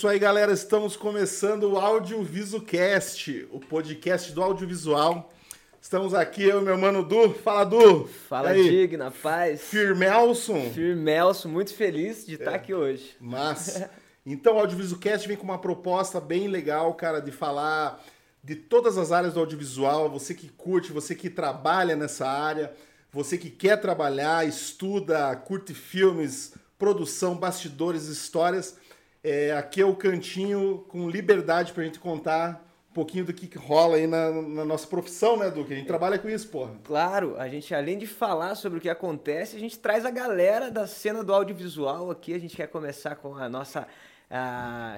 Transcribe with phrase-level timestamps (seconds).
[0.00, 0.50] isso aí, galera.
[0.50, 5.30] Estamos começando o Audiovisualcast, o podcast do audiovisual.
[5.78, 7.34] Estamos aqui, eu e meu mano Du.
[7.34, 8.06] Fala, Du!
[8.06, 9.60] Fala, Digna, paz.
[9.60, 10.70] Firmelson.
[10.70, 12.54] Firmelson, muito feliz de estar é.
[12.54, 13.14] aqui hoje.
[13.20, 13.84] Mas,
[14.24, 18.02] então o Audiovisualcast vem com uma proposta bem legal, cara, de falar
[18.42, 20.08] de todas as áreas do audiovisual.
[20.08, 22.72] Você que curte, você que trabalha nessa área,
[23.12, 28.78] você que quer trabalhar, estuda, curte filmes, produção, bastidores, histórias.
[29.22, 33.56] É, aqui é o cantinho com liberdade para a gente contar um pouquinho do que
[33.56, 35.72] rola aí na, na, nossa profissão, né, Duque?
[35.72, 36.72] A gente trabalha com isso, porra.
[36.82, 40.70] Claro, a gente, além de falar sobre o que acontece, a gente traz a galera
[40.70, 42.34] da cena do audiovisual aqui.
[42.34, 43.86] A gente quer começar com a nossa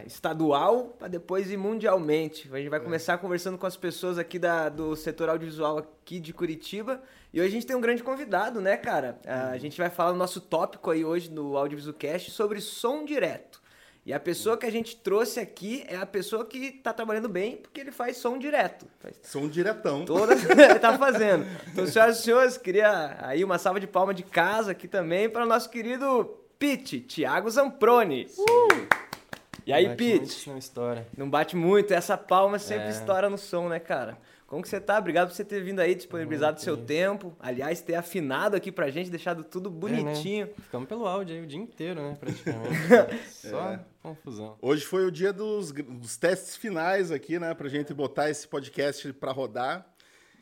[0.07, 2.51] estadual para depois ir mundialmente.
[2.53, 2.83] A gente vai é.
[2.83, 7.03] começar conversando com as pessoas aqui da, do setor audiovisual aqui de Curitiba.
[7.33, 9.19] E hoje a gente tem um grande convidado, né, cara?
[9.27, 13.61] A gente vai falar no nosso tópico aí hoje no Audiovisualcast sobre som direto.
[14.05, 17.56] E a pessoa que a gente trouxe aqui é a pessoa que tá trabalhando bem,
[17.56, 18.84] porque ele faz som direto.
[18.98, 20.05] Faz som diretão.
[20.05, 21.47] Toda ele tá fazendo.
[21.69, 25.45] Então, senhoras e senhores, queria aí uma salva de palma de casa aqui também para
[25.45, 28.27] o nosso querido Pete, Thiago Zamproni.
[28.36, 28.89] Uh!
[29.64, 30.50] E aí, Pete?
[30.50, 31.06] Não, estoura.
[31.17, 32.91] não bate muito, essa palma sempre é.
[32.91, 34.19] estoura no som, né, cara?
[34.53, 34.98] Como que você tá?
[34.98, 37.34] Obrigado por você ter vindo aí, disponibilizado seu tempo.
[37.41, 40.45] Aliás, ter afinado aqui pra gente, deixado tudo bonitinho.
[40.45, 40.55] É, né?
[40.64, 42.19] Ficamos pelo áudio aí o dia inteiro, né?
[42.20, 42.77] Praticamente.
[43.33, 43.80] Só é.
[44.03, 44.58] confusão.
[44.61, 47.55] Hoje foi o dia dos, dos, testes finais aqui, né?
[47.55, 49.86] Pra gente botar esse podcast pra rodar.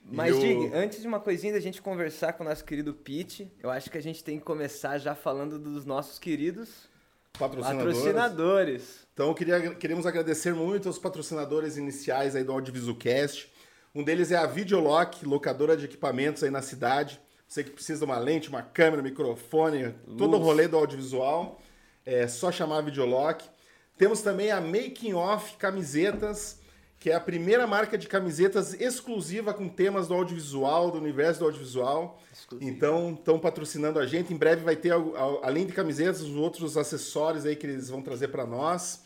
[0.03, 0.41] Mas, eu...
[0.41, 3.89] Dig, antes de uma coisinha da gente conversar com o nosso querido Pete, eu acho
[3.89, 6.91] que a gente tem que começar já falando dos nossos queridos
[7.39, 7.97] patrocinadores.
[7.97, 9.07] patrocinadores.
[9.15, 13.60] Então, queria, queremos agradecer muito aos patrocinadores iniciais aí do Audiovisualcast.
[13.93, 17.21] Um deles é a Videolock, locadora de equipamentos aí na cidade.
[17.47, 20.17] Você que precisa de uma lente, uma câmera, microfone, Luz.
[20.17, 21.61] todo o rolê do audiovisual,
[22.07, 23.45] é só chamar a Videolock.
[23.99, 26.61] Temos também a Making Off Camisetas,
[27.01, 31.47] que é a primeira marca de camisetas exclusiva com temas do audiovisual, do universo do
[31.47, 32.21] audiovisual.
[32.33, 32.71] Exclusivo.
[32.71, 34.33] Então, estão patrocinando a gente.
[34.33, 34.93] Em breve vai ter,
[35.43, 39.03] além de camisetas, os outros acessórios aí que eles vão trazer para nós.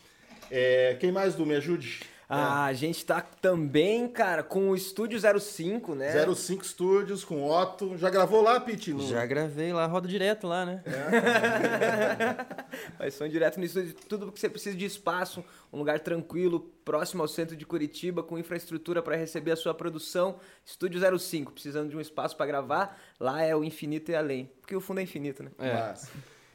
[0.50, 1.46] É, quem mais, Du?
[1.46, 2.02] Me ajude.
[2.28, 2.70] Ah, é.
[2.70, 6.12] a gente tá também, cara, com o Estúdio 05, né?
[6.34, 7.96] 05 Studios, com Otto.
[7.98, 8.98] Já gravou lá, Pete?
[9.06, 10.82] Já gravei lá, roda direto lá, né?
[10.86, 12.44] É.
[12.96, 13.94] Faz som direto no estúdio.
[14.08, 18.38] Tudo que você precisa de espaço, um lugar tranquilo, próximo ao centro de Curitiba, com
[18.38, 20.38] infraestrutura para receber a sua produção.
[20.64, 24.50] Estúdio 05, precisando de um espaço para gravar, lá é o infinito e além.
[24.60, 25.50] Porque o fundo é infinito, né?
[25.58, 25.72] É.
[25.72, 26.10] Mas...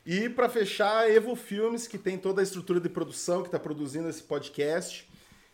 [0.06, 4.10] E para fechar, Evo Filmes, que tem toda a estrutura de produção, que está produzindo
[4.10, 5.09] esse podcast.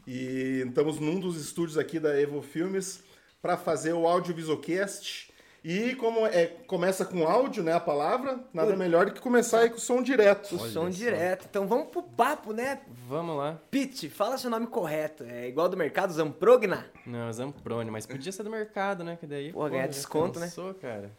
[0.08, 3.04] E estamos num dos estúdios aqui da Evo Filmes
[3.42, 5.34] para fazer o Audiovisualcast.
[5.68, 9.70] E como é, começa com áudio, né, a palavra, nada melhor do que começar aí
[9.72, 10.56] com o som direto.
[10.56, 11.48] O som direto.
[11.50, 12.82] Então vamos pro papo, né?
[13.08, 13.60] Vamos lá.
[13.72, 15.24] Pete, fala seu nome correto.
[15.24, 16.86] É igual do mercado, Zamprogna?
[17.04, 19.18] Não, Zamprone, mas podia ser do mercado, né?
[19.20, 20.52] Que daí, pô, ganhar desconto, né?
[20.80, 21.10] cara.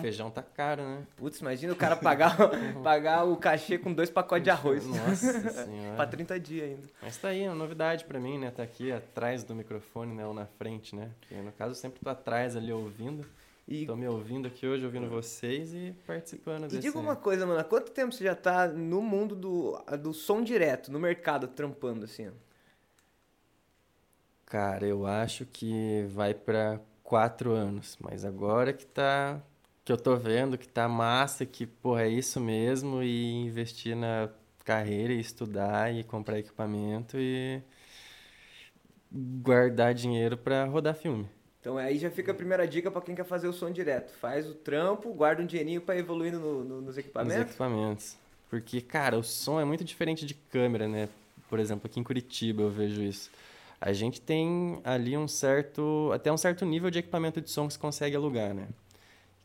[0.00, 1.06] Feijão tá caro, né?
[1.16, 2.36] Putz, imagina o cara pagar,
[2.82, 4.86] pagar o cachê com dois pacotes de arroz.
[4.86, 5.96] Nossa senhora.
[5.96, 6.88] pra 30 dias ainda.
[7.00, 8.50] Mas tá aí, é uma novidade pra mim, né?
[8.50, 10.26] Tá aqui atrás do microfone, né?
[10.26, 11.10] Ou na frente, né?
[11.20, 13.26] Porque no caso eu sempre tô atrás ali ouvindo.
[13.66, 13.86] E...
[13.86, 16.76] Tô me ouvindo aqui hoje, ouvindo vocês e participando e desse...
[16.76, 17.60] E diga uma coisa, mano.
[17.60, 22.04] Há quanto tempo você já tá no mundo do, do som direto, no mercado, trampando
[22.04, 22.30] assim?
[24.46, 27.96] Cara, eu acho que vai pra quatro anos.
[28.00, 29.40] Mas agora que tá
[29.84, 34.28] que eu tô vendo que tá massa, que, porra, é isso mesmo, e investir na
[34.64, 37.60] carreira e estudar e comprar equipamento e
[39.10, 41.28] guardar dinheiro para rodar filme.
[41.60, 44.12] Então aí já fica a primeira dica para quem quer fazer o som direto.
[44.14, 47.36] Faz o trampo, guarda um dinheirinho para evoluir no, no, nos equipamentos.
[47.36, 48.16] Nos equipamentos.
[48.50, 51.08] Porque, cara, o som é muito diferente de câmera, né?
[51.48, 53.30] Por exemplo, aqui em Curitiba eu vejo isso.
[53.80, 57.74] A gente tem ali um certo, até um certo nível de equipamento de som que
[57.74, 58.68] se consegue alugar, né?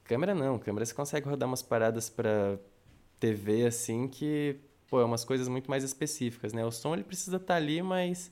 [0.08, 2.58] Câmera não, câmera você consegue rodar umas paradas para
[3.20, 4.56] TV assim que,
[4.90, 6.66] pô, é umas coisas muito mais específicas, né?
[6.66, 8.32] O som ele precisa estar tá ali, mas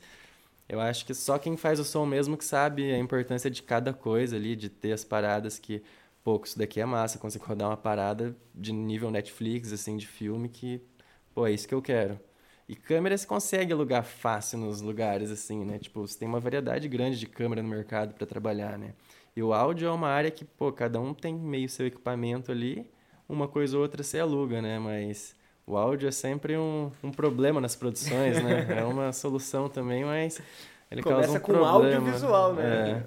[0.69, 3.93] eu acho que só quem faz o som mesmo que sabe a importância de cada
[3.93, 5.83] coisa ali, de ter as paradas que,
[6.23, 10.47] pô, isso daqui é massa, consegue rodar uma parada de nível Netflix, assim, de filme
[10.47, 10.81] que,
[11.33, 12.17] pô, é isso que eu quero.
[12.69, 15.77] E câmera você consegue alugar fácil nos lugares, assim, né?
[15.77, 18.93] Tipo, você tem uma variedade grande de câmera no mercado para trabalhar, né?
[19.35, 22.89] E o áudio é uma área que, pô, cada um tem meio seu equipamento ali,
[23.27, 24.79] uma coisa ou outra você aluga, né?
[24.79, 25.35] Mas
[25.67, 28.79] o áudio é sempre um, um problema nas produções, né?
[28.79, 30.39] É uma solução também, mas
[30.89, 31.71] ele Começa causa um com problema.
[31.71, 33.03] áudio visual, né?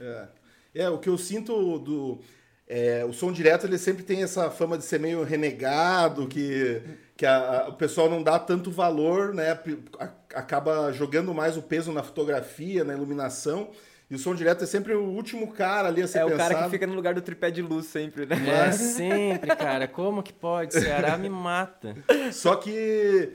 [0.00, 0.04] É.
[0.04, 0.82] é.
[0.84, 2.18] é, o que eu sinto do...
[2.66, 6.80] é, o som direto ele sempre tem essa fama de ser meio renegado, que,
[7.14, 9.58] que a, a, o pessoal não dá tanto valor, né?
[10.34, 13.70] acaba jogando mais o peso na fotografia, na iluminação.
[14.10, 16.34] E o som direto é sempre o último cara ali a ser É pensado.
[16.34, 18.36] o cara que fica no lugar do tripé de luz sempre, né?
[18.68, 19.86] É, sempre, cara.
[19.86, 20.72] Como que pode?
[20.72, 21.94] Ceará me mata.
[22.32, 23.30] Só que,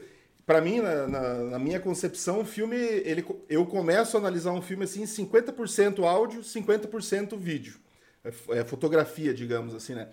[0.47, 4.63] para mim, na, na, na, minha concepção, o filme, ele, eu começo a analisar um
[4.63, 7.75] filme assim, 50% áudio, 50% vídeo.
[8.23, 10.07] É, é, fotografia, digamos assim, né?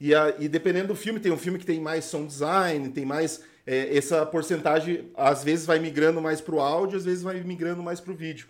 [0.00, 3.04] E, a, e dependendo do filme, tem um filme que tem mais sound design, tem
[3.04, 3.40] mais...
[3.64, 7.80] É, essa porcentagem, às vezes, vai migrando mais para o áudio, às vezes vai migrando
[7.80, 8.48] mais para o vídeo.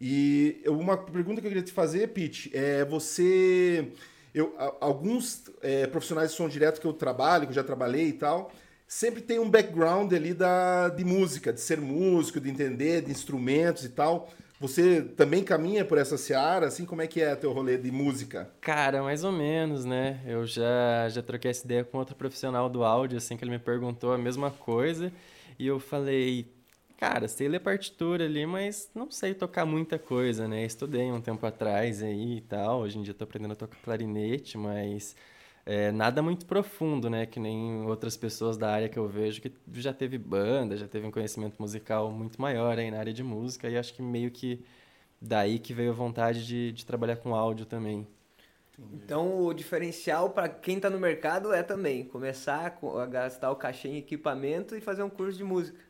[0.00, 3.92] E uma pergunta que eu queria te fazer, Pete, é você.
[4.34, 8.12] Eu, alguns é, profissionais de som direto que eu trabalho, que eu já trabalhei e
[8.12, 8.50] tal,
[8.86, 13.84] sempre tem um background ali da, de música, de ser músico, de entender de instrumentos
[13.84, 14.30] e tal.
[14.60, 18.50] Você também caminha por essa seara, assim, como é que é teu rolê de música?
[18.60, 20.20] Cara, mais ou menos, né?
[20.26, 23.58] Eu já, já troquei essa ideia com outro profissional do áudio, assim, que ele me
[23.58, 25.10] perguntou a mesma coisa,
[25.58, 26.46] e eu falei,
[27.00, 30.66] Cara, sei ler partitura ali, mas não sei tocar muita coisa, né?
[30.66, 32.80] Estudei um tempo atrás aí e tal.
[32.80, 35.16] Hoje em dia tô aprendendo a tocar clarinete, mas
[35.64, 37.24] é, nada muito profundo, né?
[37.24, 41.06] Que nem outras pessoas da área que eu vejo que já teve banda, já teve
[41.06, 43.70] um conhecimento musical muito maior aí na área de música.
[43.70, 44.62] E acho que meio que
[45.20, 48.06] daí que veio a vontade de, de trabalhar com áudio também.
[48.92, 53.88] Então, o diferencial para quem está no mercado é também começar a gastar o cachê
[53.88, 55.89] em equipamento e fazer um curso de música.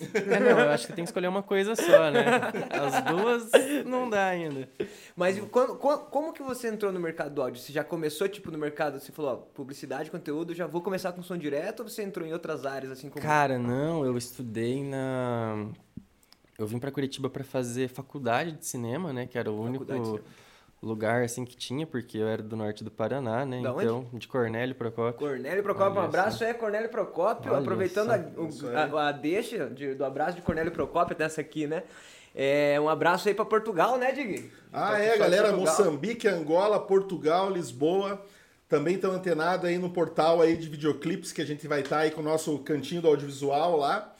[0.00, 2.24] É, não, eu acho que tem que escolher uma coisa só, né?
[2.70, 3.50] As duas
[3.84, 4.68] não dá ainda.
[5.16, 7.60] Mas quando, como que você entrou no mercado do áudio?
[7.60, 11.22] Você já começou, tipo, no mercado, você falou, ó, publicidade, conteúdo, já vou começar com
[11.22, 13.22] som direto ou você entrou em outras áreas, assim como...
[13.22, 15.66] Cara, não, eu estudei na...
[16.58, 19.26] Eu vim para Curitiba para fazer faculdade de cinema, né?
[19.26, 20.20] Que era o faculdade único
[20.82, 23.62] lugar assim que tinha, porque eu era do norte do Paraná, né?
[23.62, 24.18] Da então, onde?
[24.18, 25.28] de Cornélio Procópio.
[25.28, 29.94] Cornélio Procópio, um abraço é Cornélio Procópio, Olha aproveitando a, o, a, a, deixa de,
[29.94, 31.84] do abraço de Cornélio Procópio até essa aqui, né?
[32.34, 34.50] É, um abraço aí para Portugal, né, Dig?
[34.72, 38.24] Ah, é, galera, Moçambique, Angola, Portugal, Lisboa.
[38.68, 42.02] Também estão antenados aí no portal aí de videoclipes que a gente vai estar tá
[42.02, 44.14] aí com o nosso cantinho do audiovisual lá.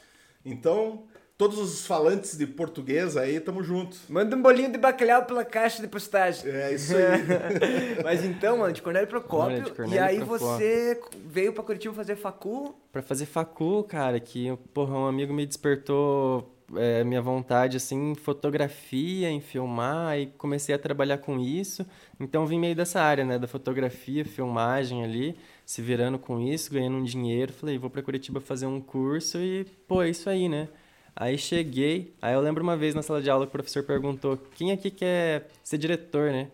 [0.45, 1.05] Então,
[1.37, 3.97] todos os falantes de português aí, tamo junto.
[4.09, 6.49] Manda um bolinho de bacalhau pela caixa de postagem.
[6.49, 8.01] É, isso aí.
[8.03, 10.47] Mas então, mano, de Cornélio Procópio, de Cornélio e aí Procópio.
[10.47, 12.75] você veio pra Curitiba fazer facu?
[12.91, 18.15] Pra fazer facu, cara, que, porra, um amigo me despertou é, minha vontade, assim, em
[18.15, 21.85] fotografia, em filmar, e comecei a trabalhar com isso.
[22.19, 26.97] Então, vim meio dessa área, né, da fotografia, filmagem ali, se virando com isso, ganhando
[26.97, 27.51] um dinheiro.
[27.51, 30.69] Falei, vou pra Curitiba fazer um curso e, pô, é isso aí, né?
[31.15, 34.37] Aí cheguei, aí eu lembro uma vez na sala de aula que o professor perguntou:
[34.55, 36.49] quem aqui quer ser diretor, né?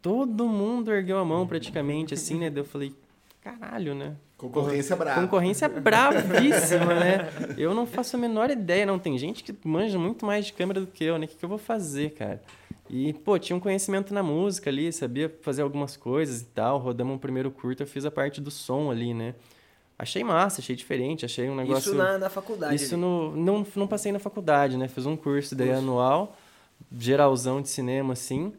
[0.00, 2.48] Todo mundo ergueu a mão praticamente, assim, né?
[2.48, 2.94] Daí eu falei:
[3.42, 4.16] caralho, né?
[4.38, 5.20] Concorrência brava.
[5.20, 7.28] Concorrência bravíssima, né?
[7.58, 8.98] Eu não faço a menor ideia, não.
[8.98, 11.26] Tem gente que manja muito mais de câmera do que eu, né?
[11.26, 12.40] O que, que eu vou fazer, cara?
[12.88, 16.78] E, pô, tinha um conhecimento na música ali, sabia fazer algumas coisas e tal.
[16.78, 19.34] Rodamos um primeiro curto, eu fiz a parte do som ali, né?
[19.98, 21.90] Achei massa, achei diferente, achei um negócio...
[21.90, 22.76] Isso na, na faculdade?
[22.76, 24.86] Isso no, não, não passei na faculdade, né?
[24.86, 25.82] Fiz um curso daí curso.
[25.82, 26.36] anual,
[26.96, 28.52] geralzão de cinema, assim.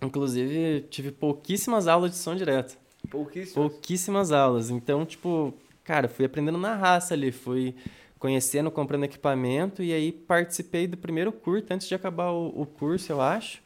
[0.00, 2.78] Inclusive, tive pouquíssimas aulas de som direto.
[3.10, 3.52] Pouquíssimas?
[3.52, 4.70] Pouquíssimas aulas.
[4.70, 5.52] Então, tipo,
[5.84, 7.74] cara, fui aprendendo na raça ali, fui
[8.18, 13.12] conhecendo, comprando equipamento e aí participei do primeiro curso, antes de acabar o, o curso,
[13.12, 13.62] eu acho,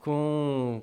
[0.00, 0.82] com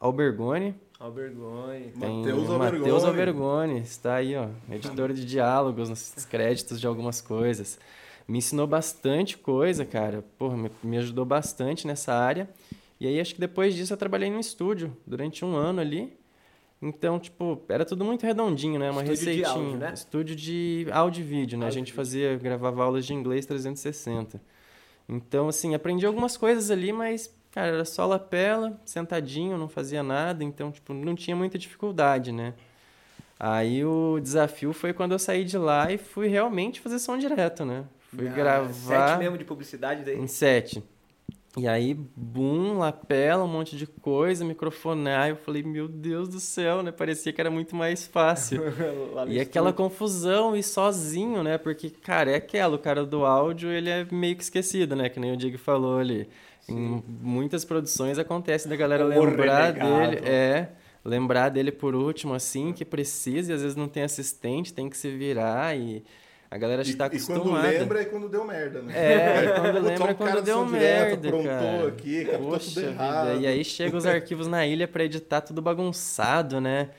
[0.00, 0.74] Albergone,
[1.04, 1.92] Albergone.
[1.94, 2.78] Matheus Albergone.
[2.78, 3.80] Matheus Albergone.
[3.80, 4.48] Está aí, ó.
[4.70, 7.78] Editor de diálogos, nos créditos de algumas coisas.
[8.26, 10.24] Me ensinou bastante coisa, cara.
[10.38, 12.48] Porra, me, me ajudou bastante nessa área.
[12.98, 16.16] E aí, acho que depois disso, eu trabalhei no estúdio durante um ano ali.
[16.80, 18.90] Então, tipo, era tudo muito redondinho, né?
[18.90, 19.44] Uma Estúdio receitinha.
[19.44, 19.92] De áudio, né?
[19.92, 21.66] Estúdio de áudio e vídeo, né?
[21.66, 24.40] Áudio a gente fazia, gravava aulas de inglês 360.
[25.06, 30.42] Então, assim, aprendi algumas coisas ali, mas Cara, era só lapela, sentadinho, não fazia nada,
[30.42, 32.52] então, tipo, não tinha muita dificuldade, né?
[33.38, 37.64] Aí o desafio foi quando eu saí de lá e fui realmente fazer som direto,
[37.64, 37.84] né?
[38.12, 38.72] Fui ah, gravar...
[38.72, 40.18] Sete mesmo de publicidade daí?
[40.18, 40.82] Em sete.
[41.56, 45.28] E aí, boom, lapela, um monte de coisa, microfonar.
[45.28, 46.90] Eu falei, meu Deus do céu, né?
[46.90, 48.62] Parecia que era muito mais fácil.
[49.28, 51.56] e aquela confusão e sozinho, né?
[51.56, 55.08] Porque, cara, é aquela, o cara do áudio, ele é meio que esquecido, né?
[55.08, 56.28] Que nem o Diego falou ali.
[56.68, 60.26] Em muitas produções acontece da galera lembrar dele.
[60.26, 60.68] É,
[61.04, 64.96] lembrar dele por último, assim, que precisa, e às vezes não tem assistente, tem que
[64.96, 65.76] se virar.
[65.76, 66.02] E
[66.50, 67.68] A galera está acostumada.
[67.68, 68.92] E quando lembra é quando deu merda, né?
[68.94, 71.88] É, quando lembra é quando deu merda, direto, cara.
[71.88, 73.26] aqui, captou tudo errado.
[73.32, 73.40] Vida.
[73.42, 76.90] E aí chega os arquivos na ilha para editar tudo bagunçado, né?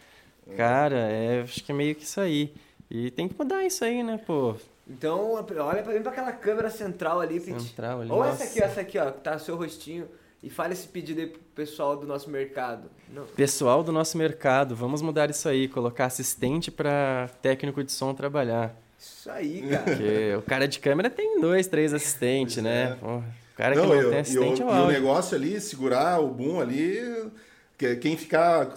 [0.47, 0.55] É.
[0.55, 2.53] Cara, é, acho que é meio que isso aí.
[2.91, 4.55] E tem que mudar isso aí, né, pô?
[4.87, 7.39] Então, olha pra mim pra aquela câmera central ali.
[7.39, 8.11] Central ali.
[8.11, 10.07] Ou essa aqui, essa aqui, ó, que tá seu rostinho.
[10.43, 12.87] E fale esse pedido aí pro pessoal do nosso mercado.
[13.11, 13.25] Não.
[13.25, 18.75] Pessoal do nosso mercado, vamos mudar isso aí, colocar assistente para técnico de som trabalhar.
[18.99, 19.83] Isso aí, cara.
[19.83, 22.91] Porque o cara de câmera tem dois, três assistentes, né?
[22.91, 22.95] É.
[22.95, 23.23] Pô, o
[23.57, 26.19] cara não, que não eu, tem assistente eu, é o E o negócio ali, segurar
[26.19, 27.31] o boom ali,
[27.77, 28.73] quem ficar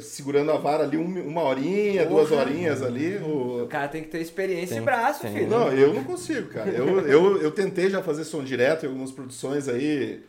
[0.00, 2.26] segurando a vara ali uma horinha, Porra.
[2.26, 3.16] duas horinhas ali.
[3.18, 3.64] O...
[3.64, 3.66] o...
[3.66, 5.32] cara tem que ter experiência tem, e braço, tem.
[5.32, 5.48] filho.
[5.48, 6.70] Não, eu não consigo, cara.
[6.70, 10.22] Eu, eu, eu tentei já fazer som direto em algumas produções aí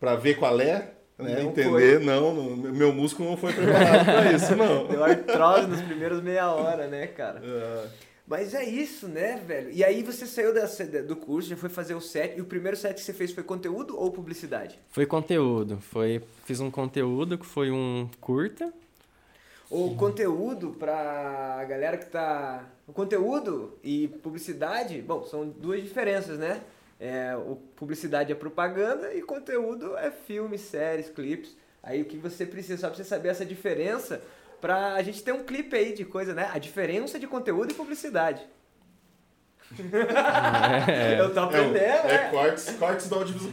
[0.00, 0.92] para ver qual é.
[1.18, 4.88] Né, não entender, não, não, meu músculo não foi preparado para isso, não.
[4.88, 7.40] Deu artrose nos primeiros meia hora, né, cara?
[7.44, 7.86] É.
[8.26, 9.70] Mas é isso, né, velho?
[9.70, 12.76] E aí você saiu dessa, do curso, já foi fazer o set, e o primeiro
[12.76, 14.78] set que você fez foi conteúdo ou publicidade?
[14.90, 15.78] Foi conteúdo.
[15.80, 18.72] Foi, fiz um conteúdo que foi um curta.
[19.68, 22.64] O conteúdo pra galera que tá.
[22.86, 26.62] O conteúdo e publicidade, bom, são duas diferenças, né?
[27.00, 31.56] É, o publicidade é propaganda e conteúdo é filmes, séries, clipes.
[31.82, 34.22] Aí o que você precisa, só pra você saber essa diferença,
[34.62, 36.48] pra a gente ter um clipe aí de coisa, né?
[36.54, 38.40] A diferença de conteúdo e publicidade.
[40.86, 43.52] É, eu tô aprendendo, é, é, é cortes, cortes do Audiovisual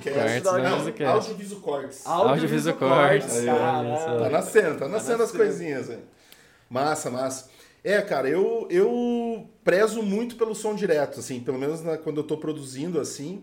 [1.62, 2.06] Cortes.
[2.06, 3.46] Audiovisual Cortes.
[3.46, 6.00] Tá nascendo, tá nascendo tá as coisinhas aí.
[6.70, 7.50] Massa, massa.
[7.84, 12.24] É, cara, eu, eu prezo muito pelo som direto, assim, pelo menos na, quando eu
[12.24, 13.42] tô produzindo, assim.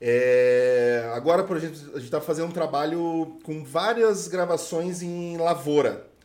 [0.00, 1.08] É...
[1.14, 6.15] Agora, por exemplo, a gente tá fazendo um trabalho com várias gravações em lavoura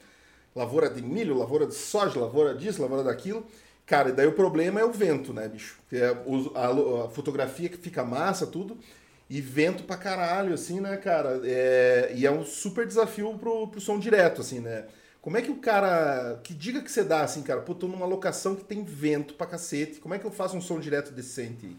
[0.55, 3.45] lavoura de milho, lavoura de soja, lavoura disso, lavoura daquilo.
[3.85, 5.77] Cara, e daí o problema é o vento, né, bicho?
[5.91, 6.05] É
[6.55, 8.77] a, a, fotografia que fica massa, tudo.
[9.29, 11.41] E vento pra caralho, assim, né, cara?
[11.43, 14.85] É, e é um super desafio pro, pro som direto, assim, né?
[15.21, 16.39] Como é que o cara.
[16.43, 17.61] Que diga que você dá, assim, cara?
[17.61, 19.99] Pô, tô numa locação que tem vento pra cacete.
[19.99, 21.75] Como é que eu faço um som direto decente?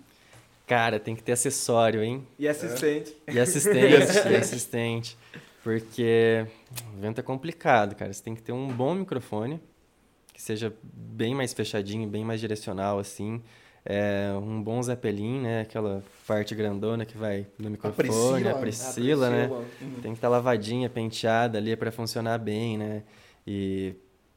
[0.66, 2.26] Cara, tem que ter acessório, hein?
[2.38, 3.16] E assistente.
[3.26, 3.34] É.
[3.34, 5.18] E assistente, e assistente.
[5.62, 6.46] Porque
[6.94, 8.12] o vento é complicado, cara.
[8.12, 9.60] Você tem que ter um bom microfone,
[10.32, 13.42] que seja bem mais fechadinho, bem mais direcional, assim.
[13.84, 15.60] É, um bom Zeppelin, né?
[15.62, 19.46] Aquela parte grandona que vai no microfone, a Priscila, a Priscila, a Priscila né?
[19.80, 20.00] Uhum.
[20.00, 23.02] Tem que estar tá lavadinha, penteada ali para funcionar bem, né?
[23.46, 23.94] E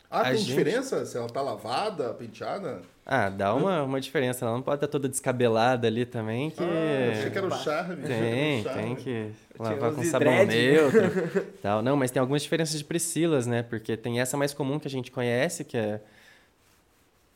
[0.09, 0.47] ah, tem gente...
[0.47, 2.81] diferença se ela tá lavada, penteada?
[3.05, 4.43] Ah, dá uma, uma diferença.
[4.43, 6.49] Ela não pode estar toda descabelada ali também.
[6.49, 6.63] Que...
[6.63, 7.97] Ah, achei que era o charme.
[7.97, 10.55] Tem, tem que lavar com sabão dread.
[10.55, 11.45] neutro.
[11.61, 11.83] tal.
[11.83, 13.61] Não, mas tem algumas diferenças de Priscilas, né?
[13.61, 16.01] Porque tem essa mais comum que a gente conhece, que é.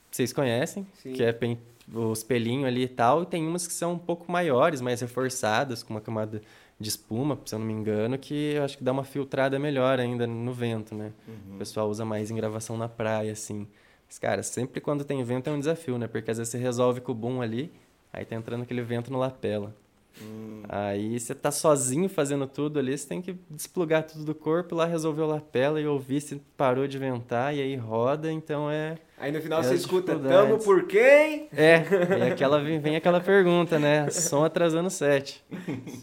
[0.09, 1.13] Vocês conhecem, Sim.
[1.13, 1.55] que é pen...
[1.93, 3.21] os pelinhos ali e tal.
[3.21, 6.41] E tem umas que são um pouco maiores, mais reforçadas, com uma camada
[6.79, 9.99] de espuma, se eu não me engano, que eu acho que dá uma filtrada melhor
[9.99, 11.11] ainda no vento, né?
[11.27, 11.55] Uhum.
[11.55, 13.67] O pessoal usa mais em gravação na praia, assim.
[14.09, 16.07] Mas, cara, sempre quando tem vento é um desafio, né?
[16.07, 17.71] Porque às vezes você resolve com o boom ali,
[18.11, 19.75] aí tá entrando aquele vento no lapela.
[20.19, 20.63] Hum.
[20.67, 24.85] Aí você tá sozinho fazendo tudo ali, você tem que desplugar tudo do corpo, lá
[24.85, 28.97] resolver o lapela e ouvir se parou de ventar, e aí roda, então é...
[29.19, 31.47] Aí no final é você escuta, tamo por quem?
[31.55, 31.83] É,
[32.17, 34.09] e aquela, vem aquela pergunta, né?
[34.09, 35.45] Som atrasando o set.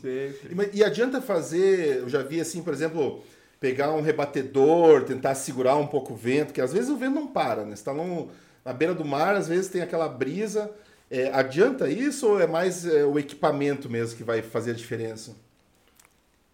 [0.05, 3.25] E, e adianta fazer, eu já vi assim, por exemplo,
[3.61, 7.27] pegar um rebatedor, tentar segurar um pouco o vento, que às vezes o vento não
[7.27, 7.75] para, né?
[7.75, 8.29] Você tá num,
[8.65, 10.71] na beira do mar, às vezes tem aquela brisa
[11.11, 15.37] é, adianta isso ou é mais é, o equipamento mesmo que vai fazer a diferença?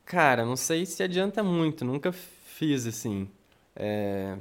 [0.05, 3.29] Cara, não sei se adianta muito, nunca fiz assim.
[3.75, 4.37] É,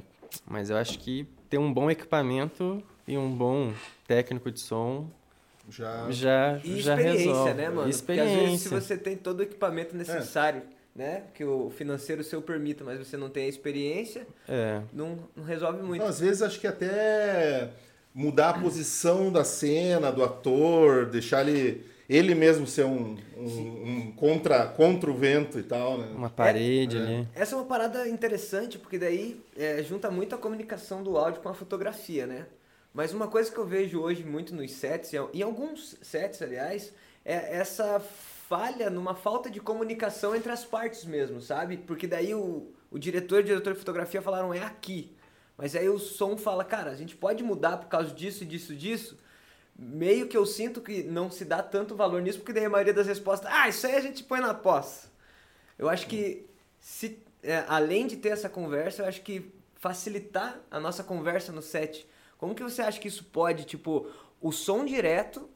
[0.46, 3.72] mas eu acho que ter um bom equipamento e um bom
[4.06, 5.08] técnico de som
[5.70, 7.54] já já, e já experiência, resolve.
[7.54, 7.88] né, mano?
[7.88, 8.26] experiência.
[8.26, 10.81] Porque às vezes se você tem todo o equipamento necessário, é.
[10.94, 14.82] Né, que o financeiro seu permita, mas você não tem a experiência, é.
[14.92, 16.02] não, não resolve muito.
[16.02, 17.70] Não, às vezes acho que até
[18.14, 24.12] mudar a posição da cena, do ator, deixar ele ele mesmo ser um, um, um,
[24.12, 26.12] contra, contra o vento e tal, né?
[26.14, 27.28] Uma parede é, ali.
[27.34, 31.48] Essa é uma parada interessante, porque daí é, junta muito a comunicação do áudio com
[31.48, 32.46] a fotografia, né?
[32.92, 36.92] Mas uma coisa que eu vejo hoje muito nos sets, em alguns sets, aliás,
[37.24, 38.02] é essa
[38.52, 41.78] falha numa falta de comunicação entre as partes mesmo, sabe?
[41.78, 45.16] Porque daí o, o diretor e o diretor de fotografia falaram, é aqui.
[45.56, 49.16] Mas aí o som fala, cara, a gente pode mudar por causa disso, disso, disso.
[49.74, 52.92] Meio que eu sinto que não se dá tanto valor nisso, porque daí a maioria
[52.92, 55.10] das respostas, ah, isso aí a gente põe na pós.
[55.78, 56.44] Eu acho que,
[56.78, 61.62] se, é, além de ter essa conversa, eu acho que facilitar a nossa conversa no
[61.62, 62.06] set.
[62.36, 64.06] Como que você acha que isso pode, tipo,
[64.42, 65.48] o som direto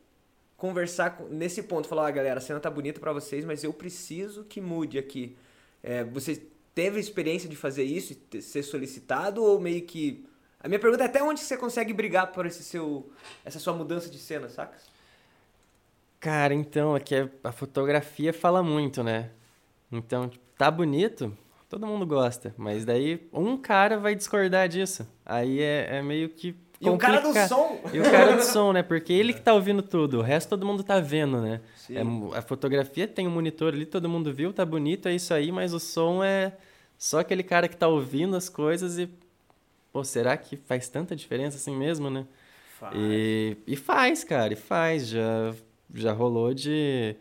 [0.57, 4.45] conversar nesse ponto, falar, ah, galera, a cena tá bonita para vocês, mas eu preciso
[4.45, 5.37] que mude aqui.
[5.83, 6.43] É, você
[6.75, 10.27] teve experiência de fazer isso, de ser solicitado ou meio que
[10.61, 13.11] a minha pergunta é até onde você consegue brigar por esse seu
[13.45, 14.77] essa sua mudança de cena, saca?
[16.19, 19.31] Cara, então, aqui é, a fotografia fala muito, né?
[19.93, 21.33] Então, tá bonito,
[21.69, 25.07] todo mundo gosta, mas daí um cara vai discordar disso.
[25.25, 27.80] Aí é, é meio que e o cara do som.
[27.92, 28.83] E o cara do som, né?
[28.83, 31.61] Porque ele que tá ouvindo tudo, o resto todo mundo tá vendo, né?
[31.90, 32.02] É,
[32.37, 35.73] a fotografia tem um monitor ali, todo mundo viu, tá bonito, é isso aí, mas
[35.73, 36.52] o som é
[36.99, 39.09] só aquele cara que tá ouvindo as coisas e.
[39.92, 42.26] Pô, será que faz tanta diferença assim mesmo, né?
[42.78, 42.95] Faz.
[42.95, 45.09] E, e faz, cara, e faz.
[45.09, 45.54] Já,
[45.95, 47.16] já rolou de.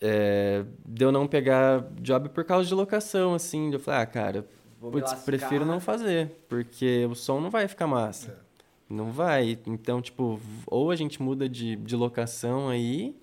[0.00, 3.70] É, de eu não pegar job por causa de locação, assim.
[3.70, 4.46] De eu falar, ah, cara,
[4.90, 8.30] Putz, prefiro não fazer, porque o som não vai ficar massa.
[8.30, 8.44] É.
[8.88, 9.58] Não vai.
[9.66, 13.16] Então, tipo, ou a gente muda de, de locação aí,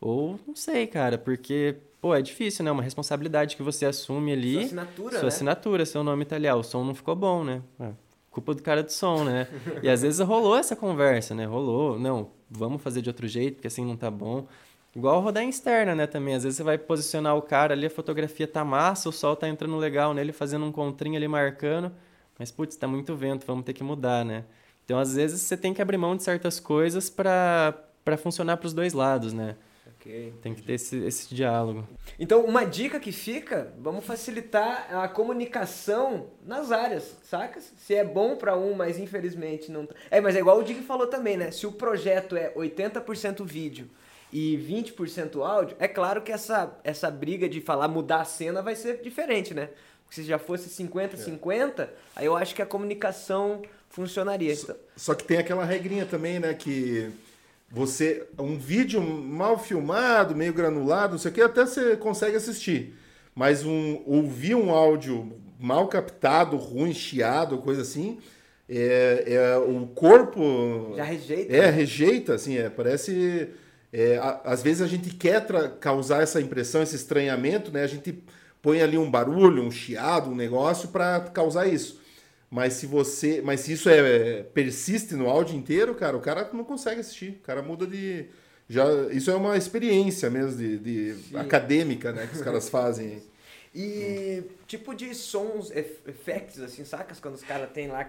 [0.00, 2.70] ou não sei, cara, porque, pô, é difícil, né?
[2.70, 4.54] Uma responsabilidade que você assume ali.
[4.54, 5.28] Sua assinatura, Sua né?
[5.28, 6.60] assinatura, seu nome italiano.
[6.60, 7.62] Tá o som não ficou bom, né?
[7.80, 7.90] É,
[8.30, 9.48] culpa do cara do som, né?
[9.82, 11.44] e às vezes rolou essa conversa, né?
[11.44, 14.46] Rolou, não, vamos fazer de outro jeito, porque assim não tá bom.
[14.94, 16.34] Igual rodar em externa, né, também.
[16.34, 19.48] Às vezes você vai posicionar o cara ali, a fotografia tá massa, o sol tá
[19.48, 21.92] entrando legal nele, fazendo um contrinho ali marcando.
[22.38, 24.44] Mas, putz, tá muito vento, vamos ter que mudar, né?
[24.84, 27.74] Então, às vezes, você tem que abrir mão de certas coisas para
[28.16, 29.56] funcionar para os dois lados, né?
[30.00, 31.86] Okay, tem que ter esse, esse diálogo.
[32.18, 37.72] Então, uma dica que fica, vamos facilitar a comunicação nas áreas, sacas?
[37.76, 39.84] Se é bom para um, mas infelizmente não...
[39.84, 39.94] Tá.
[40.10, 41.50] É, mas é igual o Dick falou também, né?
[41.50, 43.90] Se o projeto é 80% vídeo
[44.32, 48.76] e 20% áudio, é claro que essa, essa briga de falar mudar a cena vai
[48.76, 49.70] ser diferente, né?
[50.04, 51.88] Porque se já fosse 50-50, é.
[52.16, 54.54] aí eu acho que a comunicação funcionaria.
[54.54, 56.54] Só, só, que tem aquela regrinha também, né?
[56.54, 57.10] Que
[57.70, 58.26] você.
[58.38, 62.94] Um vídeo mal filmado, meio granulado, não sei o que, até você consegue assistir.
[63.34, 68.18] Mas um, ouvir um áudio mal captado, ruim, chiado, coisa assim.
[68.68, 70.92] É, é, o corpo.
[70.96, 71.56] Já rejeita.
[71.56, 71.70] É, né?
[71.70, 73.48] rejeita, assim, é, parece
[73.92, 75.46] é, a, às vezes a gente quer
[75.80, 77.82] causar essa impressão, esse estranhamento, né?
[77.82, 78.22] A gente
[78.60, 82.00] põe ali um barulho, um chiado, um negócio para causar isso.
[82.50, 86.64] Mas se você, mas se isso é persiste no áudio inteiro, cara, o cara não
[86.64, 87.38] consegue assistir.
[87.42, 88.26] O cara muda de
[88.68, 93.22] já isso é uma experiência mesmo de, de acadêmica, né, que os caras fazem.
[93.74, 98.06] E tipo de sons, effects assim, sacas quando os caras têm lá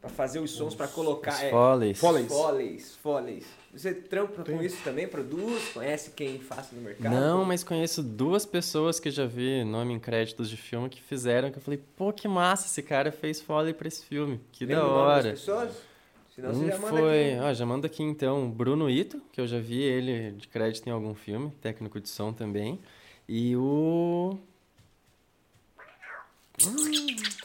[0.00, 1.98] para fazer os sons para colocar os é, foleys.
[1.98, 2.28] foleys.
[2.28, 3.46] Foleys, foleys.
[3.72, 5.06] Você trampa com isso também?
[5.06, 5.68] Produz?
[5.72, 7.14] Conhece quem faz no mercado?
[7.14, 11.52] Não, mas conheço duas pessoas que já vi nome em créditos de filme que fizeram,
[11.52, 14.40] que eu falei, pô, que massa, esse cara fez foley pra esse filme.
[14.50, 15.22] Que Lembra da hora.
[15.22, 15.70] das pessoas?
[16.34, 17.42] Senão um já foi, aqui.
[17.42, 20.90] Ó, já manda aqui então, Bruno Ito, que eu já vi ele de crédito em
[20.90, 22.80] algum filme, técnico de som também.
[23.28, 24.38] E o.
[26.66, 27.40] Hum.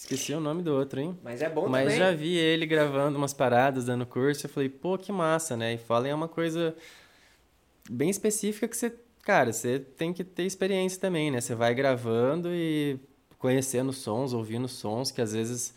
[0.00, 1.14] Esqueci o nome do outro, hein?
[1.22, 1.98] Mas é bom Mas também.
[1.98, 4.46] já vi ele gravando umas paradas, dando curso.
[4.46, 5.74] Eu falei, pô, que massa, né?
[5.74, 6.74] E Fallen é uma coisa
[7.88, 8.94] bem específica que você...
[9.22, 11.38] Cara, você tem que ter experiência também, né?
[11.42, 12.98] Você vai gravando e
[13.38, 15.74] conhecendo sons, ouvindo sons, que às vezes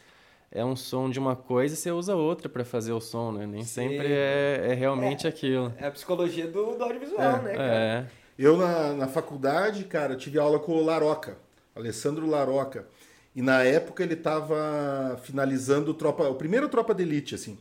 [0.49, 3.45] é um som de uma coisa e você usa outra para fazer o som, né?
[3.45, 3.89] Nem Sim.
[3.89, 5.73] sempre é, é realmente é, aquilo.
[5.77, 7.75] É a psicologia do, do audiovisual, é, né, cara?
[7.75, 8.05] É.
[8.39, 11.37] Eu, na, na faculdade, cara, tive aula com o Laroca,
[11.75, 12.87] Alessandro Laroca.
[13.35, 17.57] E na época ele estava finalizando o tropa, o primeiro tropa de elite assim.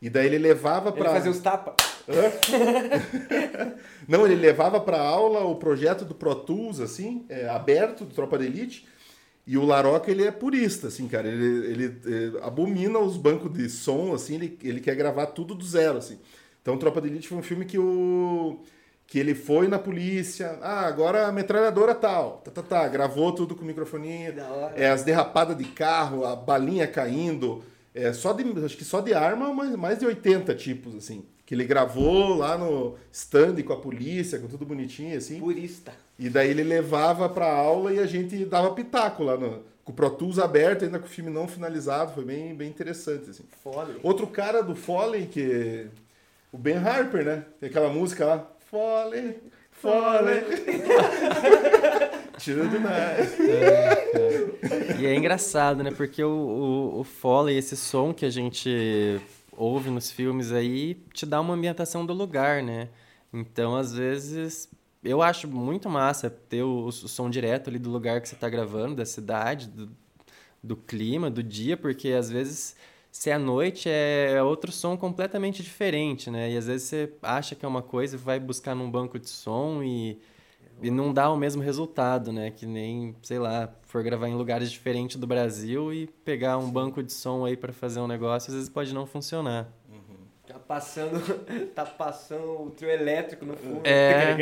[0.00, 1.74] E daí ele levava para fazer os tapa.
[4.06, 8.36] Não, ele levava para aula o projeto do Pro Tools assim, é, aberto do tropa
[8.36, 8.86] de elite.
[9.46, 11.28] E o Laroca, ele é purista, assim, cara.
[11.28, 15.64] Ele, ele, ele, abomina os bancos de som, assim, ele, ele quer gravar tudo do
[15.64, 16.18] zero, assim.
[16.62, 18.58] Então, Tropa de Elite foi um filme que o
[19.06, 23.54] que ele foi na polícia, ah, agora a metralhadora tal, tá, tá, tá, gravou tudo
[23.54, 24.34] com microfonia,
[24.74, 27.62] é, as derrapadas de carro, a balinha caindo,
[27.94, 31.54] é, só de, acho que só de arma, mas mais de 80 tipos, assim, que
[31.54, 35.38] ele gravou lá no stand com a polícia, com tudo bonitinho, assim.
[35.38, 35.92] Purista.
[36.18, 39.94] E daí ele levava pra aula e a gente dava pitaco lá no, com o
[39.94, 43.44] Pro Tools aberto, ainda com o filme não finalizado, foi bem, bem interessante, assim.
[43.62, 43.96] Foley.
[44.02, 45.86] Outro cara do Foley, que...
[46.50, 47.44] O Ben Harper, né?
[47.58, 49.34] Tem aquela música lá, Falling,
[49.70, 50.42] falling.
[52.38, 53.38] Tira demais.
[53.38, 55.92] É, e é engraçado, né?
[55.92, 59.20] Porque o, o, o Foley, esse som que a gente
[59.56, 62.88] ouve nos filmes aí, te dá uma ambientação do lugar, né?
[63.32, 64.68] Então, às vezes,
[65.04, 68.48] eu acho muito massa ter o, o som direto ali do lugar que você está
[68.48, 69.88] gravando, da cidade, do,
[70.60, 72.74] do clima, do dia, porque às vezes
[73.14, 76.50] se é à noite é outro som completamente diferente, né?
[76.50, 79.84] E às vezes você acha que é uma coisa, vai buscar num banco de som
[79.84, 80.18] e,
[80.82, 82.50] e não dá o mesmo resultado, né?
[82.50, 87.04] Que nem, sei lá, for gravar em lugares diferentes do Brasil e pegar um banco
[87.04, 89.72] de som aí para fazer um negócio, às vezes pode não funcionar.
[90.44, 91.20] Tá passando,
[91.72, 93.80] tá passando o trio elétrico no fundo.
[93.84, 94.34] É.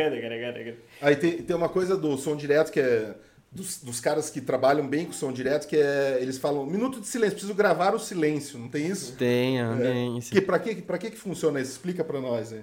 [1.00, 3.14] Aí tem, tem uma coisa do som direto que é
[3.52, 7.06] dos, dos caras que trabalham bem com som direto, que é eles falam minuto de
[7.06, 9.14] silêncio, preciso gravar o silêncio, não tem isso?
[9.16, 10.20] Tem, é, tem.
[10.20, 11.72] Que, pra, que, pra que, que funciona isso?
[11.72, 12.62] Explica pra nós aí.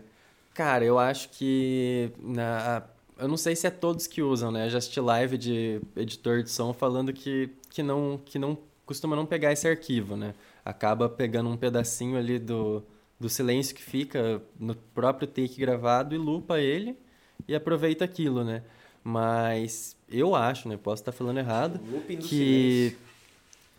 [0.54, 2.84] Cara, eu acho que na,
[3.20, 4.66] eu não sei se é todos que usam, né?
[4.66, 9.16] Eu já assisti live de editor de som falando que, que, não, que não costuma
[9.16, 10.34] não pegar esse arquivo, né?
[10.66, 12.84] Acaba pegando um pedacinho ali do,
[13.20, 16.98] do silêncio que fica no próprio take gravado e lupa ele
[17.48, 18.64] e aproveita aquilo, né?
[19.04, 20.78] Mas eu acho, né?
[20.78, 21.80] Posso estar falando errado.
[22.08, 22.98] que silêncio.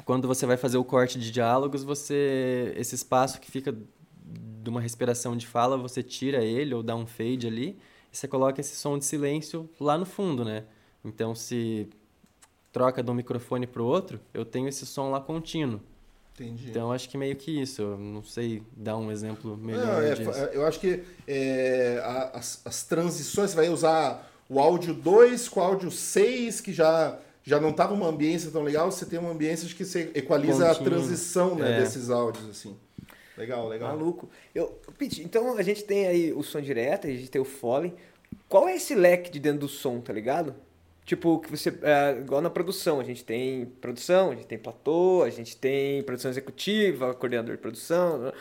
[0.04, 2.72] quando você vai fazer o corte de diálogos, você.
[2.76, 7.06] Esse espaço que fica de uma respiração de fala, você tira ele ou dá um
[7.06, 7.78] fade ali
[8.12, 10.64] e você coloca esse som de silêncio lá no fundo, né?
[11.04, 11.88] Então, se
[12.72, 15.80] troca de um microfone para o outro, eu tenho esse som lá contínuo.
[16.34, 16.70] Entendi.
[16.70, 17.82] Então, acho que meio que isso.
[17.82, 20.50] Eu não sei dar um exemplo melhor não, é.
[20.54, 22.00] Eu acho que é,
[22.32, 27.16] as, as transições, você vai usar o áudio 2 com o áudio 6, que já,
[27.44, 30.74] já não estava uma ambiência tão legal, você tem uma ambiência que você equaliza a
[30.74, 31.80] transição né, é.
[31.80, 32.76] desses áudios, assim.
[33.38, 33.96] Legal, legal.
[33.96, 34.28] Maluco.
[34.52, 37.94] Eu, Pete, então a gente tem aí o som direto, a gente tem o Foley.
[38.48, 40.54] Qual é esse leque de dentro do som, tá ligado?
[41.04, 41.72] Tipo, que você.
[41.82, 46.02] É, igual na produção, a gente tem produção, a gente tem platô, a gente tem
[46.02, 48.32] produção executiva, coordenador de produção.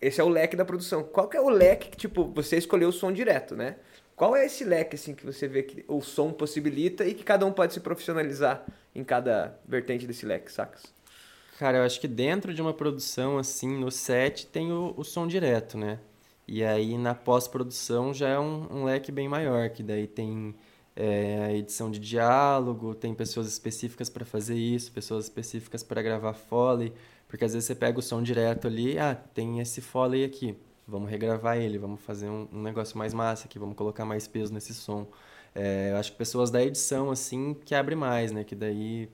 [0.00, 1.04] Esse é o leque da produção.
[1.04, 3.76] Qual que é o leque que, tipo, você escolheu o som direto, né?
[4.18, 7.46] Qual é esse leque assim que você vê que o som possibilita e que cada
[7.46, 10.92] um pode se profissionalizar em cada vertente desse leque, sacas?
[11.56, 15.24] Cara, eu acho que dentro de uma produção assim, no set tem o, o som
[15.24, 16.00] direto, né?
[16.48, 20.52] E aí na pós-produção já é um, um, leque bem maior, que daí tem
[20.96, 26.32] é, a edição de diálogo, tem pessoas específicas para fazer isso, pessoas específicas para gravar
[26.32, 26.92] foley,
[27.28, 30.56] porque às vezes você pega o som direto ali, ah, tem esse foley aqui,
[30.88, 34.52] vamos regravar ele, vamos fazer um, um, negócio mais massa aqui, vamos colocar mais peso
[34.52, 35.06] nesse som.
[35.54, 38.44] É, eu acho que pessoas da edição, assim, que abre mais, né?
[38.44, 39.10] Que daí,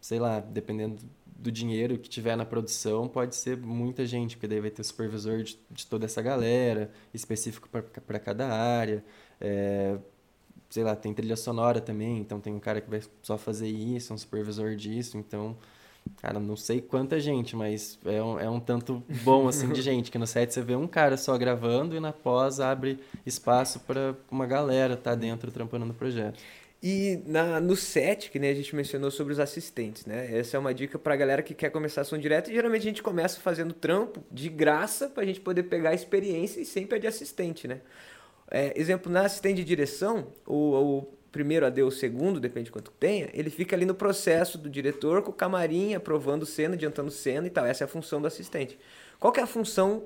[0.00, 4.60] sei lá, dependendo do dinheiro que tiver na produção, pode ser muita gente, porque daí
[4.60, 9.04] vai ter o supervisor de, de toda essa galera, específico para cada área.
[9.40, 9.98] É,
[10.70, 14.14] sei lá, tem trilha sonora também, então tem um cara que vai só fazer isso,
[14.14, 15.56] um supervisor disso, então
[16.18, 20.10] Cara, não sei quanta gente, mas é um, é um tanto bom, assim, de gente.
[20.10, 24.14] Que no set você vê um cara só gravando e na pós abre espaço para
[24.30, 26.38] uma galera estar tá dentro trampando no projeto.
[26.82, 30.38] E na, no set, que né, a gente mencionou sobre os assistentes, né?
[30.38, 32.50] Essa é uma dica para a galera que quer começar som direto.
[32.50, 35.94] E geralmente a gente começa fazendo trampo de graça para a gente poder pegar a
[35.94, 37.80] experiência e sempre é de assistente, né?
[38.50, 42.90] É, exemplo, na assistente de direção, o, o primeiro AD ou segundo, depende de quanto
[42.92, 47.46] tenha, ele fica ali no processo do diretor com o camarim, aprovando cena, adiantando cena
[47.46, 47.64] e tal.
[47.64, 48.78] Essa é a função do assistente.
[49.18, 50.04] Qual que é a função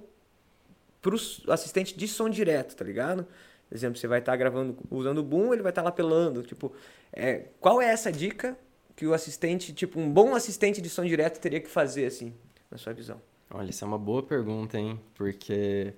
[1.01, 3.27] para o assistente de som direto, tá ligado?
[3.69, 5.93] Por exemplo, você vai estar tá gravando usando o boom, ele vai estar tá lá
[5.93, 6.43] pelando.
[6.43, 6.73] Tipo,
[7.13, 8.57] é, qual é essa dica
[8.95, 12.33] que o assistente, tipo, um bom assistente de som direto teria que fazer, assim,
[12.71, 13.21] na sua visão?
[13.51, 15.01] Olha, isso é uma boa pergunta, hein?
[15.15, 15.95] Porque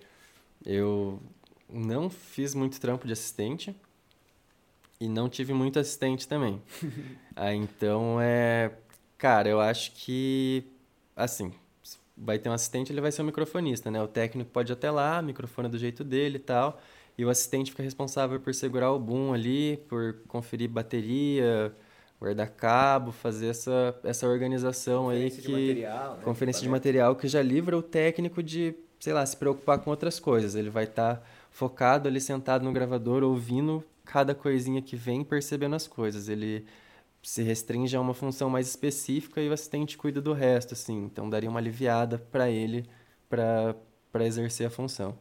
[0.65, 1.21] eu
[1.69, 3.75] não fiz muito trampo de assistente
[5.01, 6.61] e não tive muito assistente também.
[7.35, 8.73] ah, então, é.
[9.19, 10.65] Cara, eu acho que.
[11.15, 11.53] Assim,
[12.17, 14.03] vai ter um assistente, ele vai ser um microfonista, né?
[14.03, 16.81] O técnico pode ir até lá, microfone do jeito dele e tal.
[17.19, 21.73] E o assistente fica responsável por segurar o boom ali, por conferir bateria,
[22.21, 25.43] guardar cabo, fazer essa, essa organização aí que.
[25.43, 26.23] De material, né?
[26.23, 30.21] Conferência de material que já livra o técnico de, sei lá, se preocupar com outras
[30.21, 30.55] coisas.
[30.55, 31.23] Ele vai estar tá
[31.57, 36.29] focado ali sentado no gravador, ouvindo cada coisinha que vem percebendo as coisas.
[36.29, 36.67] Ele
[37.23, 41.05] se restringe a uma função mais específica e o assistente cuida do resto, assim.
[41.05, 42.87] Então daria uma aliviada para ele
[43.27, 43.75] para
[44.21, 45.19] exercer a função.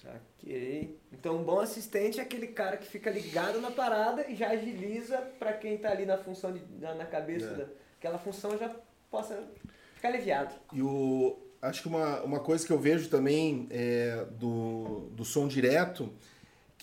[0.00, 0.98] Saquei.
[1.12, 5.18] Então, um bom assistente é aquele cara que fica ligado na parada e já agiliza
[5.38, 7.66] para quem está ali na função de, na, na cabeça é.
[7.98, 8.74] daquela função já
[9.10, 9.46] possa
[9.94, 10.54] ficar aliviado.
[10.72, 15.48] E o acho que uma, uma coisa que eu vejo também é, do, do som
[15.48, 16.10] direto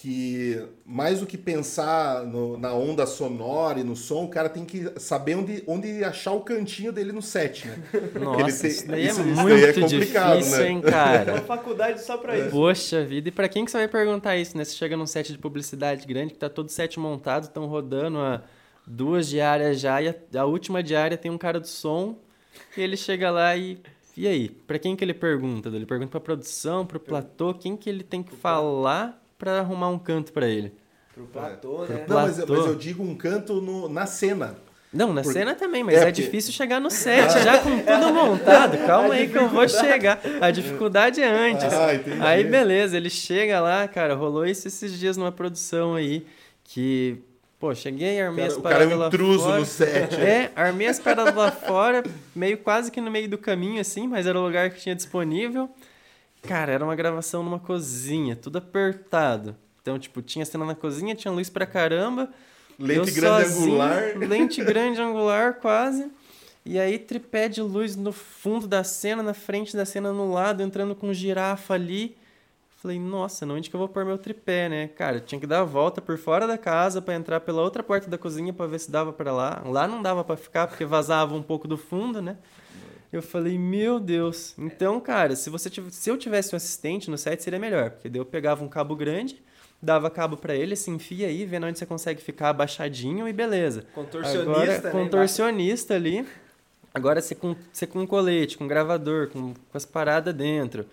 [0.01, 4.65] que mais do que pensar no, na onda sonora e no som, o cara tem
[4.65, 7.77] que saber onde, onde achar o cantinho dele no set, né?
[8.19, 10.69] Nossa, tem, isso daí é isso, muito daí é complicado, difícil, né?
[10.69, 11.31] hein, cara?
[11.31, 12.49] É uma faculdade só pra isso.
[12.49, 14.65] Poxa vida, e pra quem que você vai perguntar isso, né?
[14.65, 18.41] Você chega num set de publicidade grande, que tá todo set montado, estão rodando a
[18.87, 22.17] duas diárias já, e a, a última diária tem um cara do som,
[22.75, 23.79] e ele chega lá e
[24.21, 25.67] E aí, para quem que ele pergunta?
[25.69, 29.89] Ele pergunta para produção, para o platô, quem que ele tem que falar para arrumar
[29.89, 30.71] um canto para ele?
[31.11, 32.05] Pro platô, né?
[32.07, 34.55] Não, mas, mas, eu digo um canto no, na cena.
[34.93, 35.33] Não, na Por...
[35.33, 36.21] cena também, mas é, é porque...
[36.21, 38.77] difícil chegar no set, já com tudo montado.
[38.85, 40.21] Calma aí que eu vou chegar.
[40.39, 41.73] A dificuldade é antes.
[41.73, 46.27] Ah, aí, beleza, ele chega lá, cara, rolou isso esses dias numa produção aí,
[46.63, 47.17] que,
[47.61, 48.97] pô, cheguei, armei cara, as paradas lá fora.
[48.97, 50.15] O cara é um intruso no set.
[50.19, 52.03] É, armei as paradas lá fora,
[52.35, 55.69] meio quase que no meio do caminho, assim, mas era o lugar que tinha disponível.
[56.41, 59.55] Cara, era uma gravação numa cozinha, tudo apertado.
[59.79, 62.29] Então, tipo, tinha cena na cozinha, tinha luz pra caramba
[62.79, 64.17] Lente grande sozinho, angular.
[64.17, 66.11] Lente grande angular, quase.
[66.65, 70.63] E aí, tripé de luz no fundo da cena, na frente da cena, no lado,
[70.63, 72.15] entrando com girafa ali.
[72.81, 74.87] Falei, nossa, onde que eu vou pôr meu tripé, né?
[74.87, 78.09] Cara, tinha que dar a volta por fora da casa para entrar pela outra porta
[78.09, 79.61] da cozinha para ver se dava para lá.
[79.63, 82.37] Lá não dava para ficar porque vazava um pouco do fundo, né?
[83.13, 84.55] Eu falei, meu Deus.
[84.57, 88.19] Então, cara, se você se eu tivesse um assistente no set seria melhor, porque daí
[88.19, 89.43] eu pegava um cabo grande,
[89.79, 93.85] dava cabo para ele, se enfia aí, vendo onde você consegue ficar abaixadinho e beleza.
[93.93, 94.91] Contorcionista, Agora, né?
[94.91, 96.27] Contorcionista ali.
[96.91, 100.87] Agora você com, você com colete, com gravador, com, com as paradas dentro.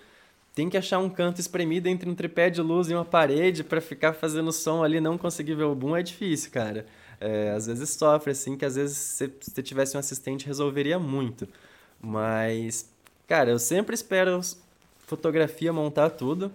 [0.58, 3.80] Tem que achar um canto espremido entre um tripé de luz e uma parede para
[3.80, 6.84] ficar fazendo som ali não conseguir ver o boom é difícil, cara.
[7.20, 11.46] É, às vezes sofre, assim, que às vezes se você tivesse um assistente resolveria muito.
[12.00, 12.90] Mas,
[13.28, 14.40] cara, eu sempre espero
[15.06, 16.50] fotografia montar tudo.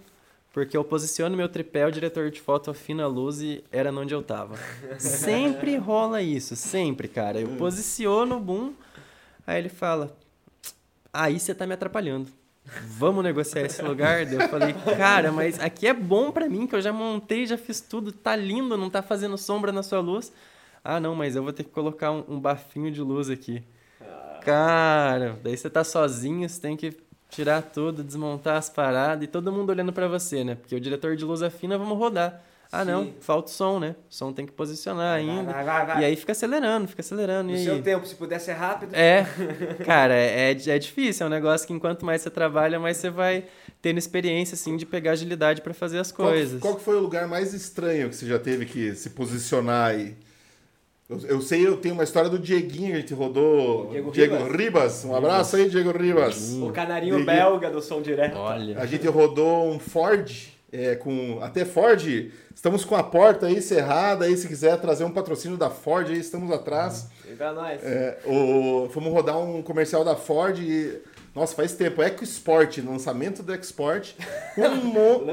[0.51, 4.13] Porque eu posiciono meu tripé, o diretor de foto afina a luz e era onde
[4.13, 4.57] eu tava.
[4.99, 7.39] sempre rola isso, sempre, cara.
[7.39, 8.73] Eu posiciono o boom,
[9.47, 10.13] aí ele fala:
[11.13, 12.42] Aí você tá me atrapalhando.
[12.65, 14.31] Vamos negociar esse lugar?
[14.31, 17.81] eu falei, cara, mas aqui é bom para mim, que eu já montei, já fiz
[17.81, 20.31] tudo, tá lindo, não tá fazendo sombra na sua luz.
[20.83, 23.63] Ah, não, mas eu vou ter que colocar um, um bafinho de luz aqui.
[24.41, 26.97] Cara, daí você tá sozinho, você tem que
[27.29, 30.55] tirar tudo, desmontar as paradas e todo mundo olhando para você, né?
[30.55, 32.43] Porque o diretor de luz afina, vamos rodar.
[32.75, 32.91] Ah, Sim.
[32.91, 33.95] não, falta o som, né?
[34.09, 35.53] O som tem que posicionar vai, ainda.
[35.53, 37.51] Vai, vai, e aí fica acelerando, fica acelerando.
[37.51, 37.81] No e seu aí...
[37.83, 38.95] tempo, se puder ser rápido.
[38.95, 39.27] É,
[39.85, 41.23] cara, é, é difícil.
[41.23, 43.45] É um negócio que enquanto mais você trabalha, mais você vai
[43.79, 46.59] tendo experiência, assim, de pegar agilidade para fazer as coisas.
[46.59, 50.15] Qual, qual foi o lugar mais estranho que você já teve que se posicionar aí?
[51.07, 53.89] Eu, eu, sei, eu tenho uma história do Dieguinho, a gente rodou.
[53.89, 54.55] Diego, Diego Ribas.
[54.55, 55.05] Ribas.
[55.05, 56.53] Um abraço aí, Diego Ribas.
[56.53, 57.31] O canarinho Diego.
[57.31, 58.35] belga do som direto.
[58.35, 58.79] Olha.
[58.79, 61.39] A gente rodou um Ford, é, com.
[61.41, 65.69] Até Ford, estamos com a porta aí cerrada aí, se quiser trazer um patrocínio da
[65.69, 67.07] Ford aí, estamos atrás.
[67.37, 67.81] Pra nós.
[67.83, 70.99] É, o, fomos rodar um comercial da Ford e.
[71.35, 72.01] Nossa, faz tempo.
[72.01, 74.13] EcoSport, lançamento do EcoSport.
[74.55, 75.23] Um, mo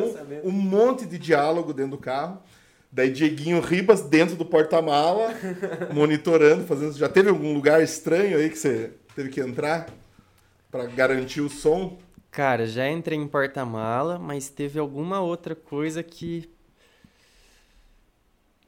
[0.44, 2.42] um, um monte de diálogo dentro do carro.
[2.90, 5.34] Daí Dieguinho Ribas dentro do porta-mala,
[5.92, 6.96] monitorando, fazendo.
[6.96, 9.86] Já teve algum lugar estranho aí que você teve que entrar
[10.70, 11.98] para garantir o som?
[12.30, 16.48] Cara, já entrei em porta-mala, mas teve alguma outra coisa que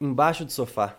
[0.00, 0.98] embaixo do sofá.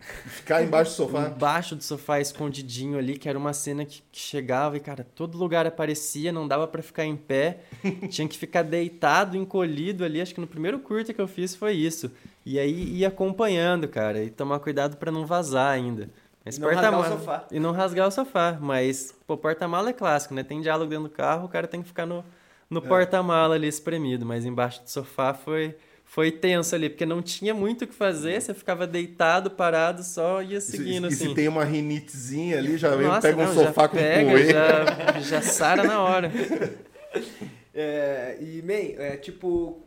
[0.00, 1.28] Ficar embaixo do sofá?
[1.28, 5.36] Embaixo do sofá, escondidinho ali, que era uma cena que, que chegava e, cara, todo
[5.36, 7.60] lugar aparecia, não dava para ficar em pé.
[8.08, 10.20] tinha que ficar deitado, encolhido ali.
[10.20, 12.10] Acho que no primeiro curta que eu fiz foi isso.
[12.46, 16.08] E aí ir acompanhando, cara, e tomar cuidado para não vazar ainda.
[16.56, 17.44] E não rasgar o sofá.
[17.50, 18.58] E não rasgar o sofá.
[18.60, 20.42] Mas, pô, porta-mala é clássico, né?
[20.42, 22.24] Tem diálogo dentro do carro, o cara tem que ficar no,
[22.68, 22.82] no é.
[22.82, 24.24] porta-mala ali espremido.
[24.24, 25.74] Mas embaixo do sofá foi
[26.08, 30.42] foi tenso ali, porque não tinha muito o que fazer, você ficava deitado, parado, só
[30.42, 31.26] ia seguindo, e, assim.
[31.26, 34.86] E se tem uma rinitezinha ali, já vem, pega não, um sofá com pega, poeira.
[35.16, 36.32] Já, já sara na hora.
[37.80, 39.80] É, e, man, é, tipo,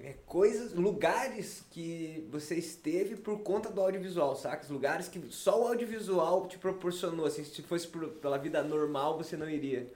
[0.00, 4.64] é, coisas, lugares que você esteve por conta do audiovisual, saca?
[4.72, 9.36] Lugares que só o audiovisual te proporcionou, assim, se fosse por, pela vida normal, você
[9.36, 9.86] não iria.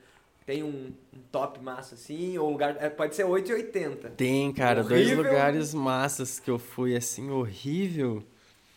[0.45, 2.77] Tem um, um, top massa assim, ou um lugar.
[2.81, 4.11] É, pode ser 8 e 80.
[4.11, 5.17] Tem, cara, horrível.
[5.17, 8.25] dois lugares massas que eu fui assim, horrível.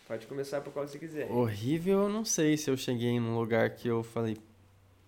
[0.07, 1.31] Pode começar por qual você quiser.
[1.31, 4.37] Horrível, eu não sei se eu cheguei num lugar que eu falei,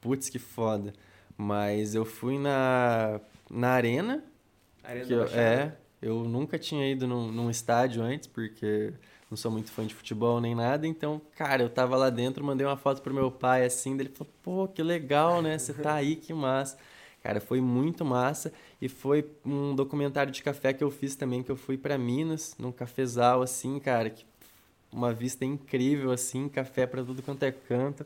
[0.01, 0.91] putz, que foda.
[1.38, 4.23] Mas eu fui na, na arena.
[4.84, 8.93] Arena que eu, É, eu nunca tinha ido num, num estádio antes, porque
[9.29, 12.65] não sou muito fã de futebol nem nada, então, cara, eu tava lá dentro, mandei
[12.65, 15.57] uma foto pro meu pai assim, dele falou: "Pô, que legal, né?
[15.57, 16.77] Você tá aí, que massa".
[17.23, 21.51] Cara, foi muito massa e foi um documentário de café que eu fiz também, que
[21.51, 24.25] eu fui para Minas, num cafezal assim, cara, que
[24.91, 28.05] uma vista incrível assim, café para tudo quanto é canto.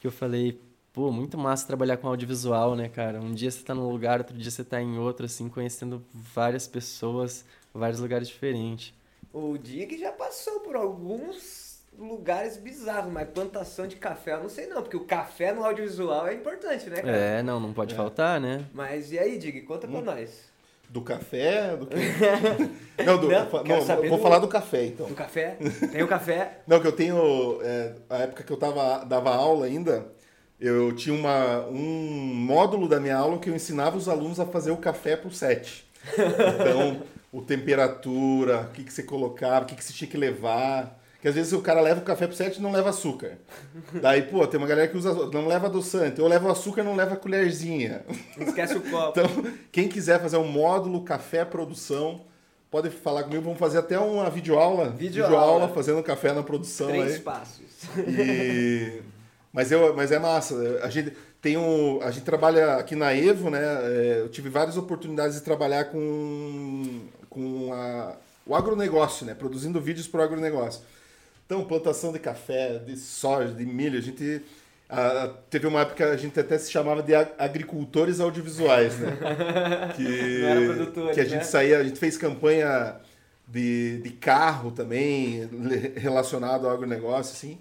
[0.00, 0.60] Que eu falei,
[0.92, 3.20] pô, muito massa trabalhar com audiovisual, né, cara?
[3.20, 6.66] Um dia você tá num lugar, outro dia você tá em outro assim, conhecendo várias
[6.66, 8.94] pessoas, vários lugares diferentes
[9.32, 14.48] o dia que já passou por alguns lugares bizarros, mas plantação de café eu não
[14.48, 17.16] sei não, porque o café no audiovisual é importante, né, cara?
[17.16, 17.96] É, não, não pode é.
[17.96, 18.64] faltar, né?
[18.72, 20.02] Mas e aí, Dig, conta pra hum.
[20.02, 20.50] nós.
[20.88, 21.74] Do café?
[21.74, 21.96] Do que...
[23.02, 24.22] não, do, não, não vou do...
[24.22, 25.06] falar do café, então.
[25.06, 25.56] Do café?
[25.90, 26.60] Tem o café?
[26.68, 27.60] não, que eu tenho.
[27.62, 30.06] É, a época que eu tava, dava aula ainda,
[30.62, 34.70] eu tinha uma, um módulo da minha aula que eu ensinava os alunos a fazer
[34.70, 35.84] o café pro set.
[36.14, 41.00] Então, o temperatura, o que, que você colocava, o que, que você tinha que levar.
[41.20, 43.38] Que às vezes o cara leva o café pro set e não leva açúcar.
[43.94, 46.20] Daí, pô, tem uma galera que usa, não leva adoçante.
[46.20, 48.04] Ou leva açúcar e não leva colherzinha.
[48.38, 49.20] Esquece o copo.
[49.20, 52.22] Então, quem quiser fazer um módulo café produção,
[52.70, 53.42] pode falar comigo.
[53.42, 54.90] Vamos fazer até uma videoaula.
[54.90, 55.36] Videoaula.
[55.36, 56.88] videoaula fazendo café na produção.
[56.88, 57.20] Três aí.
[57.20, 57.62] passos.
[57.98, 59.02] E...
[59.52, 60.80] Mas, eu, mas é massa.
[60.82, 63.60] A gente, tem um, a gente trabalha aqui na Evo, né?
[63.60, 69.34] É, eu tive várias oportunidades de trabalhar com, com a, o agronegócio, né?
[69.34, 70.82] Produzindo vídeos para o agronegócio.
[71.44, 74.42] Então, plantação de café, de soja, de milho, a gente
[74.88, 79.16] a, teve uma época que a gente até se chamava de agricultores audiovisuais, né?
[79.96, 81.44] Que, que a gente né?
[81.44, 82.96] saía, a gente fez campanha
[83.48, 85.48] de, de carro também
[85.96, 87.58] relacionado ao agronegócio, assim.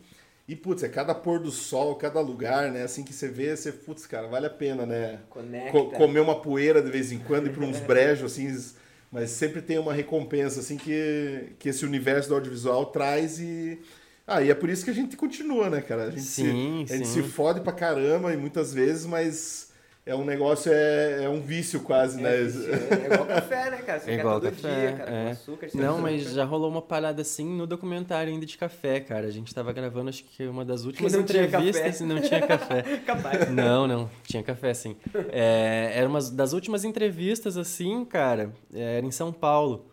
[0.48, 2.84] E, putz, é cada pôr do sol, cada lugar, né?
[2.84, 5.20] Assim que você vê, você, putz, cara, vale a pena, né?
[5.30, 5.98] Conecta.
[5.98, 8.74] comer uma poeira de vez em quando, ir para uns brejos, assim,
[9.12, 13.80] mas sempre tem uma recompensa, assim, que, que esse universo do audiovisual traz e...
[14.26, 16.04] Ah, e é por isso que a gente continua, né, cara?
[16.04, 19.71] A gente, sim, se, a gente se fode pra caramba e muitas vezes, mas
[20.04, 22.44] é um negócio, é, é um vício quase, é né?
[22.44, 24.00] Vício, é, igual café, né, cara?
[24.00, 25.32] Você é igual café, dia, cara, é.
[25.32, 25.68] açúcar.
[25.76, 29.28] Não, mas já rolou uma parada assim no documentário ainda de café, cara.
[29.28, 32.82] A gente tava gravando, acho que uma das últimas não entrevistas e não tinha café.
[33.06, 33.52] Capaz.
[33.52, 34.96] Não, não, tinha café sim.
[35.30, 39.86] É, era uma das últimas entrevistas, assim, cara, era em São Paulo.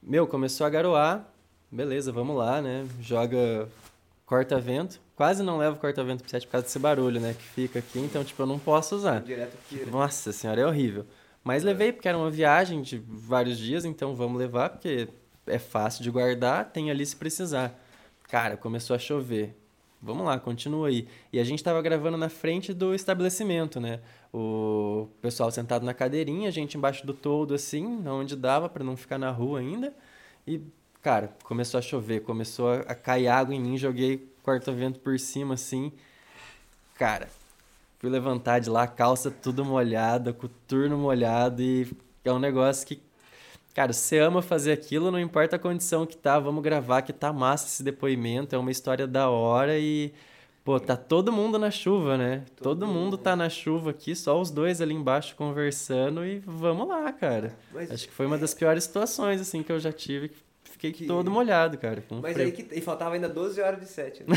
[0.00, 1.28] Meu, começou a garoar,
[1.70, 2.86] beleza, vamos lá, né?
[3.00, 3.68] Joga
[4.24, 7.32] corta-vento quase não levo corta-vento pro set por causa desse barulho, né?
[7.32, 9.20] Que fica aqui, então, tipo, eu não posso usar.
[9.20, 9.88] Direto tira.
[9.88, 11.06] Nossa senhora, é horrível.
[11.44, 15.08] Mas levei porque era uma viagem de vários dias, então vamos levar, porque
[15.46, 17.72] é fácil de guardar, tem ali se precisar.
[18.28, 19.56] Cara, começou a chover.
[20.02, 21.06] Vamos lá, continua aí.
[21.32, 24.00] E a gente estava gravando na frente do estabelecimento, né?
[24.34, 28.96] O pessoal sentado na cadeirinha, a gente embaixo do toldo, assim, onde dava para não
[28.96, 29.94] ficar na rua ainda.
[30.44, 30.60] E,
[31.00, 35.92] cara, começou a chover, começou a cair água em mim, joguei corta-vento por cima, assim.
[36.96, 37.28] Cara,
[37.98, 41.90] fui levantar de lá, calça tudo molhada, coturno molhado e
[42.24, 43.00] é um negócio que,
[43.74, 47.32] cara, você ama fazer aquilo, não importa a condição que tá, vamos gravar que tá
[47.32, 50.12] massa esse depoimento, é uma história da hora e
[50.64, 52.44] Pô, tá todo mundo na chuva, né?
[52.54, 56.86] Todo, todo mundo tá na chuva aqui, só os dois ali embaixo conversando e vamos
[56.86, 57.56] lá, cara.
[57.72, 60.30] Mas Acho que foi uma das piores situações, assim, que eu já tive,
[60.82, 61.06] Fiquei que...
[61.06, 62.02] todo molhado, cara.
[62.10, 62.46] Mas frio.
[62.46, 62.66] aí que.
[62.74, 64.34] E faltava ainda 12 horas de set, né?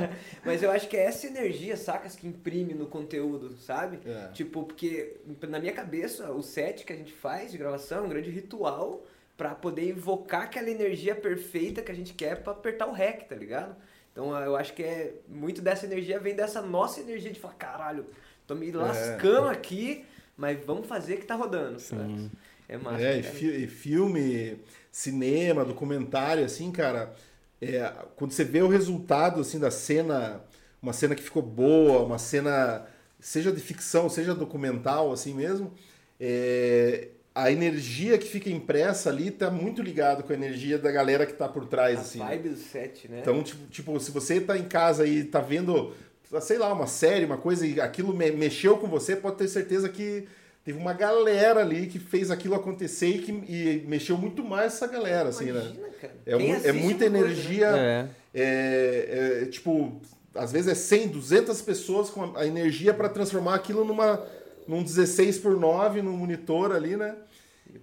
[0.42, 3.98] Mas eu acho que é essa energia, sacas, que imprime no conteúdo, sabe?
[4.06, 4.28] É.
[4.28, 8.08] Tipo, porque na minha cabeça, o set que a gente faz de gravação é um
[8.08, 9.04] grande ritual
[9.36, 13.36] para poder invocar aquela energia perfeita que a gente quer para apertar o rec, tá
[13.36, 13.76] ligado?
[14.10, 18.06] Então eu acho que é muito dessa energia vem dessa nossa energia de falar, caralho,
[18.46, 18.74] tô me é.
[18.74, 19.52] lascando é.
[19.52, 20.04] aqui,
[20.34, 21.78] mas vamos fazer que tá rodando.
[21.78, 22.30] Sim.
[22.68, 23.02] É massa.
[23.02, 24.58] É, e, fi e filme
[24.98, 27.14] cinema, documentário, assim, cara,
[27.62, 30.42] é, quando você vê o resultado, assim, da cena,
[30.82, 32.84] uma cena que ficou boa, uma cena,
[33.20, 35.72] seja de ficção, seja documental, assim mesmo,
[36.18, 41.24] é, a energia que fica impressa ali tá muito ligado com a energia da galera
[41.26, 42.18] que tá por trás, a assim.
[42.18, 43.20] vibe do set, né?
[43.20, 45.94] Então, tipo, tipo, se você tá em casa e tá vendo,
[46.40, 49.88] sei lá, uma série, uma coisa, e aquilo me mexeu com você, pode ter certeza
[49.88, 50.26] que
[50.64, 54.86] teve uma galera ali que fez aquilo acontecer e que e mexeu muito mais essa
[54.86, 55.60] galera, assim, né?
[55.60, 56.14] Imagina, Cara.
[56.26, 57.66] É, mu é muita energia.
[57.68, 58.10] Coisa, né?
[58.34, 58.40] é.
[58.40, 60.00] É, é, tipo,
[60.34, 64.24] às vezes é 100, 200 pessoas com a, a energia para transformar aquilo numa,
[64.66, 67.16] num 16 por 9 no monitor ali, né?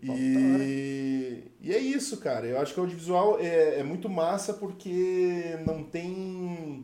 [0.02, 2.46] E, e é isso, cara.
[2.46, 6.84] Eu acho que o audiovisual é, é muito massa porque não tem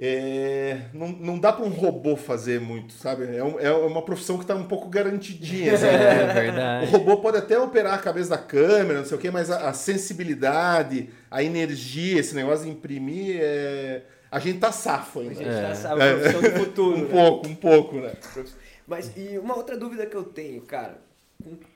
[0.00, 3.36] é, não, não dá para um robô fazer muito, sabe?
[3.36, 5.76] É, um, é uma profissão que está um pouco garantidinha.
[5.76, 5.96] Sabe?
[5.98, 6.86] É verdade.
[6.86, 9.68] O robô pode até operar a cabeça da câmera, não sei o quê, mas a,
[9.68, 14.02] a sensibilidade, a energia, esse negócio de imprimir, é...
[14.30, 15.32] a gente tá safo ainda.
[15.32, 16.96] A gente tá safo, é profissão do futuro.
[16.98, 17.08] um né?
[17.10, 18.12] pouco, um pouco, né?
[18.86, 20.98] Mas e uma outra dúvida que eu tenho, cara,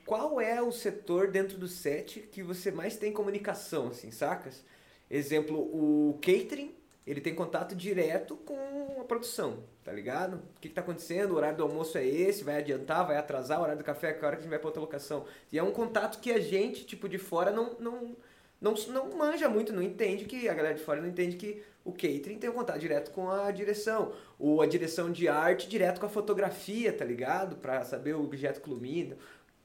[0.05, 4.63] qual é o setor dentro do set que você mais tem comunicação, assim, sacas?
[5.11, 6.73] Exemplo, o catering
[7.05, 10.35] ele tem contato direto com a produção, tá ligado?
[10.35, 11.31] O que, que tá acontecendo?
[11.31, 14.23] O horário do almoço é esse, vai adiantar, vai atrasar, o horário do café é
[14.23, 15.25] a hora que a gente vai pra outra locação.
[15.51, 18.15] E é um contato que a gente, tipo, de fora não, não,
[18.61, 21.91] não, não manja muito, não entende que a galera de fora não entende que o
[21.91, 26.05] catering tem um contato direto com a direção, ou a direção de arte direto com
[26.05, 27.57] a fotografia, tá ligado?
[27.57, 29.17] Para saber o objeto que ilumina.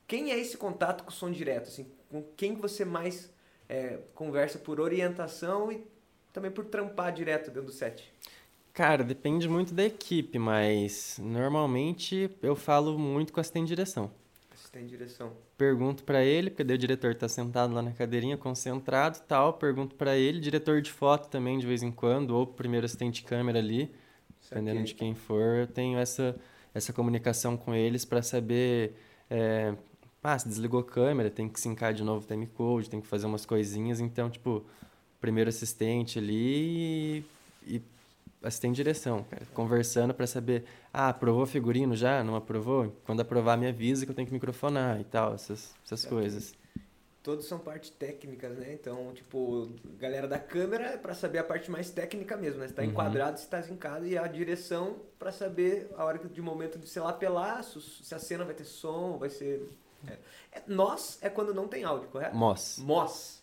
[0.09, 1.69] Quem é esse contato com o som direto?
[1.69, 3.33] Assim, com quem você mais
[3.69, 5.87] é, conversa por orientação e
[6.39, 8.13] também por trampar direto dentro do set?
[8.73, 14.09] Cara, depende muito da equipe, mas normalmente eu falo muito com assistente de direção.
[14.55, 15.33] Assistente de direção.
[15.57, 19.55] Pergunto para ele, porque daí o diretor tá sentado lá na cadeirinha, concentrado tal.
[19.55, 23.23] Pergunto para ele, diretor de foto também de vez em quando, ou primeiro assistente de
[23.27, 23.93] câmera ali,
[24.49, 25.57] dependendo de quem for.
[25.57, 26.37] Eu tenho essa,
[26.73, 28.95] essa comunicação com eles para saber.
[29.29, 29.75] É,
[30.23, 33.09] ah, se desligou a câmera, tem que sincar de novo o time code, tem que
[33.09, 33.99] fazer umas coisinhas.
[33.99, 34.65] Então, tipo,
[35.21, 37.25] primeiro assistente ali
[37.67, 37.83] e,
[38.43, 42.23] assistente de direção, cara, conversando para saber, ah, aprovou figurino já?
[42.23, 42.95] Não aprovou?
[43.05, 46.55] Quando aprovar, me avisa que eu tenho que microfonar e tal, essas, essas é, coisas.
[47.23, 48.73] Todos são partes técnicas, né?
[48.73, 52.69] Então, tipo, galera da câmera é para saber a parte mais técnica mesmo, né?
[52.69, 52.89] Se tá uhum.
[52.89, 57.03] enquadrado, se tá zincado, e a direção para saber a hora de momento de, sei
[57.03, 59.69] lá, apelar, se a cena vai ter som, vai ser...
[60.07, 60.13] É.
[60.53, 62.37] É, nós é quando não tem áudio, correto?
[62.37, 62.79] Moss.
[62.79, 63.38] Moss.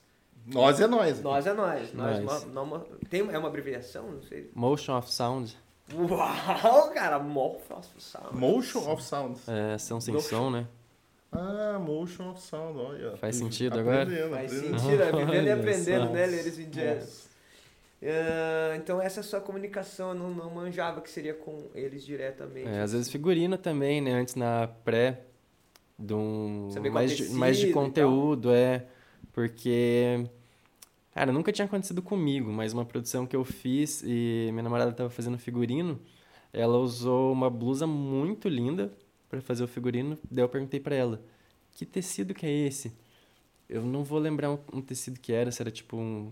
[0.46, 1.22] Nós é nós.
[1.22, 1.94] Nós é nós.
[1.94, 2.24] nós.
[2.24, 2.46] nós.
[2.46, 4.12] Não, tem, é uma abreviação?
[4.12, 4.52] Não sei.
[4.54, 5.58] Motion of Sound.
[5.94, 8.36] Uau, cara, Motion of Sound.
[8.36, 9.40] Motion of Sound.
[9.48, 10.68] É, som sem som, né?
[11.32, 13.18] Ah, Motion of Sound, olha.
[13.18, 14.08] Faz sentido agora?
[14.30, 17.26] Faz sentido, é vivendo e aprendendo, né, Ladies and Jazz?
[18.02, 22.06] Uh, então essa é a sua comunicação, eu não, não manjava que seria com eles
[22.06, 22.68] diretamente.
[22.68, 24.14] É, às vezes figurino também, né?
[24.14, 25.22] Antes na pré,
[25.98, 28.86] de um mais de, mais de conteúdo, é.
[29.34, 30.26] Porque,
[31.16, 35.10] cara, nunca tinha acontecido comigo, mas uma produção que eu fiz e minha namorada estava
[35.10, 35.98] fazendo figurino,
[36.52, 38.92] ela usou uma blusa muito linda
[39.30, 40.18] para fazer o figurino.
[40.30, 41.22] Daí eu perguntei para ela:
[41.72, 42.94] "Que tecido que é esse?"
[43.70, 46.32] Eu não vou lembrar um, um tecido que era, se era tipo um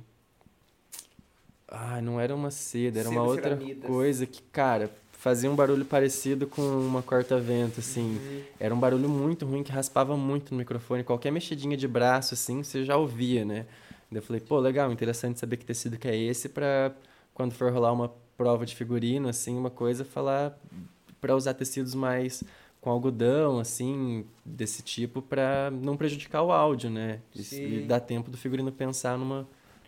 [1.68, 3.58] ah, não era uma seda, era uma outra
[3.88, 8.18] coisa que, cara, fazia um barulho parecido com uma corta-vento, assim.
[8.18, 8.42] Uhum.
[8.60, 11.04] Era um barulho muito ruim que raspava muito no microfone.
[11.04, 13.66] Qualquer mexidinha de braço, assim, você já ouvia, né?
[14.14, 16.94] Daí eu falei, pô, legal, interessante saber que tecido que é esse pra
[17.34, 20.58] quando for rolar uma prova de figurino, assim, uma coisa, falar
[21.20, 22.44] para usar tecidos mais
[22.80, 27.22] com algodão, assim, desse tipo, para não prejudicar o áudio, né?
[27.34, 29.48] E, e dar tempo do figurino pensar numa,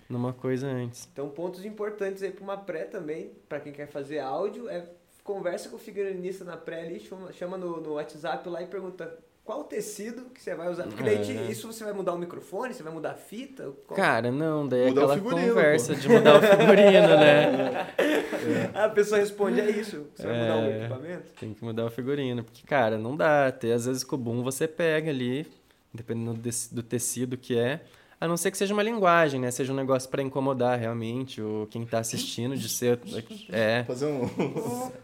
[0.09, 1.07] numa coisa antes.
[1.11, 4.87] Então, pontos importantes aí para uma pré também, para quem quer fazer áudio, é
[5.25, 9.17] conversa com o figurinista na pré ali, chama, chama no, no WhatsApp lá e pergunta
[9.45, 10.85] qual tecido que você vai usar.
[10.85, 11.51] Porque daí é.
[11.51, 13.71] isso você vai mudar o microfone, você vai mudar a fita?
[13.85, 13.95] Qual?
[13.95, 15.99] Cara, não, daí é aquela conversa pô.
[15.99, 17.93] de mudar o figurino, né?
[17.97, 18.25] É.
[18.73, 21.31] A pessoa responde, é isso, você vai mudar o é, equipamento?
[21.39, 23.47] Tem que mudar o figurino, porque, cara, não dá.
[23.47, 25.47] Até às vezes com o boom você pega ali,
[25.93, 26.39] dependendo
[26.71, 27.81] do tecido que é,
[28.19, 29.51] a não ser que seja uma linguagem, né?
[29.51, 32.99] Seja um negócio para incomodar realmente o quem tá assistindo, de ser.
[33.49, 33.83] É.
[33.83, 34.29] Fazer um,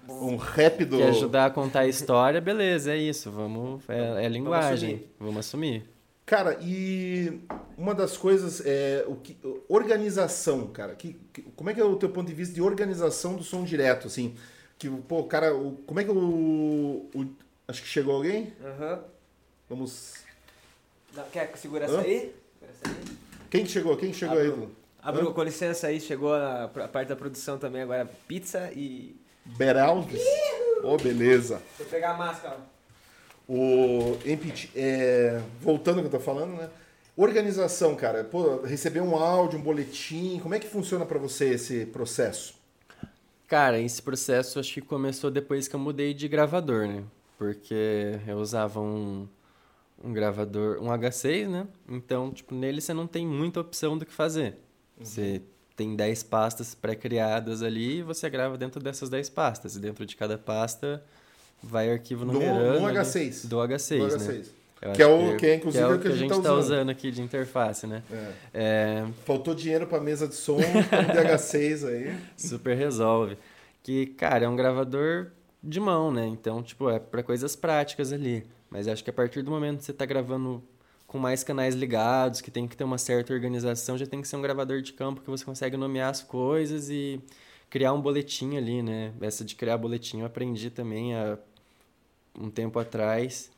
[0.07, 0.97] um rap do.
[0.97, 3.29] Que ajudar a contar a história, beleza, é isso.
[3.29, 3.83] Vamos.
[3.89, 4.89] É, é linguagem.
[4.89, 5.15] Vamos assumir.
[5.19, 6.01] Vamos assumir.
[6.25, 7.41] Cara, e
[7.77, 9.37] uma das coisas é o que
[9.67, 10.95] organização, cara.
[10.95, 13.65] Que, que, como é que é o teu ponto de vista de organização do som
[13.65, 14.35] direto, assim?
[14.77, 17.25] Que pô, cara, o, como é que o, o
[17.67, 18.53] acho que chegou alguém?
[18.63, 18.93] Aham.
[18.93, 18.99] Uhum.
[19.69, 20.13] Vamos.
[21.33, 22.33] Quer segurar essa aí?
[23.51, 23.97] Quem chegou?
[23.97, 24.71] Quem chegou aí, Edu?
[25.03, 29.13] Abru, com licença aí, chegou a, a, parte da produção também agora, pizza e...
[29.43, 30.21] Beralves?
[30.81, 31.61] Ô, oh, beleza.
[31.77, 32.57] Deixa eu pegar a máscara.
[33.49, 34.17] O,
[34.73, 36.69] é, voltando ao que eu tô falando, né?
[37.17, 38.23] Organização, cara.
[38.23, 42.53] Pô, receber um áudio, um boletim, como é que funciona para você esse processo?
[43.49, 47.03] Cara, esse processo acho que começou depois que eu mudei de gravador, né?
[47.37, 49.27] Porque eu usava um
[50.03, 51.67] um gravador, um H6, né?
[51.87, 54.57] Então, tipo, nele você não tem muita opção do que fazer.
[54.97, 55.05] Uhum.
[55.05, 55.41] Você
[55.75, 59.75] tem 10 pastas pré-criadas ali e você grava dentro dessas 10 pastas.
[59.75, 61.03] E dentro de cada pasta
[61.61, 62.79] vai arquivo numerando.
[62.79, 63.47] Do, H6.
[63.47, 64.27] Do H6, do H6.
[64.27, 64.43] né?
[64.95, 66.89] Que é, o, que, é, inclusive, que é o que, a gente está tá usando.
[66.89, 68.01] aqui de interface, né?
[68.11, 68.31] É.
[68.51, 69.07] É...
[69.25, 72.17] Faltou dinheiro para mesa de som, de H6 aí.
[72.35, 73.37] Super resolve.
[73.83, 75.27] Que, cara, é um gravador
[75.63, 76.25] de mão, né?
[76.25, 78.43] Então, tipo, é para coisas práticas ali.
[78.71, 80.63] Mas acho que a partir do momento que você está gravando
[81.05, 84.37] com mais canais ligados, que tem que ter uma certa organização, já tem que ser
[84.37, 87.21] um gravador de campo que você consegue nomear as coisas e
[87.69, 89.13] criar um boletim ali, né?
[89.19, 91.37] Essa de criar boletim eu aprendi também há
[92.39, 93.51] um tempo atrás,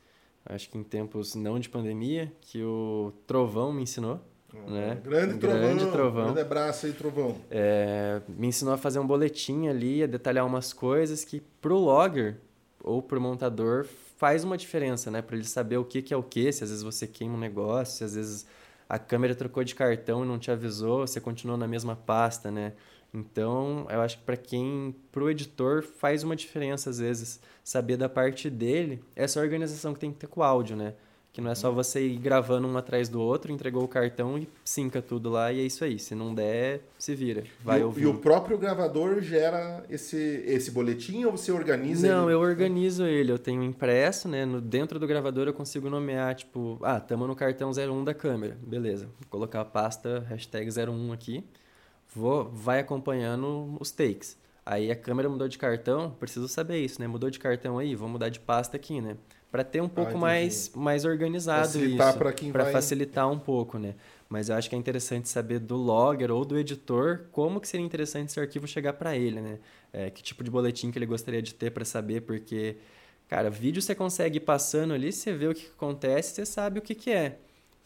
[0.47, 4.19] acho que em tempos não de pandemia, que o Trovão me ensinou.
[4.51, 5.01] Ah, né?
[5.03, 6.23] Grande, um trovão, grande trovão.
[6.25, 7.35] Grande abraço aí, trovão.
[7.51, 12.37] É, me ensinou a fazer um boletim ali, a detalhar umas coisas que pro logger
[12.83, 13.85] ou pro montador
[14.23, 15.21] faz uma diferença, né?
[15.21, 17.37] Para ele saber o que, que é o que, se às vezes você queima um
[17.37, 18.47] negócio, se às vezes
[18.87, 22.71] a câmera trocou de cartão e não te avisou, você continuou na mesma pasta, né?
[23.13, 27.97] Então, eu acho que para quem, para o editor, faz uma diferença às vezes saber
[27.97, 30.93] da parte dele essa organização que tem que ter com o áudio, né?
[31.33, 34.47] Que não é só você ir gravando um atrás do outro, entregou o cartão e
[34.63, 35.97] sinca tudo lá e é isso aí.
[35.97, 37.43] Se não der, se vira.
[37.63, 38.03] Vai e, ouvir.
[38.03, 40.15] E o próprio gravador gera esse,
[40.45, 42.35] esse boletim ou você organiza Não, ele?
[42.35, 43.31] eu organizo ele.
[43.31, 44.45] Eu tenho impresso, né?
[44.45, 48.55] No, dentro do gravador eu consigo nomear, tipo, ah, estamos no cartão 01 da câmera.
[48.61, 49.05] Beleza.
[49.05, 51.43] Vou colocar a pasta hashtag 01 aqui.
[52.15, 54.37] Vou, vai acompanhando os takes.
[54.63, 57.07] Aí a câmera mudou de cartão, preciso saber isso, né?
[57.07, 59.17] Mudou de cartão aí, vou mudar de pasta aqui, né?
[59.53, 62.17] Para ter um pouco ah, mais, mais organizado facilitar isso.
[62.17, 62.71] Para quem vai...
[62.71, 63.93] facilitar um pouco, né?
[64.27, 67.85] Mas eu acho que é interessante saber do logger ou do editor como que seria
[67.85, 69.59] interessante esse arquivo chegar para ele, né?
[69.93, 72.77] É, que tipo de boletim que ele gostaria de ter para saber, porque,
[73.29, 76.81] cara, vídeo você consegue ir passando ali, você vê o que acontece, você sabe o
[76.81, 77.37] que, que é.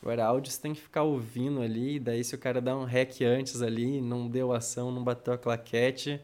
[0.01, 3.21] Agora, áudio você tem que ficar ouvindo ali, daí se o cara dá um rec
[3.23, 6.21] antes ali, não deu ação, não bateu a claquete,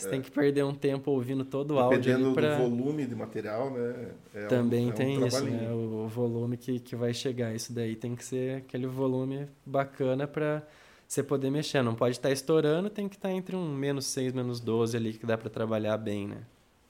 [0.00, 0.10] você é.
[0.10, 2.00] tem que perder um tempo ouvindo todo o áudio.
[2.00, 2.56] Dependendo pra...
[2.56, 4.10] do volume de material, né?
[4.34, 5.70] É Também um, é tem um isso, né?
[5.72, 7.54] O volume que, que vai chegar.
[7.54, 10.62] Isso daí tem que ser aquele volume bacana para
[11.06, 11.82] você poder mexer.
[11.82, 14.96] Não pode estar tá estourando, tem que estar tá entre um menos 6, menos 12
[14.96, 16.38] ali, que dá para trabalhar bem, né?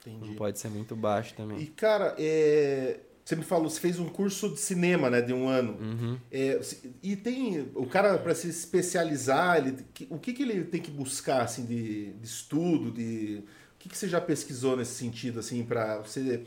[0.01, 0.29] Entendi.
[0.29, 1.59] Não pode ser muito baixo também.
[1.59, 5.47] E, cara, é você me falou, você fez um curso de cinema, né, de um
[5.47, 5.77] ano.
[5.79, 6.17] Uhum.
[6.31, 6.59] É,
[7.01, 11.43] e tem o cara para se especializar, ele, o que, que ele tem que buscar
[11.43, 13.43] assim de, de estudo, de
[13.75, 16.45] o que, que você já pesquisou nesse sentido assim para você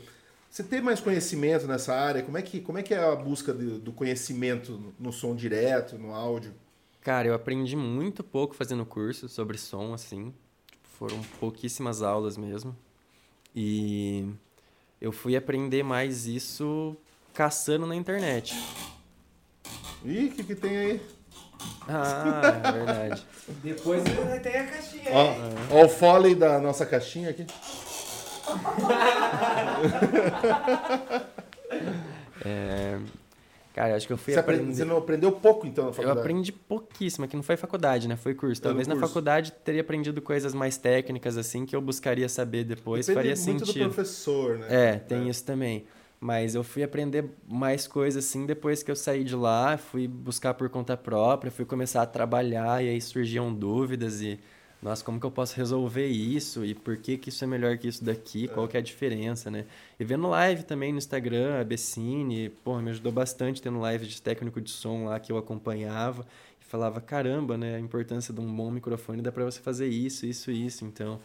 [0.49, 2.23] você ter mais conhecimento nessa área?
[2.23, 5.97] Como é que como é que é a busca de, do conhecimento no som direto,
[5.97, 6.53] no áudio?
[7.01, 10.33] Cara, eu aprendi muito pouco fazendo curso sobre som assim.
[10.71, 12.75] Tipo, foram pouquíssimas aulas mesmo.
[13.53, 14.27] E
[15.01, 16.95] eu fui aprender mais isso
[17.33, 18.55] caçando na internet.
[20.03, 21.01] Ih, o que, que tem aí?
[21.87, 23.25] Ah, é verdade.
[23.63, 24.03] Depois
[24.41, 25.11] tem a caixinha.
[25.11, 27.45] Ó, ó o foley da nossa caixinha aqui.
[32.45, 32.99] é,
[33.75, 34.73] cara, acho que eu fui você aprender...
[34.73, 36.17] Você não aprendeu pouco, então, na faculdade?
[36.17, 38.15] Eu aprendi pouquíssimo, que não foi faculdade, né?
[38.15, 38.61] Foi curso.
[38.61, 39.01] Talvez curso.
[39.01, 43.43] na faculdade teria aprendido coisas mais técnicas, assim, que eu buscaria saber depois, Depende faria
[43.43, 43.89] muito sentido.
[43.89, 44.67] do professor, né?
[44.69, 45.29] É, tem é.
[45.29, 45.85] isso também.
[46.21, 50.53] Mas eu fui aprender mais coisas, assim, depois que eu saí de lá, fui buscar
[50.53, 54.39] por conta própria, fui começar a trabalhar, e aí surgiam dúvidas e
[54.81, 57.87] nossa, como que eu posso resolver isso e por que, que isso é melhor que
[57.87, 59.65] isso daqui, qual que é a diferença, né?
[59.99, 64.21] E vendo live também no Instagram, a Bessine, porra, me ajudou bastante tendo live de
[64.21, 66.25] técnico de som lá que eu acompanhava
[66.61, 70.25] e falava, caramba, né, a importância de um bom microfone dá para você fazer isso,
[70.25, 71.19] isso, isso, então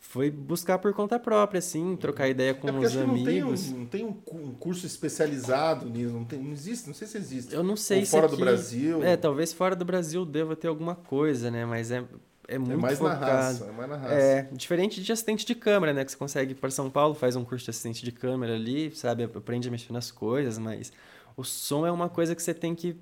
[0.00, 3.70] foi buscar por conta própria, assim, trocar ideia com é os amigos.
[3.70, 7.06] Não tem, um, não tem um, curso especializado nisso, não, tem, não existe, não sei
[7.06, 7.54] se existe.
[7.54, 9.04] Eu não sei Ou se fora aqui, do Brasil.
[9.04, 11.66] É, talvez fora do Brasil deva ter alguma coisa, né?
[11.66, 12.02] Mas é
[12.50, 13.20] é, é muito é mais focado.
[13.20, 14.14] na raça, é mais na raça.
[14.14, 16.04] É, diferente de assistente de câmera, né?
[16.04, 18.94] Que você consegue ir para São Paulo, faz um curso de assistente de câmera ali,
[18.94, 19.22] sabe?
[19.22, 20.92] Aprende a mexer nas coisas, mas
[21.36, 22.96] o som é uma coisa que você tem que...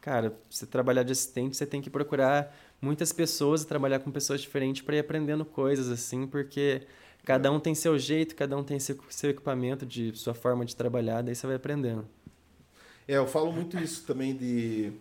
[0.00, 4.40] Cara, você trabalhar de assistente, você tem que procurar muitas pessoas e trabalhar com pessoas
[4.40, 6.82] diferentes para ir aprendendo coisas, assim, porque
[7.24, 10.74] cada um tem seu jeito, cada um tem seu, seu equipamento, de sua forma de
[10.74, 12.08] trabalhar, daí você vai aprendendo.
[13.06, 14.92] É, eu falo muito isso também de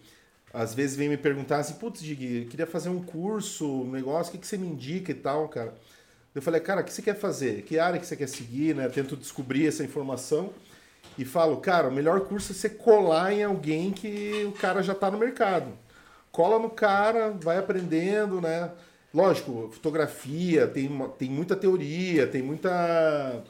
[0.54, 4.32] às vezes vem me perguntar assim, putz, Dig, queria fazer um curso, um negócio, o
[4.34, 5.74] que, que você me indica e tal, cara?
[6.34, 7.64] Eu falei, cara, o que você quer fazer?
[7.64, 8.88] Que área que você quer seguir, né?
[8.90, 10.54] Tento descobrir essa informação
[11.18, 14.94] e falo, cara, o melhor curso é você colar em alguém que o cara já
[14.94, 15.72] está no mercado.
[16.32, 18.72] Cola no cara, vai aprendendo, né?
[19.14, 23.44] Lógico, fotografia, tem, tem muita teoria, tem muita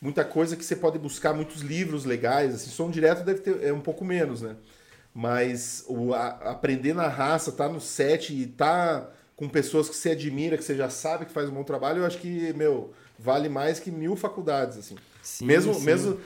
[0.00, 3.72] muita coisa que você pode buscar, muitos livros legais, assim, som direto deve ter é
[3.72, 4.56] um pouco menos, né?
[5.14, 10.10] Mas o, a, aprender na raça, tá no set e tá com pessoas que você
[10.10, 13.48] admira, que você já sabe que faz um bom trabalho, eu acho que, meu, vale
[13.48, 14.96] mais que mil faculdades, assim.
[15.22, 15.84] Sim, mesmo, sim.
[15.84, 16.20] mesmo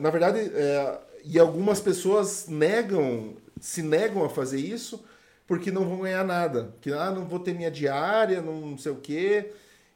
[0.00, 5.04] na verdade, é, e algumas pessoas negam, se negam a fazer isso
[5.46, 6.74] porque não vão ganhar nada.
[6.80, 9.52] Que, ah, não vou ter minha diária, não sei o quê.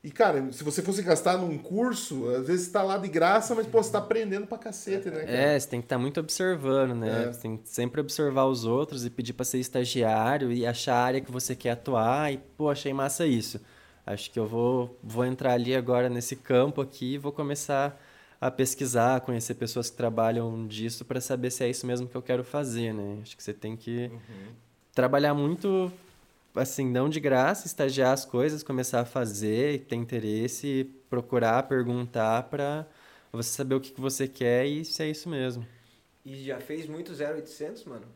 [0.07, 3.67] E, cara, se você fosse gastar num curso, às vezes está lá de graça, mas,
[3.67, 5.25] pô, você tá aprendendo pra cacete, né?
[5.25, 5.37] Cara?
[5.37, 7.25] É, você tem que estar tá muito observando, né?
[7.25, 7.33] É.
[7.33, 11.05] Você tem que sempre observar os outros e pedir para ser estagiário e achar a
[11.05, 13.61] área que você quer atuar e, pô, achei massa isso.
[14.07, 18.01] Acho que eu vou, vou entrar ali agora nesse campo aqui e vou começar
[18.41, 22.23] a pesquisar, conhecer pessoas que trabalham disso para saber se é isso mesmo que eu
[22.23, 23.19] quero fazer, né?
[23.23, 24.53] Acho que você tem que uhum.
[24.95, 25.91] trabalhar muito
[26.57, 32.87] assim, não de graça, estagiar as coisas, começar a fazer, ter interesse, procurar, perguntar para
[33.33, 35.67] você saber o que, que você quer e se é isso mesmo.
[36.25, 38.07] E já fez muito 0800, mano?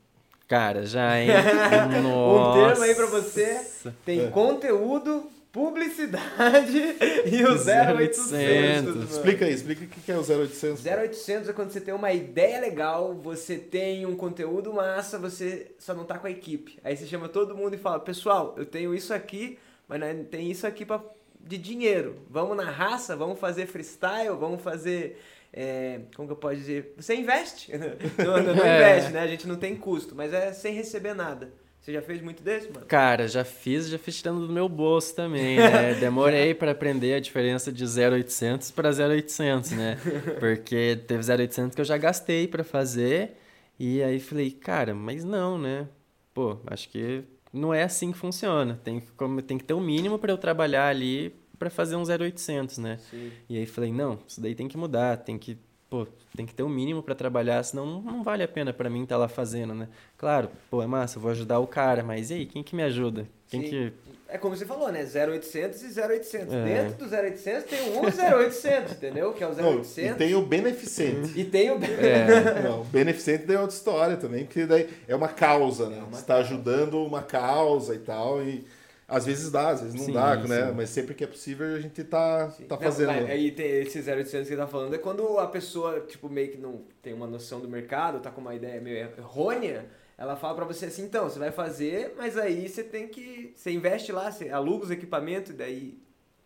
[0.49, 1.29] Cara, já, hein?
[2.03, 3.65] um termo aí pra você.
[4.05, 6.79] Tem conteúdo, publicidade
[7.27, 8.33] e o 0800.
[8.33, 10.85] 0800 explica aí, explica o que é o 0800.
[10.85, 15.93] 0800 é quando você tem uma ideia legal, você tem um conteúdo massa, você só
[15.95, 16.79] não tá com a equipe.
[16.85, 20.67] Aí você chama todo mundo e fala, pessoal, eu tenho isso aqui, mas tem isso
[20.67, 21.03] aqui pra,
[21.41, 22.23] de dinheiro.
[22.31, 25.21] Vamos na raça, vamos fazer freestyle, vamos fazer...
[25.53, 26.95] É, como que eu posso dizer?
[26.97, 27.73] Você investe.
[28.17, 28.77] não, não, não é.
[28.77, 29.21] investe, né?
[29.21, 31.53] A gente não tem custo, mas é sem receber nada.
[31.81, 32.85] Você já fez muito desse, mano?
[32.85, 35.95] Cara, já fiz, já fiz tirando do meu bolso também, né?
[35.99, 39.97] Demorei para aprender a diferença de 0800 para 0800, né?
[40.39, 43.37] Porque teve 0800 que eu já gastei para fazer
[43.79, 45.89] e aí falei, cara, mas não, né?
[46.35, 48.79] Pô, acho que não é assim que funciona.
[48.85, 52.03] Tem que, tem que ter o um mínimo para eu trabalhar ali para fazer um
[52.03, 52.99] 0800, né?
[53.11, 53.33] Sim.
[53.49, 55.59] E aí falei, não, isso daí tem que mudar, tem que
[55.91, 58.73] pô, tem que ter o um mínimo para trabalhar, senão não, não vale a pena
[58.73, 59.89] para mim estar tá lá fazendo, né?
[60.17, 62.85] Claro, pô, é massa, eu vou ajudar o cara, mas e aí, quem que me
[62.85, 63.27] ajuda?
[63.49, 63.69] Quem Sim.
[63.69, 63.93] que...
[64.29, 65.01] É como você falou, né?
[65.03, 66.55] 0800 e 0800.
[66.55, 66.65] É.
[66.65, 69.33] Dentro do 0800 tem um 0800, entendeu?
[69.33, 69.97] Que é o 0800.
[69.97, 71.33] Não, e tem o beneficente.
[71.41, 71.81] E tem o...
[71.83, 72.63] É.
[72.63, 75.99] Não, o beneficente tem outra história também, porque daí é uma causa, né?
[75.99, 78.65] É uma você está ajudando uma causa e tal, e
[79.11, 80.69] às vezes dá, às vezes não sim, dá, né?
[80.69, 80.73] Sim.
[80.77, 83.09] Mas sempre que é possível a gente tá, tá fazendo.
[83.09, 86.53] Não, aí tem esse 0800 que você tá falando é quando a pessoa, tipo, meio
[86.53, 89.87] que não tem uma noção do mercado, tá com uma ideia meio errônea,
[90.17, 93.53] ela fala para você assim, então, você vai fazer, mas aí você tem que.
[93.57, 95.99] Você investe lá, você aluga os equipamentos e daí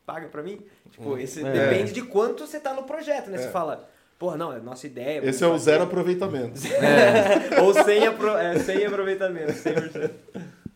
[0.07, 0.65] paga para mim.
[0.91, 1.19] Tipo, hum.
[1.19, 1.53] esse, é.
[1.53, 3.37] depende de quanto você tá no projeto, né?
[3.37, 3.41] É.
[3.43, 3.91] Você fala.
[4.17, 5.21] Pô, não, é nossa ideia.
[5.29, 6.59] Esse é o zero aproveitamento.
[6.81, 7.61] É.
[7.61, 10.11] Ou sem, apro é, sem aproveitamento, 100%.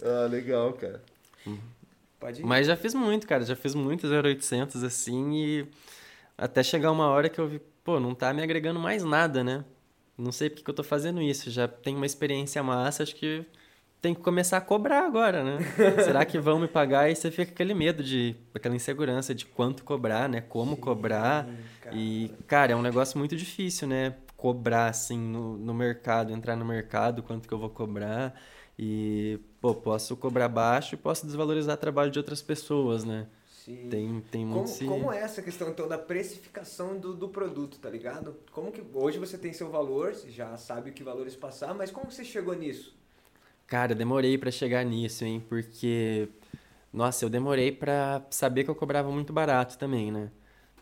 [0.02, 1.00] ah, legal, cara.
[1.46, 1.58] Uhum.
[2.18, 2.44] Pode ir.
[2.44, 3.44] Mas já fiz muito, cara.
[3.44, 5.66] Já fiz muitos 0800 assim e
[6.36, 9.64] até chegar uma hora que eu vi, pô, não tá me agregando mais nada, né?
[10.16, 11.50] Não sei porque que eu tô fazendo isso.
[11.50, 13.46] Já tenho uma experiência massa, acho que
[14.00, 15.58] tem que começar a cobrar agora, né?
[16.04, 17.10] Será que vão me pagar?
[17.10, 20.40] E você fica com aquele medo de, aquela insegurança de quanto cobrar, né?
[20.40, 21.48] Como Sim, cobrar.
[21.80, 21.96] Cara.
[21.96, 24.14] E, cara, é um negócio muito difícil, né?
[24.36, 28.34] Cobrar, assim, no, no mercado, entrar no mercado, quanto que eu vou cobrar.
[28.78, 33.26] E, pô, posso cobrar baixo e posso desvalorizar o trabalho de outras pessoas, né?
[33.64, 33.88] Sim.
[33.90, 38.36] Tem, tem muito como, é essa questão, então, da precificação do, do produto, tá ligado?
[38.52, 41.90] Como que hoje você tem seu valor, você já sabe o que valores passar, mas
[41.90, 42.96] como você chegou nisso?
[43.66, 45.44] Cara, demorei para chegar nisso, hein?
[45.46, 46.28] Porque,
[46.90, 50.30] nossa, eu demorei para saber que eu cobrava muito barato também, né?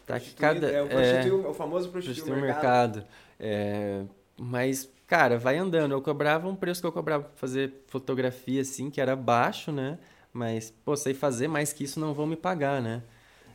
[0.06, 2.98] Tá que cada é o, é, o famoso prostituir mercado.
[2.98, 3.06] mercado.
[3.40, 4.04] É,
[4.36, 5.92] mas Cara, vai andando.
[5.92, 9.98] Eu cobrava um preço que eu cobrava pra fazer fotografia, assim, que era baixo, né?
[10.32, 13.02] Mas, pô, sei fazer mais que isso, não vão me pagar, né?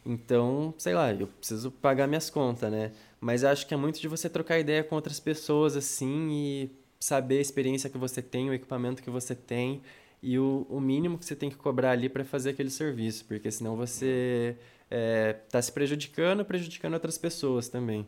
[0.06, 2.92] Então, sei lá, eu preciso pagar minhas contas, né?
[3.20, 7.38] Mas acho que é muito de você trocar ideia com outras pessoas, assim, e saber
[7.40, 9.82] a experiência que você tem, o equipamento que você tem
[10.22, 13.52] e o, o mínimo que você tem que cobrar ali para fazer aquele serviço, porque
[13.52, 14.56] senão você
[15.48, 18.08] está é, se prejudicando, prejudicando outras pessoas também.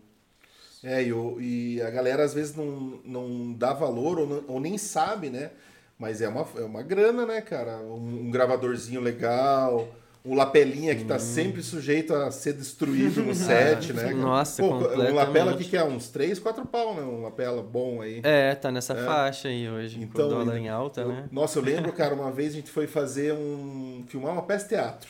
[0.84, 4.60] É, e, o, e a galera às vezes não, não dá valor ou, não, ou
[4.60, 5.52] nem sabe, né?
[5.98, 7.78] Mas é uma, é uma grana, né, cara?
[7.78, 9.88] Um, um gravadorzinho legal,
[10.26, 14.14] um lapelinha que tá sempre sujeito a ser destruído no set, né?
[14.14, 17.02] Nossa, Pô, Um lapela que é uns 3, 4 pau, né?
[17.02, 18.22] Um lapela bom aí.
[18.24, 19.06] É, tá nessa é.
[19.06, 21.26] faixa aí hoje, então, com o dólar em alta, eu, né?
[21.32, 24.04] Nossa, eu lembro, cara, uma vez a gente foi fazer um...
[24.08, 25.10] filmar uma peça teatro.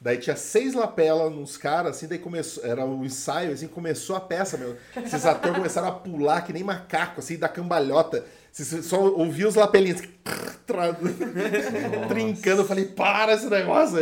[0.00, 4.20] Daí tinha seis lapelas nos caras, assim, daí começou, era o ensaio, assim, começou a
[4.20, 4.76] peça, meu.
[4.96, 8.24] Esses atores começaram a pular que nem macaco, assim, da cambalhota.
[8.64, 10.02] Você só ouvia os lapelinhos
[12.08, 12.62] trincando.
[12.62, 13.96] Eu falei, para esse negócio.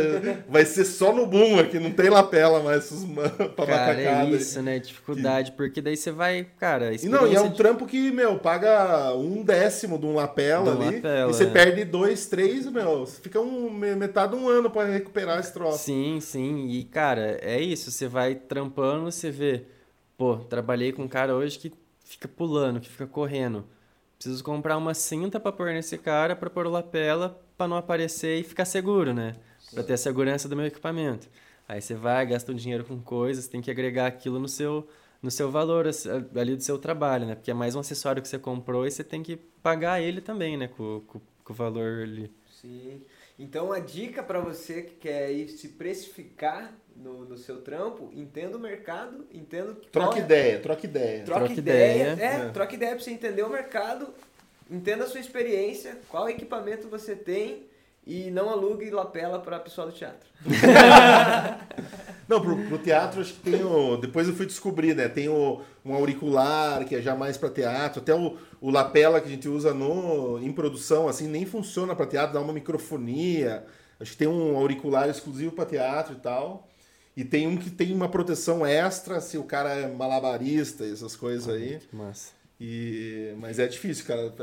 [0.49, 2.91] Vai ser só no boom aqui, não tem lapela mais
[3.55, 4.79] pra cara, é isso, né?
[4.79, 5.57] Dificuldade, que...
[5.57, 6.91] porque daí você vai, cara...
[6.95, 7.57] E não, e é um de...
[7.57, 10.95] trampo que, meu, paga um décimo de um lapela ali.
[10.95, 11.49] Lapela, e você é.
[11.51, 15.83] perde dois, três, meu, fica um, metade de um ano pra recuperar esse troço.
[15.83, 16.67] Sim, sim.
[16.69, 17.91] E, cara, é isso.
[17.91, 19.65] Você vai trampando, você vê...
[20.17, 21.71] Pô, trabalhei com um cara hoje que
[22.03, 23.63] fica pulando, que fica correndo
[24.17, 28.39] preciso comprar uma cinta para pôr nesse cara para pôr o lapela para não aparecer
[28.39, 29.35] e ficar seguro, né?
[29.73, 31.27] Para ter a segurança do meu equipamento.
[31.67, 34.87] Aí você vai, gasta um dinheiro com coisas, tem que agregar aquilo no seu
[35.19, 35.87] no seu valor
[36.39, 37.35] ali do seu trabalho, né?
[37.35, 40.55] Porque é mais um acessório que você comprou e você tem que pagar ele também,
[40.55, 40.67] né?
[40.67, 42.31] Com, com, com o valor ali.
[42.61, 43.01] Sim.
[43.37, 48.57] Então a dica para você que quer ir se precificar no, no seu trampo, entenda
[48.57, 49.73] o mercado, entenda...
[49.91, 51.23] Troca ideia, troca ideia.
[51.23, 52.27] Troca, troca ideia, ideia.
[52.27, 54.13] É, é, troca ideia para você entender o mercado,
[54.69, 57.67] entenda a sua experiência, qual equipamento você tem
[58.07, 60.29] e não alugue lapela para pessoal do teatro.
[62.27, 63.95] Não, pro, pro teatro acho que tem o.
[63.97, 65.07] Depois eu fui descobrir, né?
[65.07, 69.27] Tem o, um auricular que é já mais para teatro, até o, o lapela que
[69.27, 73.65] a gente usa no, em produção, assim, nem funciona para teatro, dá uma microfonia.
[73.99, 76.67] Acho que tem um auricular exclusivo para teatro e tal.
[77.17, 81.15] E tem um que tem uma proteção extra se o cara é malabarista e essas
[81.15, 81.79] coisas aí.
[81.89, 82.31] Que massa.
[82.61, 84.33] E, mas é difícil, cara.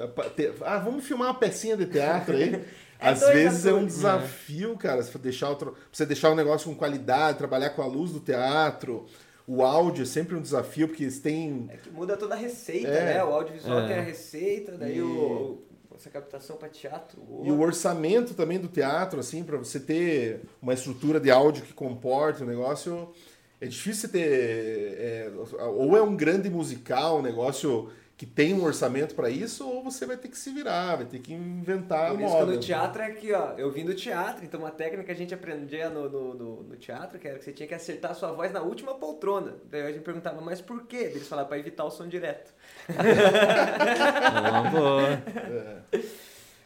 [0.63, 2.63] Ah, vamos filmar uma pecinha de teatro aí.
[3.01, 3.95] É Às dois vezes é um atores.
[3.97, 7.83] desafio, cara, você deixar o, tro- pra você deixar o negócio com qualidade, trabalhar com
[7.83, 9.05] a luz do teatro.
[9.47, 11.67] O áudio é sempre um desafio, porque eles têm.
[11.71, 13.15] É que muda toda a receita, É.
[13.15, 13.25] né?
[13.25, 13.87] O audiovisual É.
[13.89, 15.61] tem a receita, daí E- o,
[15.95, 17.21] essa captação para teatro.
[17.45, 21.73] E o orçamento também do teatro, assim, para você ter uma estrutura de áudio que
[21.73, 23.13] comporte o negócio.
[23.61, 24.29] É difícil ter.
[24.29, 29.83] é, ou é um grande musical, um negócio que tem um orçamento para isso, ou
[29.83, 33.03] você vai ter que se virar, vai ter que inventar Por isso que no teatro
[33.03, 33.55] é aqui, ó.
[33.59, 36.77] Eu vim do teatro, então uma técnica que a gente aprendia no, no, no, no
[36.77, 39.57] teatro, que era que você tinha que acertar a sua voz na última poltrona.
[39.69, 41.11] Daí a gente perguntava, mas por quê?
[41.15, 42.55] Eles falavam pra evitar o som direto.
[44.71, 45.23] Boa.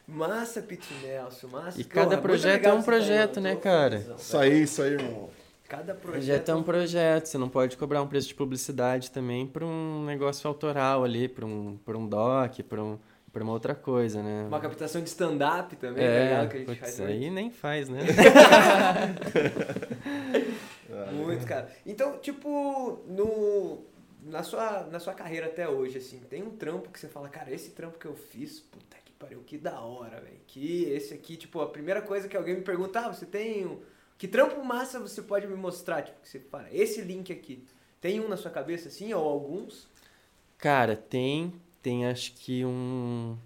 [0.06, 1.80] Massa, Pete Nelson, massa.
[1.80, 4.04] E Porra, cada muito projeto legal é um tá aí, projeto, né, cara?
[4.18, 5.28] Isso aí, isso aí, irmão.
[5.68, 9.46] Cada projeto, Projeto é um projeto, você não pode cobrar um preço de publicidade também
[9.46, 12.98] para um negócio autoral ali, para um, pra um doc, para um,
[13.30, 14.46] pra uma outra coisa, né?
[14.48, 16.48] Uma captação de stand-up também, é, ligado?
[16.48, 17.12] Que a gente putz, faz hoje.
[17.12, 18.00] aí nem faz, né?
[21.12, 21.68] Muito, cara.
[21.84, 23.84] Então, tipo, no,
[24.28, 27.50] na, sua, na sua carreira até hoje, assim, tem um trampo que você fala, cara,
[27.52, 30.40] esse trampo que eu fiz, puta que pariu, que da hora, velho.
[30.46, 33.80] Que esse aqui, tipo, a primeira coisa que alguém me pergunta, ah, você tem um...
[34.16, 36.02] Que trampo massa você pode me mostrar?
[36.02, 37.64] Tipo, que você fala, esse link aqui.
[38.00, 39.88] Tem um na sua cabeça, assim, ou alguns?
[40.56, 41.52] Cara, tem,
[41.82, 43.36] tem acho que um...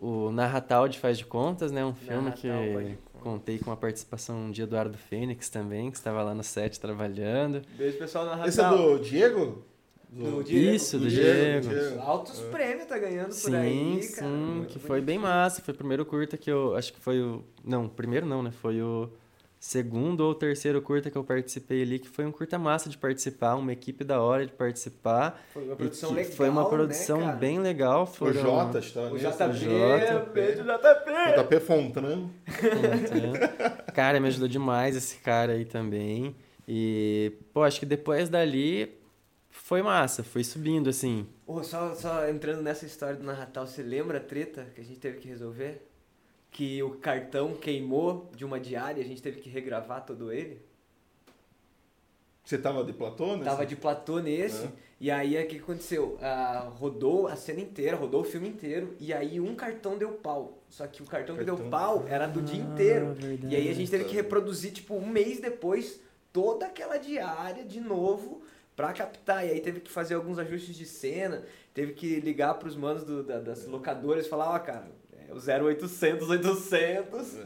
[0.00, 1.84] O Narratal de Faz de Contas, né?
[1.84, 6.34] Um filme Narratal, que contei com a participação de Eduardo Fênix também, que estava lá
[6.34, 7.62] no set trabalhando.
[7.76, 9.64] Beijo, pessoal, na Esse é do Diego?
[10.10, 10.74] Do Diego.
[10.74, 11.68] Isso, do Diego, Diego.
[11.68, 12.00] Diego.
[12.02, 14.28] Altos prêmios tá ganhando por Sim, aí, sim, cara.
[14.28, 15.62] Muito que foi bem massa.
[15.62, 16.76] Foi o primeiro curta que eu.
[16.76, 17.42] Acho que foi o.
[17.64, 18.50] Não, primeiro não, né?
[18.50, 19.08] Foi o
[19.62, 23.54] segundo ou terceiro curta que eu participei ali, que foi um curta massa de participar,
[23.54, 25.40] uma equipe da hora de participar.
[25.52, 27.36] Foi uma e produção que legal, Foi uma né, produção cara?
[27.36, 28.02] bem legal.
[28.02, 28.42] O Foram...
[28.42, 29.16] Jota está O.
[29.16, 31.42] JP, beijo JP.
[31.42, 32.28] JP Fontran.
[32.48, 36.34] Então, Cara, me ajudou demais esse cara aí também.
[36.66, 38.98] E, pô, acho que depois dali
[39.48, 41.24] foi massa, foi subindo assim.
[41.46, 44.98] Ô, só, só entrando nessa história do Natal, você lembra a treta que a gente
[44.98, 45.91] teve que resolver?
[46.52, 50.60] Que o cartão queimou de uma diária, a gente teve que regravar todo ele.
[52.44, 53.44] Você tava de platô, né?
[53.44, 54.68] Tava de platô nesse, É.
[55.00, 56.18] e aí o que que aconteceu?
[56.20, 60.58] Ah, rodou a cena inteira, rodou o filme inteiro, e aí um cartão deu pau.
[60.68, 61.56] Só que o cartão, que Cartão.
[61.62, 63.16] deu pau era do Ah, dia inteiro.
[63.48, 66.00] E aí a gente teve que reproduzir, tipo, um mês depois,
[66.32, 68.42] toda aquela diária de novo
[68.76, 69.46] pra captar.
[69.46, 73.22] E aí teve que fazer alguns ajustes de cena, teve que ligar pros manos do-
[73.22, 75.01] da- das locadoras e falar, ó, cara, é o
[75.36, 77.36] 0800, 800.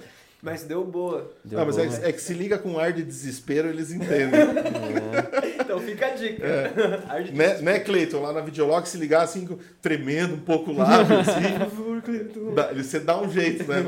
[0.43, 1.32] Mas deu boa.
[1.45, 4.41] Deu ah, mas é, é que se liga com ar de desespero, eles entendem.
[5.66, 6.47] Então fica a dica.
[7.11, 8.20] Ar de né, né, Cleiton?
[8.20, 9.49] Lá na Videolog, se ligar assim,
[9.82, 11.59] tremendo um pouco o lábio, assim.
[11.59, 12.55] Por favor, Cleiton.
[12.76, 13.78] você dá um jeito, né?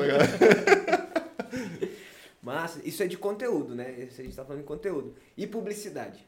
[2.43, 4.09] Massa, isso é de conteúdo, né?
[4.11, 5.15] Isso a gente tá falando de conteúdo.
[5.37, 6.27] E publicidade.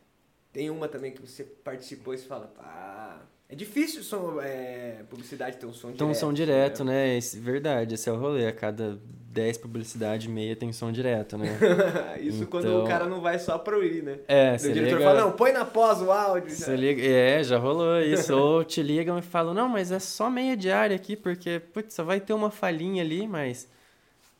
[0.53, 3.21] Tem uma também que você participou e você fala, pá.
[3.51, 6.21] É difícil som, é, publicidade ter um som Então, direto.
[6.21, 7.17] som direto, né?
[7.17, 8.47] Esse, verdade, esse é o rolê.
[8.47, 8.97] A cada
[9.33, 11.49] 10 publicidade e meia tem som direto, né?
[12.23, 14.19] Isso quando Então- o cara não vai só pro ir, né?
[14.29, 15.01] É, o diretor liga...
[15.01, 16.51] fala, não, põe na pós o áudio.
[16.55, 17.03] Você liga...
[17.05, 18.33] É, já rolou isso.
[18.37, 22.05] Ou te ligam e falam, não, mas é só meia diária aqui, porque, putz, só
[22.05, 23.69] vai ter uma falhinha ali, mas...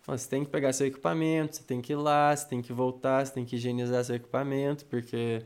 [0.07, 3.25] Você tem que pegar seu equipamento, você tem que ir lá, você tem que voltar,
[3.25, 5.41] você tem que higienizar seu equipamento, porque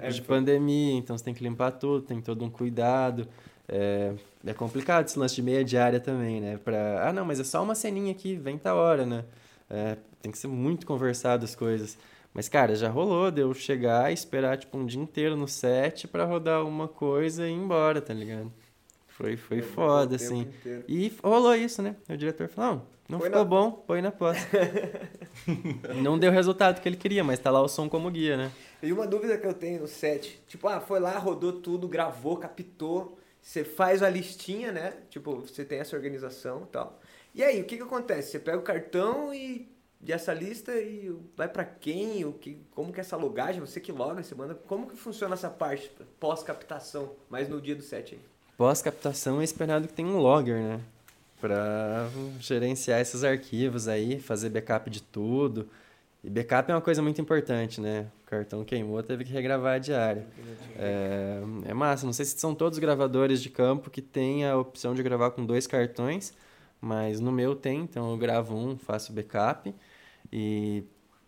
[0.00, 3.26] tempo É, de foi- pandemia, então você tem que limpar tudo, tem todo um cuidado.
[3.68, 4.12] É,
[4.46, 6.58] é complicado esse lance de meia diária também, né?
[6.62, 9.24] Pra, ah, não, mas é só uma ceninha aqui, vem tá hora, né?
[9.70, 11.96] É, tem que ser muito conversado as coisas.
[12.34, 16.06] Mas, cara, já rolou de eu chegar e esperar, tipo, um dia inteiro no set
[16.08, 18.52] pra rodar uma coisa e ir embora, tá ligado?
[19.06, 20.40] Foi, foi foda, O tempo assim.
[20.40, 20.84] inteiro.
[20.88, 21.94] E rolou isso, né?
[22.08, 24.36] O diretor falou, não, não Põe ficou na- bom, põe na pós.
[26.02, 28.50] não deu o resultado que ele queria, mas tá lá o som como guia, né?
[28.84, 32.36] E uma dúvida que eu tenho no set, tipo, ah, foi lá, rodou tudo, gravou,
[32.36, 34.94] captou, você faz a listinha, né?
[35.10, 37.00] Tipo, você tem essa organização e tal.
[37.34, 38.30] E aí, o que que acontece?
[38.30, 39.68] Você pega o cartão e
[40.00, 42.24] dessa lista e vai pra quem?
[42.24, 43.60] O que, como que é essa logagem?
[43.60, 44.54] Você que loga, você manda.
[44.54, 48.20] Como que funciona essa parte pós-captação, mais no dia do set aí?
[48.56, 50.80] Pós-captação é esperado que tenha um logger, né?
[51.40, 52.08] Pra
[52.38, 55.68] gerenciar esses arquivos aí, fazer backup de tudo.
[56.22, 58.06] E backup é uma coisa muito importante, né?
[58.34, 60.26] O cartão queimou, teve que regravar a diária.
[60.76, 62.04] É, é massa.
[62.04, 65.46] Não sei se são todos gravadores de campo que têm a opção de gravar com
[65.46, 66.34] dois cartões,
[66.80, 69.72] mas no meu tem, então eu gravo um, faço backup.
[70.32, 70.82] E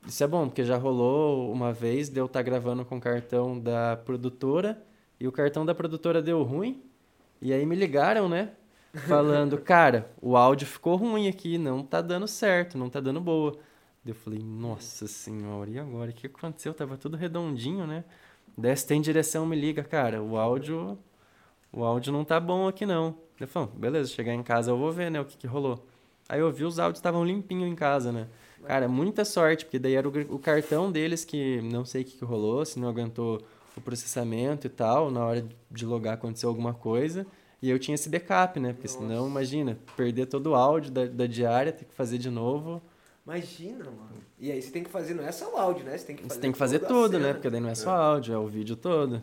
[0.07, 3.00] isso é bom, porque já rolou uma vez de eu estar tá gravando com o
[3.00, 4.82] cartão da produtora
[5.20, 6.82] e o cartão da produtora deu ruim.
[7.40, 8.50] E aí me ligaram, né?
[9.07, 13.57] Falando, cara, o áudio ficou ruim aqui, não tá dando certo, não tá dando boa.
[14.07, 16.11] Eu falei, nossa senhora, e agora?
[16.11, 16.72] O que aconteceu?
[16.72, 18.04] Tava tudo redondinho, né?
[18.57, 20.98] Daí tem direção, me liga, cara, o áudio.
[21.72, 23.16] O áudio não tá bom aqui não.
[23.38, 25.84] Eu falei, beleza, chegar em casa eu vou ver, né, o que, que rolou.
[26.28, 28.28] Aí eu vi os áudios estavam limpinho em casa, né?
[28.64, 32.18] Cara, muita sorte, porque daí era o, o cartão deles que não sei o que,
[32.18, 33.40] que rolou, se não aguentou
[33.76, 37.26] o processamento e tal, na hora de logar aconteceu alguma coisa.
[37.62, 38.72] E eu tinha esse backup, né?
[38.72, 39.00] Porque Nossa.
[39.00, 42.82] senão, imagina, perder todo o áudio da, da diária, ter que fazer de novo.
[43.26, 44.22] Imagina, mano.
[44.38, 45.98] E aí você tem que fazer, não é só o áudio, né?
[45.98, 47.32] Você tem que fazer, você tem que fazer tudo, né?
[47.32, 47.98] Porque daí não é só é.
[47.98, 49.20] áudio, é o vídeo todo.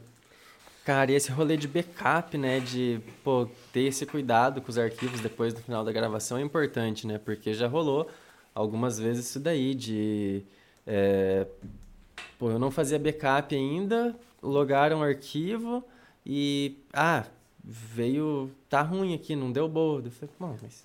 [0.83, 2.59] Cara, e esse rolê de backup, né?
[2.59, 7.07] De, pô, ter esse cuidado com os arquivos depois do final da gravação é importante,
[7.07, 7.17] né?
[7.17, 8.09] Porque já rolou
[8.53, 10.43] algumas vezes isso daí, de...
[10.85, 11.47] É,
[12.37, 15.81] pô, eu não fazia backup ainda, logaram o arquivo
[16.25, 16.75] e...
[16.91, 17.23] Ah,
[17.63, 18.51] veio...
[18.69, 20.01] Tá ruim aqui, não deu boa.
[20.03, 20.83] Eu falei, bom, mas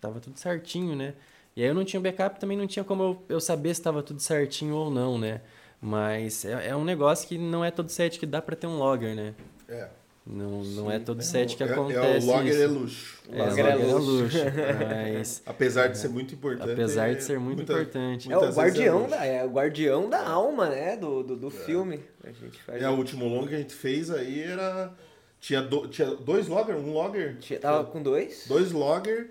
[0.00, 1.14] tava tudo certinho, né?
[1.60, 4.02] E aí eu não tinha backup, também não tinha como eu, eu saber se estava
[4.02, 5.42] tudo certinho ou não, né?
[5.78, 8.78] Mas é, é, um negócio que não é todo set que dá para ter um
[8.78, 9.34] logger, né?
[9.68, 9.86] É.
[10.26, 12.26] Não, não é todo set que é, acontece.
[12.26, 12.62] É, o logger isso.
[12.62, 13.22] é luxo.
[13.28, 14.38] O é, logger é luxo.
[14.88, 16.72] mas, apesar de ser muito importante.
[16.72, 18.32] Apesar de ser muito muita, importante.
[18.32, 20.96] É o guardião, da, é o guardião da alma, né?
[20.96, 21.50] Do, do, do é.
[21.50, 22.00] filme.
[22.24, 24.94] A gente faz é, o último longo que a gente fez aí era.
[25.38, 27.36] Tinha, do, tinha dois logger, um logger.
[27.38, 28.46] Tinha, tava com dois?
[28.48, 29.30] Dois logger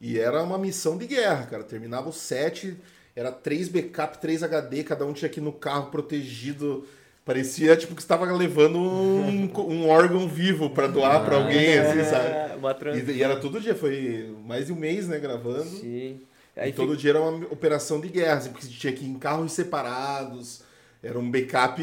[0.00, 1.64] e era uma missão de guerra, cara.
[1.64, 2.76] Terminava o set,
[3.14, 6.86] era três backup, três HD, cada um tinha aqui no carro protegido.
[7.24, 12.04] Parecia tipo que estava levando um, um órgão vivo para doar para alguém, é, assim,
[12.04, 12.58] sabe?
[12.96, 15.64] E, e, era todo dia, foi mais de um mês, né, gravando.
[15.64, 16.20] Sim.
[16.56, 19.18] Aí e todo dia era uma operação de guerra, assim, porque tinha que ir em
[19.18, 20.62] carros separados
[21.00, 21.80] era um backup,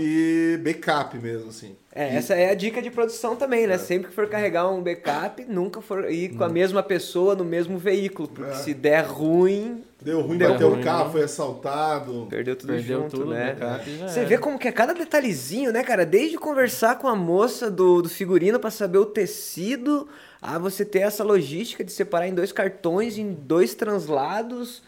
[0.62, 1.76] backup mesmo, assim.
[1.94, 2.18] É, e...
[2.18, 3.76] essa é a dica de produção também, né?
[3.76, 3.78] É.
[3.78, 7.78] Sempre que for carregar um backup, nunca for ir com a mesma pessoa no mesmo
[7.78, 8.56] veículo, porque é.
[8.56, 9.84] se der ruim...
[10.02, 11.12] Deu ruim, deu bateu ruim, o carro, né?
[11.14, 12.28] foi assaltado.
[12.30, 13.56] Perdeu tudo Perdeu junto, tudo, né?
[14.06, 16.06] Você vê como que é cada detalhezinho, né, cara?
[16.06, 20.08] Desde conversar com a moça do, do figurino para saber o tecido,
[20.42, 24.84] a você ter essa logística de separar em dois cartões, em dois translados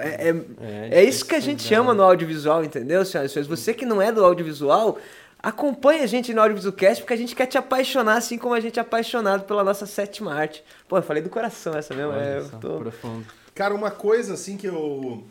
[0.00, 3.48] é, é, é, é isso que a gente chama no audiovisual, entendeu, senhoras e senhores?
[3.48, 4.98] Você que não é do audiovisual,
[5.42, 8.78] acompanhe a gente no Audiovisualcast, porque a gente quer te apaixonar assim como a gente
[8.78, 10.62] é apaixonado pela nossa sétima arte.
[10.88, 12.12] Pô, eu falei do coração essa mesmo.
[12.12, 12.78] Olha, é, tô...
[12.78, 13.26] profundo.
[13.54, 15.24] Cara, uma coisa assim que eu.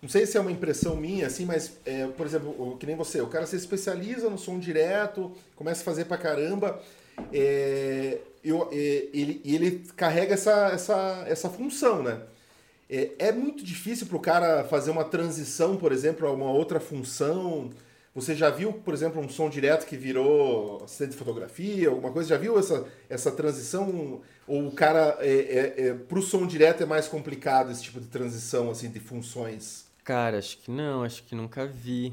[0.00, 3.20] Não sei se é uma impressão minha, assim, mas, é, por exemplo, que nem você,
[3.20, 6.80] o cara se especializa no som direto, começa a fazer pra caramba.
[7.32, 12.18] É, eu, é, ele, ele carrega essa, essa, essa função, né?
[12.92, 16.78] É, é muito difícil para o cara fazer uma transição, por exemplo, a uma outra
[16.78, 17.70] função.
[18.14, 22.28] Você já viu, por exemplo, um som direto que virou assistente de fotografia, alguma coisa?
[22.28, 24.20] Já viu essa, essa transição?
[24.46, 27.98] Ou o cara, é, é, é, para o som direto é mais complicado esse tipo
[27.98, 29.86] de transição, assim, de funções?
[30.04, 32.12] Cara, acho que não, acho que nunca vi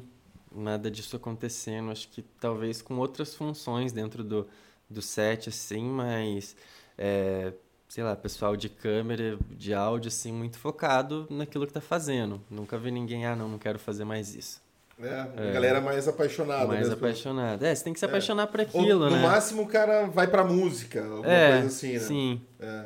[0.49, 1.91] nada disso acontecendo.
[1.91, 4.47] Acho que talvez com outras funções dentro do,
[4.89, 6.55] do set, assim, mas
[6.97, 7.51] é,
[7.89, 12.39] sei lá, pessoal de câmera, de áudio, assim, muito focado naquilo que tá fazendo.
[12.49, 14.61] Nunca vi ninguém, ah, não, não quero fazer mais isso.
[15.01, 16.67] É, a galera mais apaixonada.
[16.67, 16.93] Mais mesmo.
[16.93, 17.67] apaixonada.
[17.67, 18.07] É, você tem que se é.
[18.07, 19.21] apaixonar por aquilo, Ou, no né?
[19.21, 21.99] No máximo o cara vai pra música, alguma é, coisa assim, né?
[21.99, 22.41] Sim.
[22.59, 22.85] É.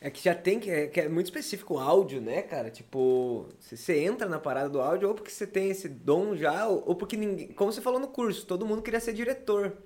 [0.00, 2.70] É que já tem que é, que é muito específico o áudio, né, cara?
[2.70, 6.68] Tipo, se você entra na parada do áudio, ou porque você tem esse dom já,
[6.68, 7.48] ou, ou porque ninguém.
[7.48, 9.76] Como você falou no curso, todo mundo queria ser diretor.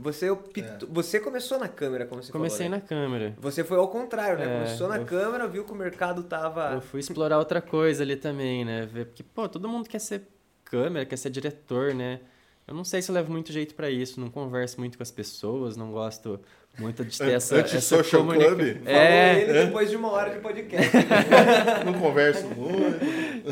[0.00, 0.78] Você, optou, é.
[0.88, 2.76] você começou na câmera, como você Comecei falou, né?
[2.82, 3.34] na câmera.
[3.38, 4.44] Você foi ao contrário, né?
[4.44, 5.04] É, começou na eu...
[5.04, 6.72] câmera, viu que o mercado tava...
[6.72, 8.88] Eu fui explorar outra coisa ali também, né?
[8.90, 10.22] Ver, porque, pô, todo mundo quer ser
[10.64, 12.20] câmera, quer ser diretor, né?
[12.66, 15.10] Eu não sei se eu levo muito jeito para isso, não converso muito com as
[15.10, 16.40] pessoas, não gosto
[16.78, 18.56] muito de ter essa, essa comunicação.
[18.56, 18.82] Club?
[18.86, 19.34] É.
[19.34, 20.90] Falou ele depois de uma hora de podcast.
[21.84, 23.04] não converso muito.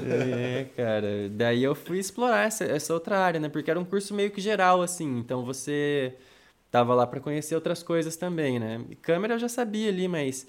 [0.08, 1.28] É, cara.
[1.30, 3.48] Daí eu fui explorar essa, essa outra área, né?
[3.48, 5.18] Porque era um curso meio que geral, assim.
[5.18, 6.14] Então você
[6.70, 8.84] tava lá para conhecer outras coisas também, né?
[8.90, 10.46] E câmera eu já sabia ali, mas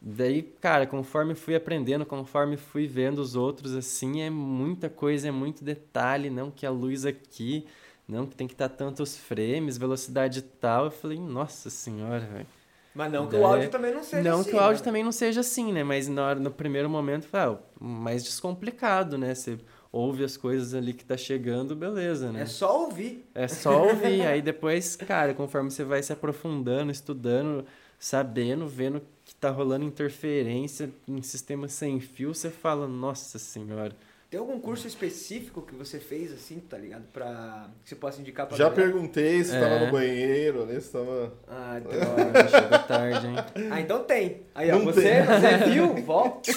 [0.00, 5.30] daí, cara, conforme fui aprendendo, conforme fui vendo os outros assim, é muita coisa, é
[5.30, 7.66] muito detalhe, não que a luz aqui,
[8.08, 10.86] não que tem que estar tá tantos frames, velocidade tal.
[10.86, 12.46] Eu falei, nossa senhora, velho.
[12.92, 14.50] Mas não que o áudio também não seja não assim.
[14.50, 14.84] Não que o áudio né?
[14.84, 15.84] também não seja assim, né?
[15.84, 19.32] Mas no, no primeiro momento, foi ah, mais descomplicado, né?
[19.32, 19.58] Você
[19.92, 22.42] ouve as coisas ali que tá chegando, beleza, né?
[22.42, 23.28] É só ouvir.
[23.34, 24.22] É só ouvir.
[24.26, 27.64] Aí depois, cara, conforme você vai se aprofundando, estudando,
[27.98, 33.94] sabendo, vendo que tá rolando interferência em sistema sem fio, você fala, nossa senhora.
[34.30, 37.02] Tem algum curso específico que você fez, assim, tá ligado?
[37.12, 37.68] Pra.
[37.82, 38.80] que você possa indicar pra Já galera?
[38.92, 39.60] perguntei se É.
[39.60, 40.78] tava no banheiro, né?
[40.78, 41.32] Se tava.
[41.48, 42.48] Ah, droga.
[42.48, 43.34] Chegou tarde, hein?
[43.72, 44.42] ah, então tem.
[44.54, 45.22] Aí, ó, Não você, tem.
[45.24, 45.94] você viu?
[46.04, 46.52] Volta,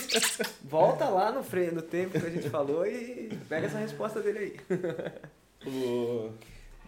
[0.64, 1.72] volta lá no, fre...
[1.72, 4.56] no tempo que a gente falou e pega essa resposta dele aí.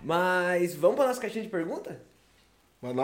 [0.04, 2.00] Mas vamos pra nossa caixinha de pergunta?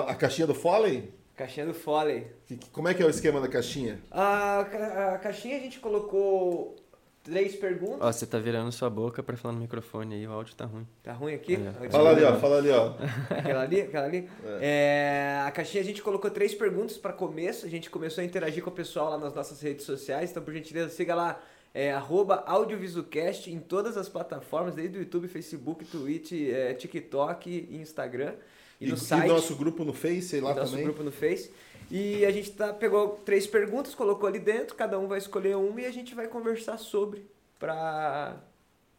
[0.07, 1.11] A caixinha do Foley?
[1.36, 2.27] Caixinha do Foley.
[2.71, 3.99] Como é que é o esquema da caixinha?
[4.11, 6.75] A, ca- a caixinha a gente colocou
[7.24, 7.99] três perguntas.
[8.01, 10.88] Ó, você tá virando sua boca pra falar no microfone aí, o áudio tá ruim.
[11.03, 11.55] Tá ruim aqui?
[11.55, 11.89] É.
[11.89, 12.36] Fala ali, ó.
[12.38, 12.93] Fala ali, ó.
[13.30, 14.30] Aquela ali, aquela ali.
[14.59, 17.65] É, a caixinha a gente colocou três perguntas para começo.
[17.65, 20.32] A gente começou a interagir com o pessoal lá nas nossas redes sociais.
[20.32, 21.39] Então, por gentileza, siga lá.
[21.74, 27.78] É, arroba audiovisualcast em todas as plataformas, desde o YouTube, Facebook, Twitch, é, TikTok e
[27.78, 28.34] Instagram.
[28.82, 29.28] E, no site.
[29.28, 30.84] nosso grupo no Face, sei lá nosso também.
[30.84, 31.51] grupo no Face.
[31.93, 35.81] E a gente tá, pegou três perguntas, colocou ali dentro, cada um vai escolher uma
[35.81, 37.29] e a gente vai conversar sobre.
[37.59, 38.37] Pra...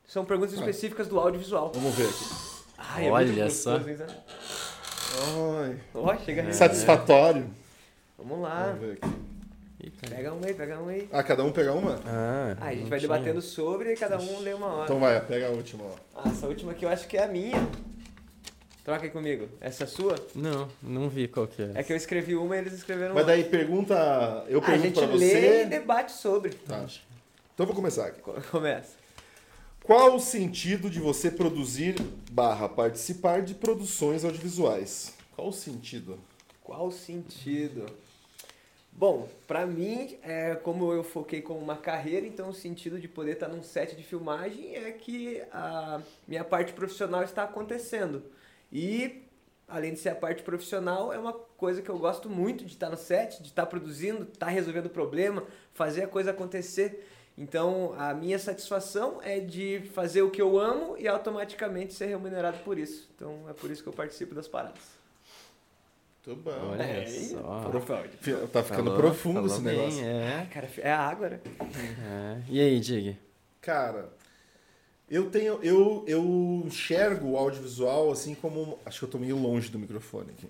[0.07, 0.59] São perguntas Ah.
[0.59, 1.72] específicas do audiovisual.
[1.74, 2.24] Vamos ver aqui.
[2.76, 3.76] Ai, Olha muito só.
[3.76, 3.97] Ai,
[5.95, 6.53] Ó, chega aí.
[6.53, 7.47] satisfatório.
[8.18, 8.66] Vamos lá.
[8.66, 9.22] Vamos ver aqui.
[10.09, 11.09] Pega um aí, pega um aí.
[11.12, 11.99] Ah, cada um pegar uma?
[12.07, 13.11] Ah, Ah, a gente vai tinha.
[13.11, 14.84] debatendo sobre e cada um lê uma hora.
[14.84, 15.95] Então vai, pega a última, ó.
[16.14, 17.57] Ah, essa última aqui eu acho que é a minha.
[18.85, 19.49] Troca aí comigo.
[19.61, 20.16] Essa é a sua?
[20.35, 21.70] Não, não vi qual que é.
[21.76, 23.37] É que eu escrevi uma e eles escreveram Mas outra.
[23.37, 23.95] daí pergunta.
[24.49, 25.62] Eu Ah, a pergunto gente pra lê você.
[25.62, 26.51] e debate sobre.
[26.55, 26.78] Tá.
[26.85, 28.20] Então eu vou começar aqui.
[28.20, 28.97] Co- Começa.
[29.85, 31.95] Qual o sentido de você produzir
[32.30, 35.14] barra participar de produções audiovisuais?
[35.37, 36.18] Qual o sentido?
[36.62, 37.87] Qual o sentido?
[38.93, 43.33] Bom, pra mim, é, como eu foquei como uma carreira, então o sentido de poder
[43.33, 48.22] estar num set de filmagem é que a minha parte profissional está acontecendo.
[48.73, 49.23] E,
[49.68, 52.89] além de ser a parte profissional, é uma coisa que eu gosto muito de estar
[52.91, 55.45] no set, de estar produzindo, estar resolvendo problema,
[55.75, 57.09] fazer a coisa acontecer.
[57.37, 62.59] Então, a minha satisfação é de fazer o que eu amo e automaticamente ser remunerado
[62.59, 63.09] por isso.
[63.16, 64.83] Então, é por isso que eu participo das paradas.
[66.27, 66.70] Muito bom.
[66.70, 67.73] Olha É, só.
[68.20, 70.05] Fi- Tá ficando Falou- profundo falou esse bem, negócio.
[70.05, 71.41] É, Cara, é a água, né?
[71.61, 72.43] é.
[72.49, 73.18] E aí, Dig?
[73.61, 74.09] Cara,
[75.13, 75.59] eu tenho.
[75.63, 78.79] Eu, eu enxergo o audiovisual assim como.
[78.87, 80.49] Acho que eu tô meio longe do microfone aqui.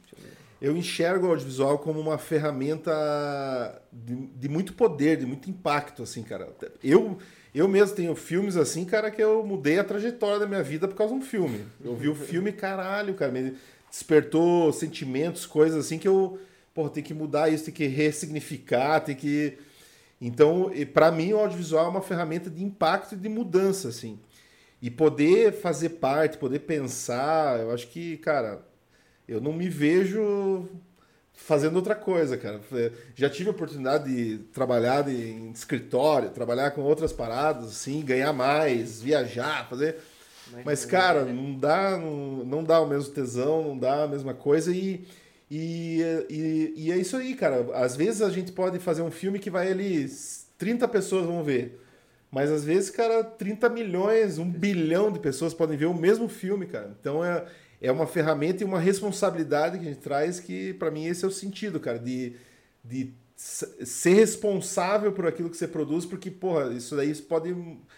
[0.61, 6.23] Eu enxergo o audiovisual como uma ferramenta de, de muito poder, de muito impacto, assim,
[6.23, 6.49] cara.
[6.81, 7.19] Eu,
[7.53, 10.95] eu mesmo tenho filmes assim, cara, que eu mudei a trajetória da minha vida por
[10.95, 11.67] causa de um filme.
[11.85, 13.57] Eu vi o filme, caralho, cara, me
[13.91, 16.39] despertou sentimentos, coisas assim que eu,
[16.73, 19.59] porra, tem que mudar isso, tem que ressignificar, tem que
[20.25, 24.21] então, para mim, o audiovisual é uma ferramenta de impacto e de mudança, assim.
[24.83, 28.61] E poder fazer parte, poder pensar, eu acho que, cara,
[29.29, 30.69] eu não me vejo
[31.33, 32.61] fazendo outra coisa, cara.
[33.15, 39.01] Já tive a oportunidade de trabalhar em escritório, trabalhar com outras paradas, assim, ganhar mais,
[39.01, 39.99] viajar, fazer.
[40.65, 44.75] Mas, cara, não dá, não, não dá o mesmo tesão, não dá a mesma coisa
[44.75, 45.07] e,
[45.51, 47.69] e, e, e é isso aí, cara.
[47.75, 50.11] Às vezes a gente pode fazer um filme que vai ali,
[50.59, 51.82] 30 pessoas vão ver.
[52.33, 56.65] Mas às vezes, cara, 30 milhões, um bilhão de pessoas podem ver o mesmo filme,
[56.65, 56.97] cara.
[56.99, 57.45] Então é,
[57.81, 61.29] é uma ferramenta e uma responsabilidade que a gente traz que, pra mim, esse é
[61.29, 62.33] o sentido, cara, de,
[62.83, 67.55] de ser responsável por aquilo que você produz, porque, porra, isso daí pode,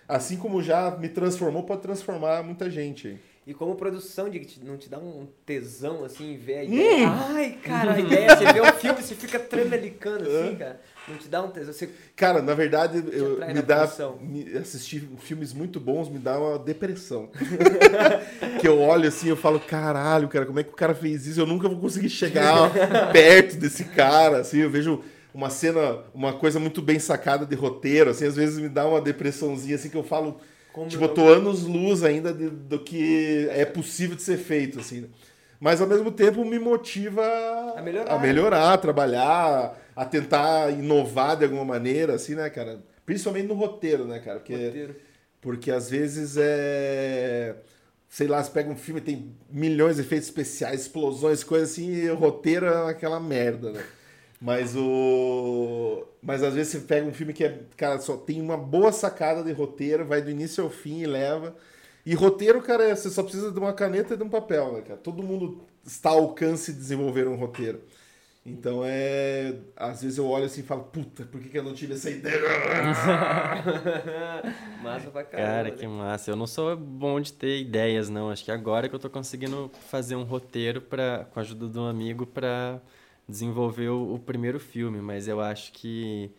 [0.09, 3.19] assim como já me transformou, pode transformar muita gente.
[3.47, 6.73] E como produção, de não te dá um tesão assim em ver a Hum!
[6.73, 7.09] ideia?
[7.11, 10.81] Ai, cara, a ideia, você vê um filme, você fica tremelicando assim, cara.
[11.07, 11.73] Não te dá um tesão.
[11.73, 11.91] Você...
[12.17, 13.87] Cara, na verdade, eu, me dá
[14.21, 17.29] me- assistir filmes muito bons me dá uma depressão.
[18.61, 21.41] que eu olho assim, eu falo, caralho, cara, como é que o cara fez isso?
[21.41, 22.71] Eu nunca vou conseguir chegar
[23.13, 25.01] perto desse cara, assim, eu vejo
[25.35, 29.01] uma cena, uma coisa muito bem sacada de roteiro, assim, às vezes me dá uma
[29.01, 30.41] depressãozinha assim que eu falo,
[30.73, 34.79] Como tipo, eu tô anos luz ainda de- do que é possível de ser feito,
[34.81, 35.01] assim.
[35.03, 35.09] né?
[35.61, 37.23] Mas ao mesmo tempo me motiva
[37.77, 38.15] A melhorar.
[38.15, 42.83] a melhorar, a trabalhar, a tentar inovar de alguma maneira, assim, né, cara?
[43.07, 44.39] Principalmente no roteiro, né, cara?
[44.41, 44.97] Porque, Roteiro.
[45.41, 47.57] porque às vezes é.
[48.09, 52.11] Sei lá, você pega um filme tem milhões de efeitos especiais, explosões, coisas assim, e
[52.11, 53.85] o roteiro é aquela merda, né?
[54.41, 56.07] Mas o.
[56.23, 59.43] Mas às vezes você pega um filme que é, cara, só tem uma boa sacada
[59.43, 61.57] de roteiro, vai do início ao fim e leva.
[62.07, 64.83] E roteiro, cara, é- você só precisa de uma caneta e de um papel, né,
[64.83, 64.99] cara?
[65.01, 67.81] Todo mundo está ao alcance de desenvolver um roteiro.
[68.47, 69.55] Então é.
[69.75, 72.11] Às vezes eu olho assim e falo, puta, por que, que eu não tive essa
[72.11, 72.43] ideia?
[74.83, 75.49] massa pra caramba.
[75.49, 75.89] Cara, que né?
[75.89, 76.31] massa.
[76.31, 78.31] Eu não sou bom de ter ideias, não.
[78.31, 81.79] Acho que agora que eu tô conseguindo fazer um roteiro pra, com a ajuda de
[81.79, 82.81] um amigo pra
[83.27, 86.31] desenvolver o, o primeiro filme, mas eu acho que.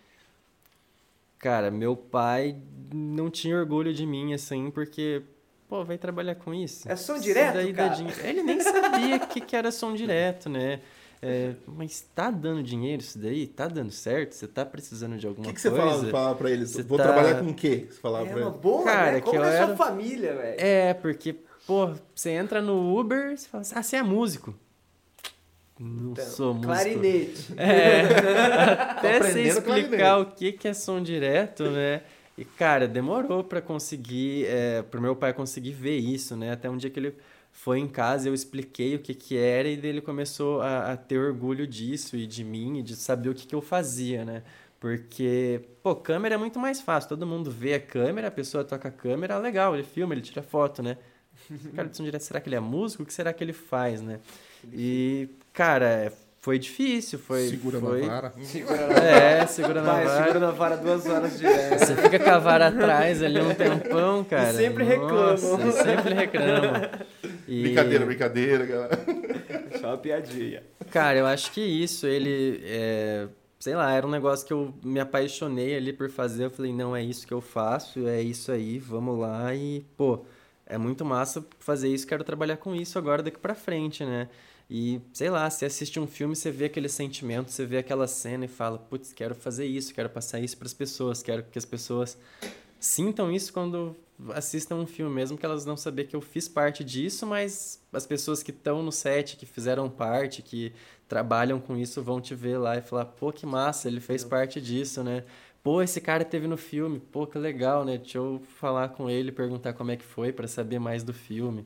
[1.39, 2.55] Cara, meu pai
[2.93, 5.23] não tinha orgulho de mim, assim, porque
[5.67, 6.89] pô, vai trabalhar com isso.
[6.89, 7.97] É som direto, cara?
[8.23, 10.81] Ele nem sabia o que, que era som direto, né?
[11.21, 13.47] É, mas tá dando dinheiro isso daí?
[13.47, 14.33] Tá dando certo?
[14.33, 15.97] Você tá precisando de alguma O que, que coisa?
[15.97, 16.69] você falava, pra eles?
[16.71, 17.87] Você Vou tá- trabalhar com o quê?
[17.89, 18.61] Você falava É pra uma eles.
[18.61, 19.21] boa, Cara, né?
[19.21, 20.55] que Como eu é era- sua família, velho?
[20.59, 21.35] É, porque,
[21.65, 24.53] pô, você entra no Uber e você fala assim, ah, você é músico.
[25.79, 26.71] Não Então, sou músico.
[26.73, 27.53] Clarinete.
[27.57, 28.01] É,
[28.91, 30.21] até você explicar clarinete.
[30.21, 32.01] o que, que é som direto, né?
[32.37, 36.51] E, cara, demorou pra conseguir, é, pro meu pai conseguir ver isso, né?
[36.51, 37.15] Até um dia que ele
[37.55, 41.17] foi em casa, eu expliquei o que que era e ele começou a, a ter
[41.17, 44.43] orgulho disso e de mim e de saber o que que eu fazia, né?
[44.77, 47.09] Porque, pô, câmera é muito mais fácil.
[47.09, 50.43] Todo mundo vê a câmera, a pessoa toca a câmera, legal, ele filma, ele tira
[50.43, 50.97] foto, né?
[51.73, 53.03] Cara, de som direto, será que ele é músico?
[53.03, 54.19] O que será que ele faz, né?
[54.73, 56.11] E, cara,
[56.45, 57.47] foi difícil, foi...
[57.47, 58.01] Segura foi...
[58.01, 58.33] na vara.
[58.45, 60.17] Segura na É, segura na Vai, vara.
[60.21, 61.79] segura na vara duas horas direto.
[61.83, 64.53] Você fica com a vara atrás ali um tempão, cara.
[64.53, 64.95] sempre Nossa,
[65.47, 65.71] reclamam.
[65.71, 66.89] sempre reclamam.
[67.47, 68.99] E, Brincadeira, brincadeira, galera.
[69.81, 70.61] Só uma piadinha.
[70.91, 72.61] Cara, eu acho que isso, ele.
[72.63, 73.27] é,
[73.59, 76.45] sei lá, era um negócio que eu me apaixonei ali por fazer.
[76.45, 79.51] Eu falei, não, é isso que eu faço, é isso aí, vamos lá.
[79.55, 80.23] E, pô,
[80.67, 84.27] é muito massa fazer isso, quero trabalhar com isso agora daqui pra frente, né?
[84.69, 88.45] E, sei lá, você assiste um filme, você vê aquele sentimento, você vê aquela cena
[88.45, 92.17] e fala, putz, quero fazer isso, quero passar isso pras pessoas, quero que as pessoas
[92.79, 93.95] sintam isso quando
[94.33, 98.07] assistam um filme, mesmo que elas não saber que eu fiz parte disso, mas as
[98.07, 100.73] pessoas que estão no set, que fizeram parte, que
[101.07, 104.61] trabalham com isso, vão te ver lá e falar, pô, que massa, ele fez parte
[104.61, 105.23] disso, né?
[105.61, 107.97] Pô, esse cara teve no filme, pô, que legal, né?
[107.97, 111.65] Deixa eu falar com ele, perguntar como é que foi pra saber mais do filme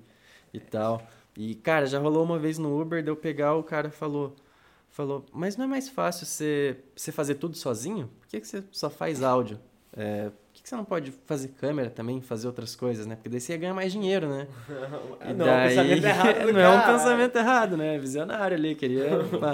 [0.54, 1.06] e tal.
[1.40, 4.36] E, cara, já rolou uma vez no Uber, de eu pegar, o cara falou,
[4.90, 8.10] falou, mas não é mais fácil você, você fazer tudo sozinho?
[8.20, 9.58] Por que, que você só faz áudio?
[9.96, 13.16] É, por que, que você não pode fazer câmera também, fazer outras coisas, né?
[13.16, 14.48] Porque daí você ia ganhar mais dinheiro, né?
[15.30, 16.94] E não, é um pensamento errado do não é um cara.
[16.94, 17.98] pensamento errado, né?
[18.00, 19.10] Visionário ali, queria...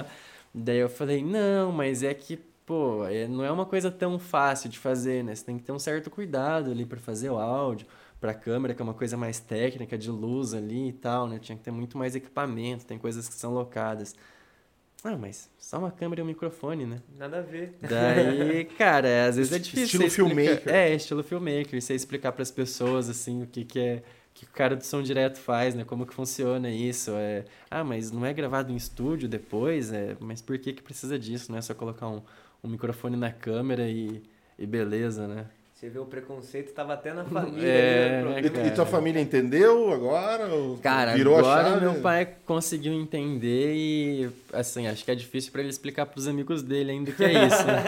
[0.52, 4.68] daí eu falei, não, mas é que, pô, é- não é uma coisa tão fácil
[4.68, 5.36] de fazer, né?
[5.36, 7.86] Você tem que ter um certo cuidado ali pra fazer o áudio,
[8.20, 11.38] pra câmera, que é uma coisa mais técnica, de luz ali e tal, né?
[11.38, 14.14] Tinha que ter muito mais equipamento, tem coisas que são locadas.
[15.04, 17.00] Ah, mas só uma câmera e um microfone, né?
[17.16, 17.74] Nada a ver.
[17.80, 20.02] Daí, cara, às vezes é difícil.
[20.02, 20.74] Estilo filmmaker.
[20.74, 21.76] É, estilo filmmaker.
[21.76, 24.02] E você explicar pras pessoas, assim, o que, que é.
[24.30, 25.84] O que o cara do som direto faz, né?
[25.84, 27.12] Como que funciona isso?
[27.12, 29.92] É, ah, mas não é gravado em estúdio depois?
[29.92, 31.62] É, mas por que que precisa disso, né?
[31.62, 32.20] Só colocar um,
[32.62, 34.22] um microfone na câmera e,
[34.58, 35.46] e beleza, né?
[35.76, 37.68] Você vê o preconceito, tava até na família.
[37.68, 38.64] É, ali, né, pronto.
[38.64, 40.46] E, e tua família entendeu agora?
[40.46, 41.80] Ou Cara, virou a agora chave?
[41.82, 46.62] meu pai conseguiu entender e, assim, acho que é difícil pra ele explicar pros amigos
[46.62, 47.84] dele ainda o que é isso, né?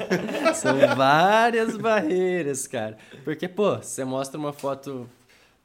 [0.56, 2.96] São várias barreiras, cara.
[3.22, 5.06] Porque, pô, você mostra uma foto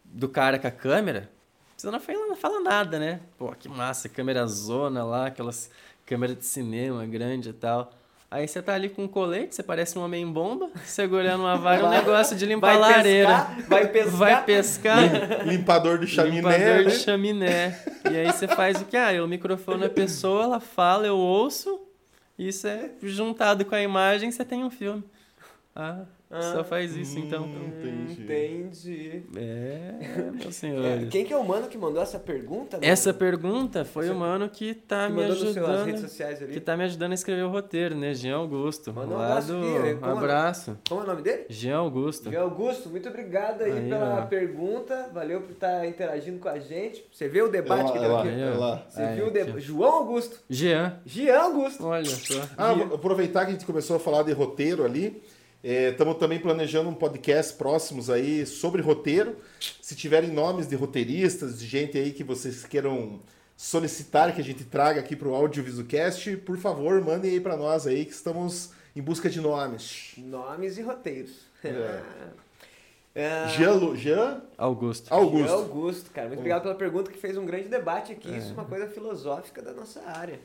[0.04, 1.30] do cara com a câmera,
[1.78, 3.22] você não fala, não fala nada, né?
[3.38, 5.72] Pô, que massa, câmera zona lá, aquelas
[6.06, 7.94] câmeras de cinema grande e tal.
[8.32, 11.90] Aí você tá ali com um colete, você parece um homem-bomba, segurando uma vara, um
[11.90, 13.28] negócio de limpar Vai lareira.
[13.28, 14.18] pescar, vai pescar.
[14.18, 15.46] Vai pescar.
[15.46, 16.84] Limpador de chaminé, Limpador né?
[16.86, 17.80] de chaminé.
[18.10, 18.96] E aí você faz o que?
[18.96, 21.82] Ah, eu microfone a pessoa, ela fala, eu ouço.
[22.40, 25.04] Isso é juntado com a imagem, você tem um filme.
[25.76, 26.06] Ah,
[26.54, 27.46] só faz isso então.
[27.46, 28.22] Entendi.
[28.24, 29.24] Entendi.
[29.36, 31.10] É, meus É, senhores.
[31.10, 32.78] quem que é o mano que mandou essa pergunta?
[32.78, 32.90] mano?
[32.92, 35.98] Essa pergunta foi o mano que tá que me ajudando.
[36.00, 36.54] sociais ali.
[36.54, 38.14] Que tá me ajudando a escrever o roteiro, né?
[38.14, 38.94] Jean Augusto.
[38.94, 39.58] Manda um lá abraço do...
[39.78, 40.18] aqui, como Um é?
[40.18, 40.78] abraço.
[40.88, 41.46] Como é o nome dele?
[41.50, 42.30] Jean Augusto.
[42.32, 44.26] Jean Augusto, muito obrigado aí, Aí, pela ó.
[44.28, 45.10] pergunta.
[45.14, 47.04] Valeu por estar interagindo com a gente.
[47.12, 48.30] Você viu o debate que deu aqui?
[48.30, 48.32] Ó.
[48.32, 49.60] ela- Você Aí, viu o debate?
[49.62, 50.40] João Augusto.
[50.50, 51.00] Jean.
[51.06, 51.86] Jean Augusto.
[51.86, 52.42] Olha só.
[52.58, 55.22] Ah, vou aproveitar que a gente começou a falar de roteiro ali.
[55.64, 59.36] Estamos também planejando um podcast próximos aí sobre roteiro.
[59.82, 63.20] Se tiverem nomes de roteiristas, de gente aí que vocês queiram
[63.56, 67.86] solicitar que a gente traga aqui para o Audiovisualcast, por favor, mandem aí para nós
[67.86, 70.14] aí que estamos em busca de nomes.
[70.18, 71.46] Nomes e roteiros.
[71.64, 72.02] É.
[73.14, 75.10] É, Jean, Lu- Jean Augusto.
[75.10, 75.52] Jean Augusto.
[75.54, 76.28] Augusto, cara.
[76.30, 78.36] Muito obrigado pela pergunta que fez um grande debate aqui.
[78.36, 80.40] Isso é uma coisa filosófica da nossa área.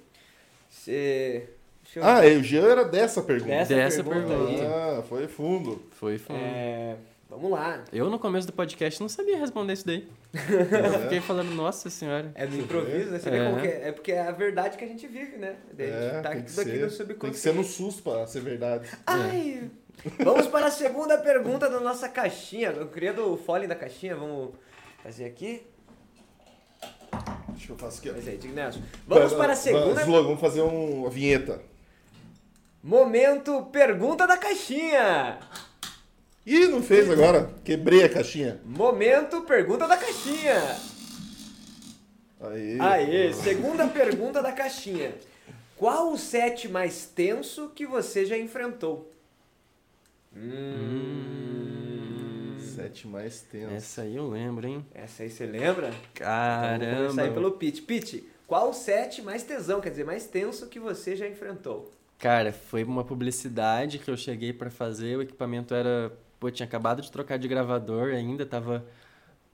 [0.69, 1.49] Você...
[1.87, 3.51] Deixa eu Ah, é, o Jean era dessa pergunta.
[3.51, 4.51] Dessa Dessa pergunta pergunta.
[4.63, 4.67] aí.
[4.67, 5.83] Ah, foi fundo.
[5.93, 6.39] Foi fundo.
[6.39, 6.97] É,
[7.29, 7.83] Vamos lá.
[7.93, 10.07] Eu, no começo do podcast, não sabia responder isso daí.
[10.95, 12.31] Eu fiquei falando, nossa senhora.
[12.37, 13.19] É do improviso, né?
[13.19, 13.45] Você vê É.
[13.51, 13.89] como que é.
[13.89, 15.57] É porque é a verdade que a gente vive, né?
[15.73, 17.19] Daí a gente É, tá tem que tudo aqui no subconsciente.
[17.21, 18.89] Tem que ser no susto pra ser verdade.
[19.07, 19.69] Ai!
[20.21, 22.69] Vamos para a segunda pergunta da nossa caixinha.
[22.71, 24.51] Eu queria do fole da caixinha, vamos
[25.03, 25.63] fazer aqui.
[27.49, 28.13] Deixa eu fazer aqui, ó.
[28.15, 28.83] Mas aí, Ignacio.
[29.07, 30.01] Vamos para a segunda.
[30.03, 31.61] Slogan, vamos fazer um- uma vinheta.
[32.87, 35.41] Momento pergunta da caixinha.
[36.47, 37.51] Ih, não fez agora.
[37.65, 38.61] Quebrei a caixinha.
[38.65, 40.55] Momento pergunta da caixinha.
[42.41, 42.79] Aí.
[42.81, 45.13] Aê, segunda pergunta da caixinha.
[45.77, 49.13] Qual o set mais tenso que você já enfrentou?
[50.37, 51.27] Hum.
[52.61, 53.75] Sete mais tenso.
[53.75, 54.87] Essa aí eu lembro, hein?
[54.95, 55.89] Essa aí você lembra?
[55.89, 56.85] Então, Caramba.
[56.85, 57.83] vamos começar aí pelo Pete.
[57.83, 61.91] Pete, qual o set mais tesão, quer dizer, mais tenso que você já enfrentou?
[62.19, 66.11] Cara, foi uma publicidade que eu cheguei pra fazer, o equipamento era,
[66.41, 68.85] pô, tinha acabado de trocar de gravador ainda, tava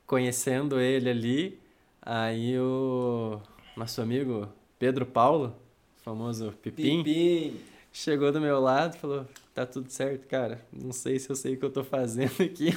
[0.06, 1.60] conhecendo ele ali.
[2.00, 3.40] Aí o
[3.76, 4.48] nosso amigo
[4.78, 5.56] Pedro Paulo,
[6.04, 7.60] famoso Pipim, Pipim.
[7.92, 10.60] chegou do meu lado e falou: "Tá tudo certo, cara.
[10.72, 12.70] Não sei se eu sei o que eu tô fazendo aqui".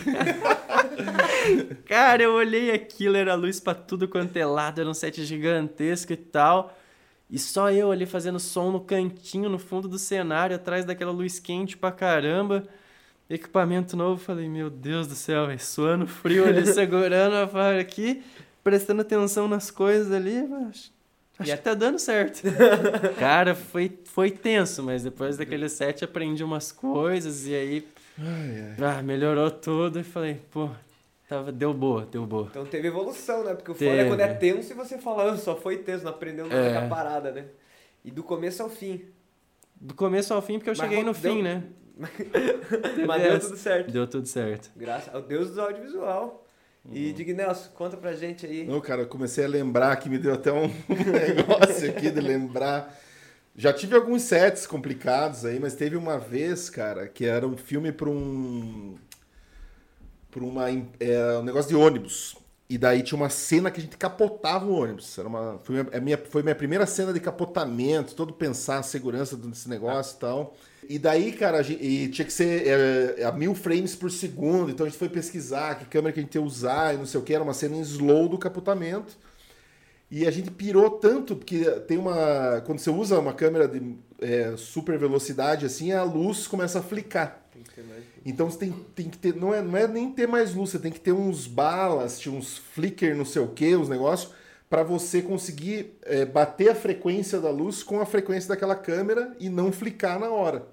[1.85, 6.13] cara, eu olhei aquilo, era luz pra tudo quanto é lado, era um set gigantesco
[6.13, 6.75] e tal.
[7.29, 11.39] E só eu ali fazendo som no cantinho, no fundo do cenário, atrás daquela luz
[11.39, 12.63] quente pra caramba.
[13.29, 18.21] Equipamento novo, falei, meu Deus do céu, véio, suando frio ali, segurando a vara aqui,
[18.63, 20.91] prestando atenção nas coisas ali, mas
[21.39, 22.43] acho E que tá dando certo.
[23.19, 27.87] Cara, foi, foi tenso, mas depois daquele set aprendi umas coisas e aí
[28.19, 28.99] Ai, ai.
[28.99, 30.69] ah, melhorou tudo e falei, pô,
[31.27, 32.47] tava, deu boa, deu boa.
[32.49, 33.53] Então teve evolução, né?
[33.55, 34.09] Porque o foda é Teve.
[34.09, 36.79] quando é tenso e você fala, "Ah, só foi tenso, não aprendeu nada É.
[36.79, 37.45] com a parada, né?
[38.03, 39.05] E do começo ao fim.
[39.75, 41.63] Do começo ao fim, porque eu Mas cheguei no deu- fim, né?
[43.07, 43.91] Mas deu tudo certo.
[43.91, 44.71] Deu tudo certo.
[44.75, 46.45] Graças ao Deus do audiovisual.
[46.91, 47.13] E Uhum.
[47.13, 48.63] Dignelson, conta pra gente aí.
[48.65, 52.95] Não, cara, eu comecei a lembrar que me deu até um negócio aqui de lembrar.
[53.55, 57.91] Já tive alguns sets complicados aí, mas teve uma vez, cara, que era um filme
[57.91, 58.97] para um.
[60.35, 60.69] Para uma.
[60.99, 62.35] É, um negócio de ônibus.
[62.69, 65.17] E daí tinha uma cena que a gente capotava o ônibus.
[65.17, 68.83] Era uma, foi, minha, a minha, foi minha primeira cena de capotamento, todo pensar a
[68.83, 70.55] segurança desse negócio e tal.
[70.89, 72.67] E daí, cara, gente- e tinha que ser
[73.19, 74.71] é, a mil frames por segundo.
[74.71, 77.19] Então a gente foi pesquisar que câmera que a gente ia usar e não sei
[77.19, 77.33] o que.
[77.33, 79.15] Era uma cena em slow do capotamento.
[80.09, 82.61] E a gente pirou tanto, porque tem uma.
[82.65, 87.41] Quando você usa uma câmera de é, super velocidade, assim, a luz começa a flicar.
[87.51, 88.03] Tem que ter mais.
[88.25, 89.35] Então você tem, tem que ter.
[89.35, 92.57] Não é, não é nem ter mais luz, você tem que ter uns balas, uns
[92.57, 94.33] flicker, não sei o que, uns negócios,
[94.67, 99.47] para você conseguir é, bater a frequência da luz com a frequência daquela câmera e
[99.47, 100.67] não flicar na hora.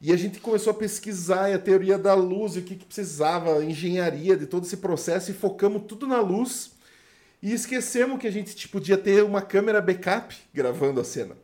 [0.00, 3.58] E a gente começou a pesquisar a teoria da luz e o que, que precisava,
[3.58, 6.72] a engenharia de todo esse processo e focamos tudo na luz.
[7.40, 11.36] E esquecemos que a gente tipo, podia ter uma câmera backup gravando a cena.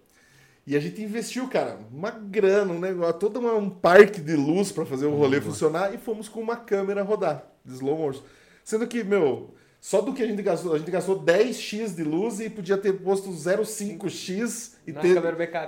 [0.68, 4.84] E a gente investiu, cara, uma grana, um negócio, todo um parque de luz para
[4.84, 8.20] fazer o rolê funcionar e fomos com uma câmera rodar de slow motion.
[8.62, 12.38] Sendo que, meu, só do que a gente gastou, a gente gastou 10x de luz
[12.38, 15.14] e podia ter posto 0,5x e Na ter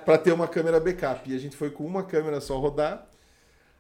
[0.05, 1.31] para ter uma câmera backup.
[1.31, 3.07] E a gente foi com uma câmera só rodar.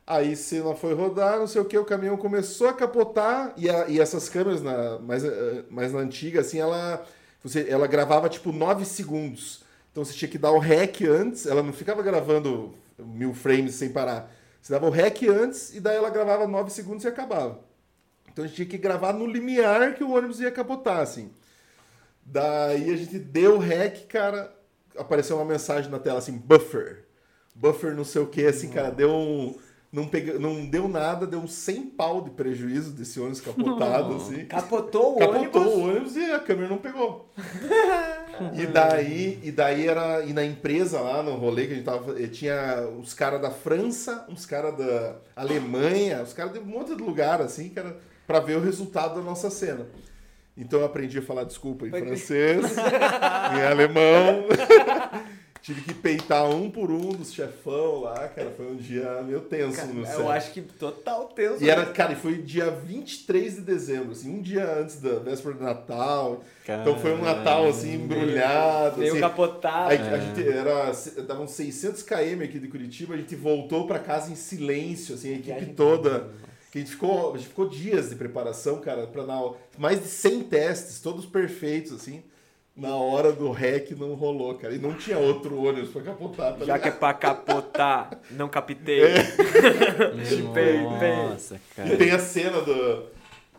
[0.06, 3.52] Aí, se ela foi rodar, não sei o que, o caminhão começou a capotar.
[3.59, 7.05] E, a- e essas câmeras, na, mais, eh, mais na antiga, assim, ela,
[7.44, 9.68] você, ela gravava tipo 9 segundos.
[9.90, 11.46] Então você tinha que dar o rec antes.
[11.46, 14.30] Ela não ficava gravando mil frames sem parar.
[14.60, 17.60] Você dava o rec antes e daí ela gravava 9 segundos e acabava.
[18.32, 21.32] Então a gente tinha que gravar no limiar que o ônibus ia capotar, assim.
[22.24, 24.54] Daí a gente deu rec, cara.
[24.96, 27.04] Apareceu uma mensagem na tela assim, buffer.
[27.54, 29.58] Buffer não sei o que, assim, cara, deu um.
[29.92, 34.44] Não, pega, não deu nada, deu uns 100 pau de prejuízo desse ônibus capotado, assim.
[34.44, 35.62] Capotou o Capotou ônibus.
[35.74, 37.28] o ônibus e a câmera não pegou.
[38.54, 40.24] e daí, e daí era.
[40.24, 42.22] E na empresa lá, no rolê que a gente tava.
[42.22, 46.94] eh, Tinha uns caras da França, uns caras da Alemanha, os caras de um monte
[46.94, 47.96] de lugar, assim, que era
[48.28, 49.86] pra ver o resultado da nossa cena.
[50.56, 52.76] Então eu aprendi a falar desculpa em Foi- francês,
[53.56, 54.44] em alemão.
[55.62, 58.51] Tive que peitar um por um dos chefão lá, cara.
[58.57, 60.27] Foi um dia meio tenso Cara, no eu set.
[60.28, 61.62] acho que total tenso.
[61.62, 65.55] E era, cara, e foi dia 23 de dezembro, assim, um dia antes da véspera
[65.55, 66.43] de Natal.
[66.65, 69.01] Então foi um Natal, assim, embrulhado.
[69.01, 69.20] Meio assim.
[69.20, 69.91] capotado.
[69.91, 70.93] Aí a gente era,
[71.27, 75.32] davam 600 km aqui de Curitiba, a gente voltou pra casa em silêncio, assim, a
[75.35, 76.28] equipe Viagem toda.
[76.73, 79.24] Que a gente ficou, a gente ficou dias de preparação, cara, para
[79.77, 82.23] mais de 100 testes, todos perfeitos, assim.
[82.76, 84.74] Na hora do REC não rolou, cara.
[84.74, 89.02] E não tinha outro ônibus pra capotar, tá Já que é pra capotar, não captei.
[89.02, 89.22] É.
[91.30, 91.92] Nossa, cara.
[91.92, 93.06] E tem a cena do,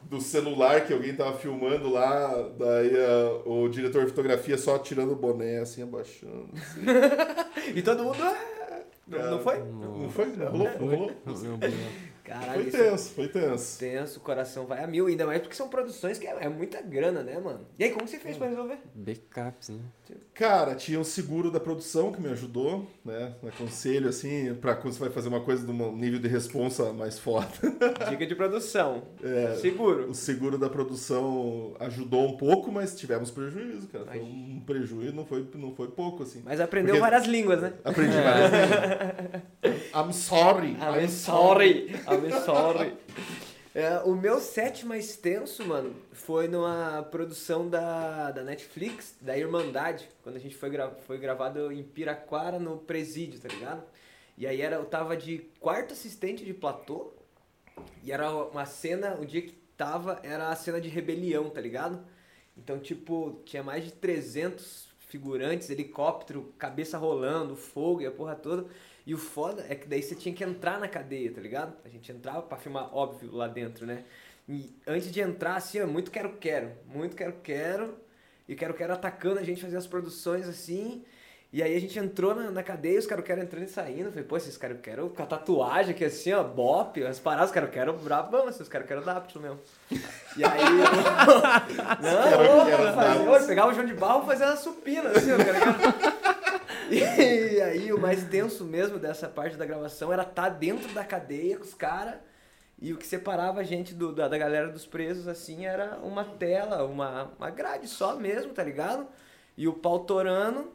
[0.04, 5.12] do celular que alguém tava filmando lá, daí a, o diretor de fotografia só tirando
[5.12, 6.50] o boné, assim, abaixando.
[6.56, 6.82] Assim.
[7.76, 8.18] e todo mundo...
[8.22, 9.60] Ah, não, não foi?
[9.60, 10.36] Não, não foi?
[10.36, 10.70] Rolou?
[10.80, 11.12] Rolou?
[12.32, 13.80] Caralho, foi tenso, foi tenso.
[13.80, 16.82] Tenso, o coração vai a mil, ainda mais porque são produções que é, é muita
[16.82, 17.68] grana, né, mano?
[17.78, 18.78] E aí, como você fez pra resolver?
[18.96, 19.80] Backups, né?
[20.34, 23.36] Cara, tinha um seguro da produção que me ajudou, né?
[23.44, 26.94] Um aconselho, assim, pra quando você vai fazer uma coisa de um nível de responsa
[26.94, 27.60] mais forte.
[28.10, 29.04] Dica de produção.
[29.22, 30.10] É, seguro.
[30.10, 34.06] O seguro da produção ajudou um pouco, mas tivemos prejuízo, cara.
[34.06, 36.42] Foi um prejuízo, não foi, não foi pouco, assim.
[36.46, 37.02] Mas aprendeu porque...
[37.02, 37.74] várias línguas, né?
[37.84, 39.42] Aprendi várias línguas.
[39.94, 40.78] I'm sorry.
[40.80, 41.96] I'm, I'm sorry.
[42.08, 42.98] I'm sorry.
[43.74, 50.10] É, o meu set mais tenso, mano, foi numa produção da, da Netflix, da Irmandade,
[50.22, 53.84] quando a gente foi, gra foi gravado em Piraquara, no Presídio, tá ligado?
[54.38, 57.14] E aí era, eu tava de quarto assistente de platô,
[58.04, 62.04] e era uma cena, o dia que tava, era a cena de rebelião, tá ligado?
[62.58, 68.66] Então, tipo, tinha mais de 300 figurantes, helicóptero, cabeça rolando, fogo e a porra toda.
[69.06, 71.76] E o foda é que daí você tinha que entrar na cadeia, tá ligado?
[71.84, 74.04] A gente entrava pra filmar, óbvio, lá dentro, né?
[74.48, 76.72] E antes de entrar, assim, ó, muito quero-quero.
[76.86, 77.98] Muito quero-quero.
[78.48, 81.04] E quero-quero atacando a gente, fazer as produções assim.
[81.54, 84.06] E aí a gente entrou na, na cadeia, os caras quero entrando e saindo.
[84.06, 87.50] Eu falei, pô, esses caras quero com a tatuagem aqui assim, ó, bop, as paradas,
[87.50, 89.60] os caras quero brabão, esses caras quero Dapto mesmo.
[90.38, 90.62] E aí.
[92.02, 95.32] não, quero, quero fazer, eu pegava o João de Barro e fazia uma supina, assim,
[95.34, 96.21] ó, cara, quero...
[96.92, 101.06] E aí o mais tenso mesmo dessa parte da gravação era estar tá dentro da
[101.06, 102.16] cadeia com os caras.
[102.82, 106.26] E o que separava a gente do, da, da galera dos presos, assim, era uma
[106.26, 109.08] tela, uma, uma grade só mesmo, tá ligado?
[109.56, 110.72] E o pau torando.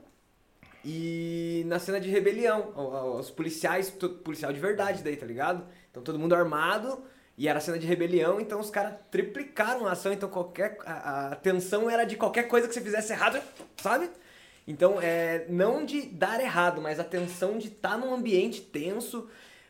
[0.84, 2.72] E na cena de rebelião,
[3.18, 5.66] os policiais, policial de verdade daí, tá ligado?
[5.90, 7.02] Então todo mundo armado,
[7.36, 10.78] e era cena de rebelião, então os caras triplicaram a ação, então qualquer.
[10.86, 13.42] A, a tensão era de qualquer coisa que você fizesse errado,
[13.82, 14.08] sabe?
[14.66, 19.28] Então, é, não de dar errado, mas a tensão de estar tá num ambiente tenso,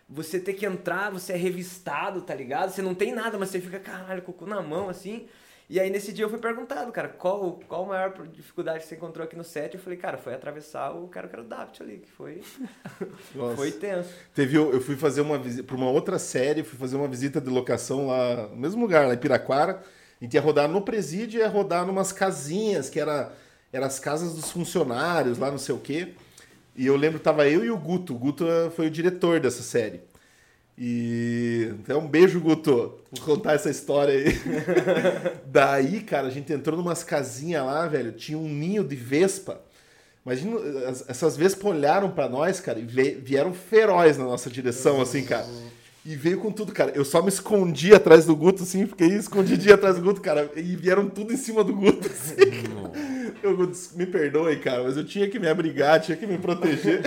[0.09, 2.71] você ter que entrar, você é revistado, tá ligado?
[2.71, 5.27] Você não tem nada, mas você fica, caralho, com o cu na mão, assim.
[5.69, 8.95] E aí nesse dia eu fui perguntado, cara, qual, qual a maior dificuldade que você
[8.95, 9.75] encontrou aqui no set?
[9.75, 12.41] Eu falei, cara, foi atravessar o cara que era o Dapt ali, que foi.
[13.57, 14.09] foi tenso.
[14.33, 17.51] Teve, eu fui fazer uma visita, para uma outra série, fui fazer uma visita de
[17.51, 19.83] locação lá, no mesmo lugar, lá em Piraquara.
[20.21, 23.33] A gente ia rodar no presídio e ia rodar numas casinhas que era
[23.73, 26.15] eram as casas dos funcionários lá, não sei o quê.
[26.77, 28.15] E eu lembro, tava eu e o Guto.
[28.15, 30.01] O Guto eh, foi o diretor dessa série.
[30.79, 32.99] E então um beijo, Guto.
[33.11, 34.39] Vou contar essa história aí.
[35.47, 38.13] Daí, cara, a gente entrou numas casinhas lá, velho.
[38.13, 39.63] Tinha um ninho de vespa.
[40.25, 40.59] Imagina,
[41.09, 45.47] essas vespas olharam para nós, cara, e vieram feroz na nossa direção, assim, cara.
[46.05, 46.91] E veio com tudo, cara.
[46.97, 50.51] Eu só me escondi atrás do Guto, assim, fiquei escondidinho atrás do Guto, cara.
[50.57, 52.35] E vieram tudo em cima do Guto, assim.
[53.43, 53.57] Eu,
[53.95, 57.03] me perdoe, cara, mas eu tinha que me abrigar, tinha que me proteger.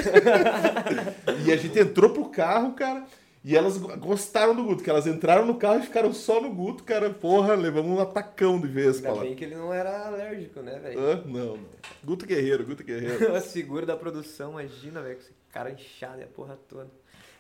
[1.45, 3.06] e a gente entrou pro carro, cara,
[3.43, 6.84] e elas gostaram do Guto, que elas entraram no carro e ficaram só no Guto,
[6.84, 7.10] cara.
[7.10, 10.99] Porra, levamos um atacão de vez, Ainda bem que ele não era alérgico, né, velho?
[10.99, 11.60] Ah, não, não.
[12.03, 13.31] Guto Guerreiro, Guto Guerreiro.
[13.34, 16.89] a segura da produção, imagina, velho, com esse cara inchado e a porra toda.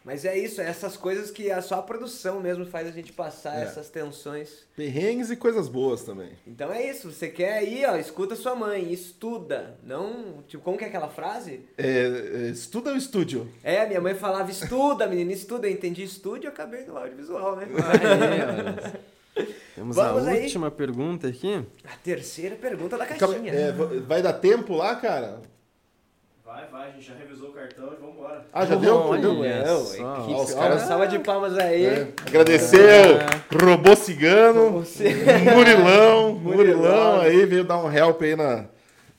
[0.09, 3.13] Mas é isso, é essas coisas que a só a produção mesmo faz a gente
[3.13, 3.61] passar é.
[3.61, 4.65] essas tensões.
[4.75, 6.31] Perrengues e coisas boas também.
[6.47, 9.77] Então é isso, você quer aí, ó, escuta sua mãe, estuda.
[9.83, 11.61] Não, tipo, como que é aquela frase?
[11.77, 13.47] É, é estuda o estúdio.
[13.63, 15.67] É, minha mãe falava estuda, menina, estuda.
[15.67, 17.67] Eu entendi estúdio e acabei no audiovisual, né?
[19.75, 20.41] Temos Vamos a aí.
[20.41, 21.63] última pergunta aqui.
[21.85, 23.53] A terceira pergunta da caixinha.
[23.53, 23.71] É,
[24.07, 25.39] vai dar tempo lá, cara?
[26.59, 28.45] Vai, vai, a gente já revisou o cartão e vambora.
[28.51, 28.95] Ah, já deu?
[28.95, 29.45] Olha, deu?
[29.45, 29.95] É, Os
[30.53, 30.81] caras...
[30.81, 31.85] Salva de palmas aí.
[31.85, 32.11] É.
[32.27, 33.19] Agradeceu, é.
[33.63, 34.83] Robô Cigano, Robô
[35.55, 38.65] Murilão, Murilão aí, veio dar um help aí na,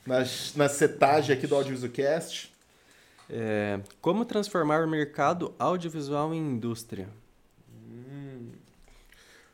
[0.05, 0.19] na,
[0.55, 2.53] na setagem aqui do Audiovisualcast.
[3.27, 7.09] É, como transformar o mercado audiovisual em indústria?
[7.73, 8.49] Hum.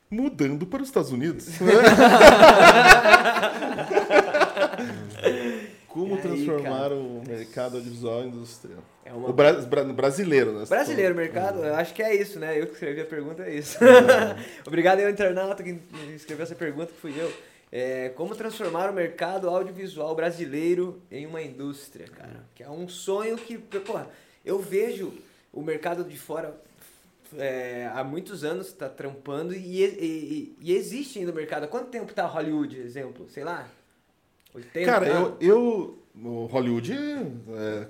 [0.09, 1.47] Mudando para os Estados Unidos.
[5.97, 6.95] Como aí, transformar cara?
[6.95, 8.83] o mercado audiovisual industrial?
[9.03, 9.29] É uma...
[9.29, 9.53] O bra
[9.85, 10.65] brasileiro, né?
[10.67, 12.59] Brasileiro, mercado, eu acho que é isso, né?
[12.59, 13.79] Eu que escrevi a pergunta, é isso.
[14.67, 15.79] Obrigado aí ao internauta que
[16.15, 17.31] escreveu essa pergunta, que fui eu.
[17.71, 22.45] É, como transformar o mercado audiovisual brasileiro em uma indústria, cara?
[22.53, 24.07] Que é um sonho que, porra,
[24.45, 25.13] eu vejo
[25.51, 26.55] o mercado de fora
[27.37, 31.63] é, há muitos anos está trampando e, e, e, existe ainda o mercado.
[31.63, 33.27] Há quanto tempo está Hollywood, exemplo?
[33.29, 33.67] Sei lá,
[34.57, 37.87] 80 Cara, eu, eu o Hollywood, é, é,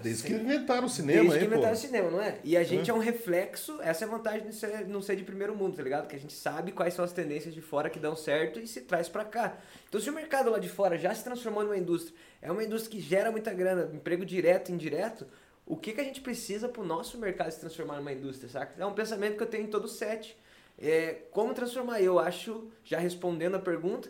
[0.00, 0.28] desde Sim.
[0.28, 1.22] que inventaram o cinema.
[1.22, 2.38] Desde que inventaram o cinema, não é?
[2.44, 2.92] E a gente é.
[2.92, 5.82] é um reflexo, essa é a vantagem de ser, não ser de primeiro mundo, tá
[5.82, 6.06] ligado?
[6.06, 8.82] Que a gente sabe quais são as tendências de fora que dão certo e se
[8.82, 9.58] traz para cá.
[9.88, 12.96] Então se o mercado lá de fora já se transformou numa indústria, é uma indústria
[12.96, 15.26] que gera muita grana, emprego direto e indireto,
[15.66, 18.80] o que, que a gente precisa pro nosso mercado se transformar numa indústria, saca?
[18.80, 20.38] É um pensamento que eu tenho em todo set.
[20.80, 22.00] É, como transformar?
[22.00, 24.08] Eu acho, já respondendo a pergunta,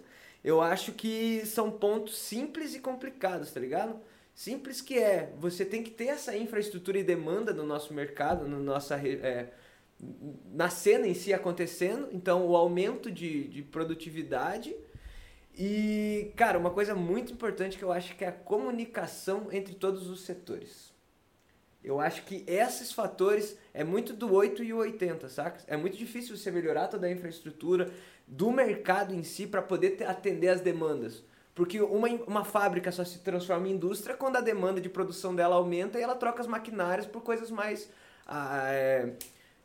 [0.48, 4.00] eu acho que são pontos simples e complicados, tá ligado?
[4.34, 8.58] Simples que é, você tem que ter essa infraestrutura e demanda no nosso mercado, no
[8.58, 9.52] nossa, é,
[10.50, 14.74] na cena em si acontecendo, então o aumento de, de produtividade
[15.54, 20.08] e, cara, uma coisa muito importante que eu acho que é a comunicação entre todos
[20.08, 20.87] os setores.
[21.82, 25.60] Eu acho que esses fatores é muito do 8 e o 80, saca?
[25.66, 27.90] É muito difícil você melhorar toda a infraestrutura,
[28.26, 31.22] do mercado em si para poder atender as demandas.
[31.54, 35.56] Porque uma, uma fábrica só se transforma em indústria quando a demanda de produção dela
[35.56, 37.90] aumenta e ela troca as maquinárias por coisas mais,
[38.26, 39.14] ah, é,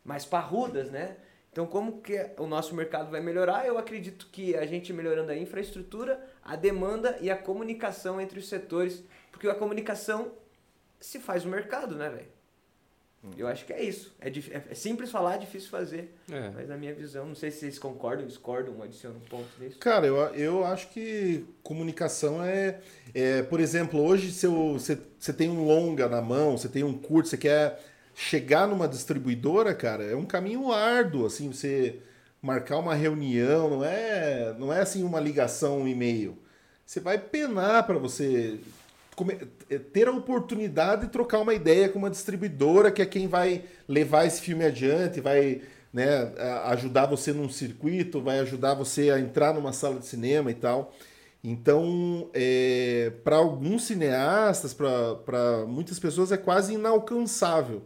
[0.03, 1.18] mais parrudas, né?
[1.52, 3.68] Então, como que o nosso mercado vai melhorar?
[3.68, 8.49] Eu acredito que a gente melhorando a infraestrutura, a demanda e a comunicação entre os
[8.49, 10.31] setores, porque a comunicação
[11.06, 12.28] se faz o mercado, né, velho?
[13.38, 14.14] Eu acho que é isso.
[14.20, 14.30] É,
[14.70, 16.14] é simples falar, é difícil fazer.
[16.30, 16.50] É.
[16.50, 19.80] Mas na minha visão, não sei se vocês concordam, discordam, adicionam pontos nisso.
[19.80, 22.82] Cara, eu, eu acho que comunicação é,
[23.14, 26.98] é por exemplo, hoje se você, você tem um longa na mão, você tem um
[26.98, 27.82] curto, você quer
[28.14, 32.00] chegar numa distribuidora, cara, é um caminho árduo, assim, você
[32.42, 36.38] marcar uma reunião, não é, não é assim uma ligação, um e-mail.
[36.86, 38.82] Você vai penar para você é,
[39.91, 44.26] ter a oportunidade de trocar uma ideia com uma distribuidora que é quem vai levar
[44.26, 45.61] esse filme adiante, vai
[45.94, 46.34] né,
[46.65, 50.94] ajudar você num circuito, vai ajudar você a entrar numa sala de cinema e tal.
[51.44, 57.84] Então, é, para alguns cineastas, para muitas pessoas, é quase inalcançável.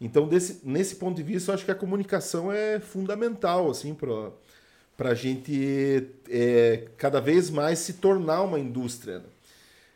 [0.00, 5.10] Então, desse, nesse ponto de vista, eu acho que a comunicação é fundamental assim, para
[5.10, 9.20] a gente é, cada vez mais se tornar uma indústria.
[9.20, 9.24] Né?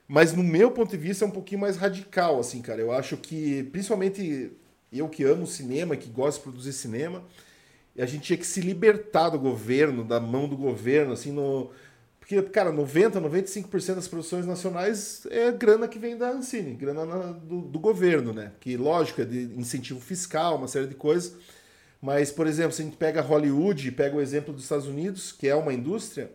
[0.08, 2.80] Mas no meu ponto de vista é um pouquinho mais radical, assim, cara.
[2.80, 4.52] Eu acho que, principalmente
[4.92, 7.24] eu que amo cinema, que gosto de produzir cinema,
[7.98, 11.70] a gente tinha que se libertar do governo, da mão do governo, assim, no...
[12.18, 17.32] Porque, cara, 90, 95% das produções nacionais é grana que vem da Ancine, grana na,
[17.32, 18.52] do, do, governo, né?
[18.60, 21.34] Que, lógico, é de incentivo fiscal, uma série de coisas.
[22.00, 25.48] Mas, por exemplo, se a gente pega Hollywood, pega o exemplo dos Estados Unidos, que
[25.48, 26.30] é uma indústria,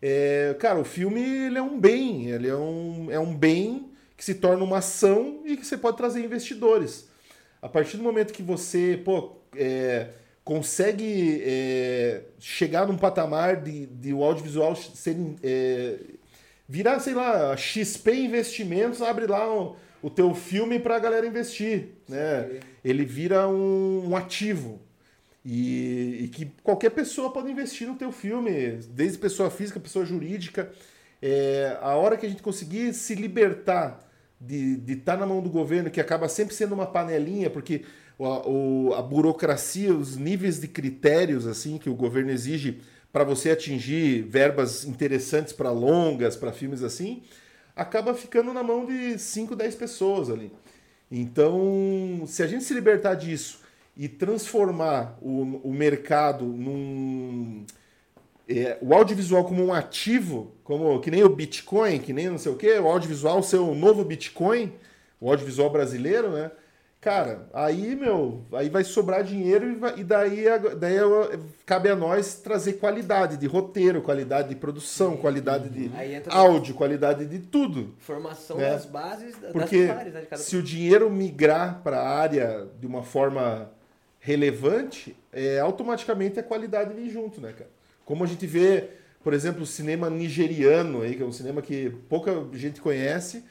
[0.00, 4.24] é, cara, o filme ele é um bem, ele é um, é um bem que
[4.24, 7.08] se torna uma ação e que você pode trazer investidores.
[7.60, 10.08] A partir do momento que você pô, é,
[10.44, 15.98] consegue é, chegar num patamar de, de o audiovisual ser, é,
[16.68, 21.88] virar, sei lá, XP Investimentos, abre lá o, o teu filme para a galera investir.
[22.08, 22.60] Né?
[22.84, 24.80] Ele vira um, um ativo.
[25.50, 30.70] E, e, que qualquer pessoa pode investir no teu filme, desde pessoa física, pessoa jurídica.
[31.22, 33.98] É, a hora que a gente conseguir se libertar
[34.38, 37.86] de estar tá na mão do governo, que acaba sempre sendo uma panelinha, porque
[38.18, 44.20] o, a burocracia, os níveis de critérios assim que o governo exige para você atingir
[44.24, 47.22] verbas interessantes para longas, para filmes assim,
[47.74, 50.52] acaba ficando na mão de 5, 10 pessoas ali.
[51.10, 53.66] Então, se a gente se libertar disso
[53.98, 57.66] e transformar o, o mercado num.
[58.48, 62.52] É, o audiovisual como um ativo, como que nem o Bitcoin, que nem não sei
[62.52, 64.72] o que, o audiovisual ser o novo Bitcoin,
[65.20, 66.50] o audiovisual brasileiro, né?
[67.00, 70.44] Cara, aí, meu, aí vai sobrar dinheiro e, vai, e daí,
[70.76, 70.96] daí
[71.64, 75.90] cabe a nós trazer qualidade de roteiro, qualidade de produção, qualidade de
[76.28, 77.94] áudio, qualidade de tudo.
[77.98, 78.70] Formação né?
[78.70, 83.02] das bases das Porque áreas, né, se o dinheiro migrar para a área de uma
[83.04, 83.70] forma
[84.28, 87.70] relevante, é, automaticamente a qualidade vem junto, né, cara?
[88.04, 88.90] Como a gente vê,
[89.24, 93.42] por exemplo, o cinema nigeriano, aí, que é um cinema que pouca gente conhece,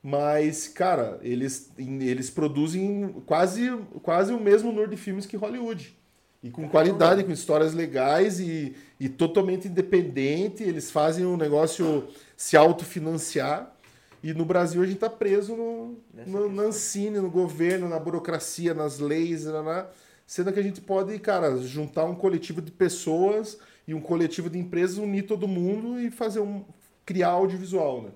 [0.00, 5.98] mas, cara, eles, eles produzem quase, quase o mesmo número de filmes que Hollywood.
[6.44, 10.62] E com qualidade, com histórias legais e, e totalmente independente.
[10.62, 13.76] Eles fazem o um negócio se autofinanciar.
[14.22, 18.72] E no Brasil a gente está preso no, no, na Ancine, no governo, na burocracia,
[18.72, 19.86] nas leis, né?
[20.30, 24.60] Sendo que a gente pode, cara, juntar um coletivo de pessoas e um coletivo de
[24.60, 26.64] empresas, unir todo mundo e fazer um.
[27.04, 28.10] criar audiovisual, né?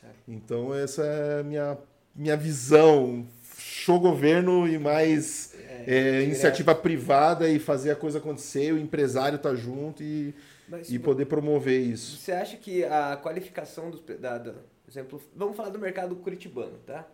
[0.00, 0.14] Certo.
[0.28, 1.76] Então essa é a minha,
[2.14, 3.26] minha visão.
[3.58, 5.52] Show governo e mais
[5.84, 10.32] é, é, iniciativa privada e fazer a coisa acontecer, o empresário tá junto e,
[10.68, 12.18] Mas, e poder promover isso.
[12.18, 14.54] Você acha que a qualificação dos, da, da,
[14.88, 17.04] exemplo, vamos falar do mercado curitibano, tá?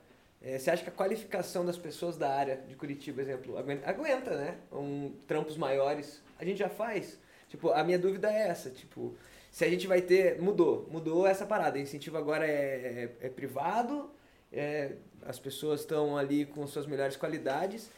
[0.45, 4.37] É, você acha que a qualificação das pessoas da área de Curitiba, exemplo, aguenta, aguenta
[4.37, 4.59] né?
[4.71, 7.19] Um, trampos maiores, a gente já faz.
[7.49, 9.15] Tipo, a minha dúvida é essa, tipo,
[9.51, 13.29] se a gente vai ter, mudou, mudou essa parada, o incentivo agora é, é, é
[13.31, 14.11] privado,
[14.53, 14.93] é,
[15.23, 17.91] as pessoas estão ali com suas melhores qualidades,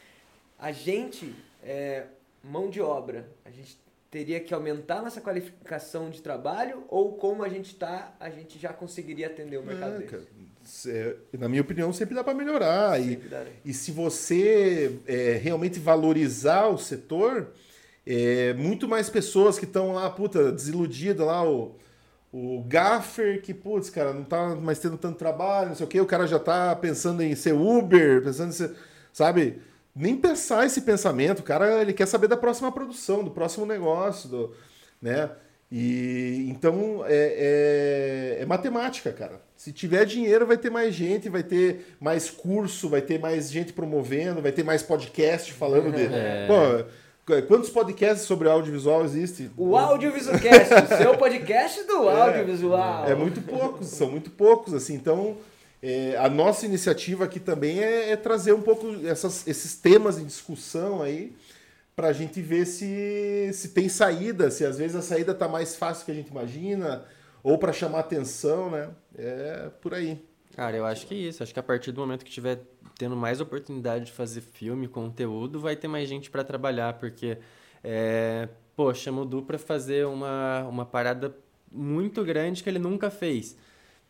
[0.56, 2.04] a gente, é,
[2.44, 3.76] mão de obra, a gente
[4.08, 8.72] teria que aumentar nossa qualificação de trabalho ou como a gente está, a gente já
[8.72, 10.06] conseguiria atender o mercado é?
[11.38, 13.00] Na minha opinião, sempre dá para melhorar.
[13.00, 13.46] E, né?
[13.64, 17.48] e se você é, realmente valorizar o setor,
[18.06, 21.74] é, muito mais pessoas que estão lá, puta, desiludidas lá, o,
[22.32, 26.00] o gaffer que, putz, cara, não tá mais tendo tanto trabalho, não sei o quê,
[26.00, 28.72] o cara já tá pensando em ser Uber, pensando em ser,
[29.12, 29.60] sabe?
[29.96, 31.40] nem pensar esse pensamento.
[31.40, 34.54] O cara ele quer saber da próxima produção, do próximo negócio, do,
[35.00, 35.30] né?
[35.70, 39.40] E então é, é, é, matemática, cara.
[39.56, 43.72] Se tiver dinheiro, vai ter mais gente, vai ter mais curso, vai ter mais gente
[43.72, 46.14] promovendo, vai ter mais podcast falando dele.
[46.16, 46.46] É.
[46.46, 49.50] Pô, quantos podcasts sobre audiovisual existem?
[49.56, 53.04] O Audiovisualcast, o seu podcast do é, audiovisual.
[53.06, 54.94] É muito poucos, são muito poucos, assim.
[54.94, 55.36] Então,
[55.82, 60.24] é, a nossa iniciativa aqui também é, é trazer um pouco essas, esses temas em
[60.24, 61.32] discussão aí
[61.96, 65.74] para a gente ver se, se tem saída, se às vezes a saída está mais
[65.74, 67.02] fácil que a gente imagina,
[67.42, 68.90] ou para chamar atenção, né?
[69.16, 70.22] É por aí.
[70.54, 71.42] Cara, eu acho que é isso.
[71.42, 72.60] Acho que a partir do momento que tiver
[72.98, 77.38] tendo mais oportunidade de fazer filme, conteúdo, vai ter mais gente para trabalhar, porque,
[77.82, 81.34] é, pô, chama o Du para fazer uma, uma parada
[81.72, 83.56] muito grande que ele nunca fez.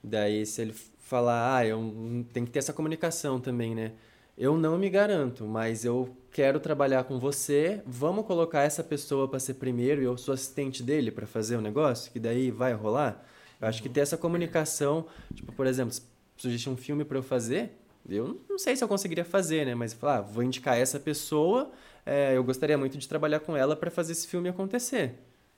[0.02, 3.92] Daí, se ele falar, ah, eu tem que ter essa comunicação também, né?
[4.36, 7.82] Eu não me garanto, mas eu quero trabalhar com você.
[7.86, 11.60] Vamos colocar essa pessoa para ser primeiro e eu sou assistente dele para fazer o
[11.60, 13.24] negócio, que daí vai rolar.
[13.58, 16.02] Eu acho que ter essa comunicação, tipo, por exemplo, se
[16.36, 17.72] surgisse um filme para eu fazer,
[18.06, 19.74] eu não sei se eu conseguiria fazer, né?
[19.74, 21.70] Mas falar, ah, vou indicar essa pessoa,
[22.04, 25.14] é, eu gostaria muito de trabalhar com ela para fazer esse filme acontecer.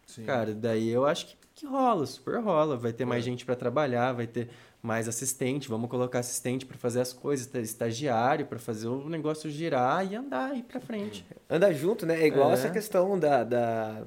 [0.06, 0.24] Sim.
[0.24, 2.76] Cara, daí eu acho que, que rola, super rola.
[2.76, 3.26] Vai ter mais é.
[3.26, 4.48] gente para trabalhar, vai ter
[4.82, 10.10] mais assistente, vamos colocar assistente para fazer as coisas, estagiário para fazer o negócio girar
[10.10, 11.26] e andar ir para frente.
[11.50, 12.22] Andar junto, né?
[12.22, 12.54] É igual é.
[12.54, 14.02] essa questão da, da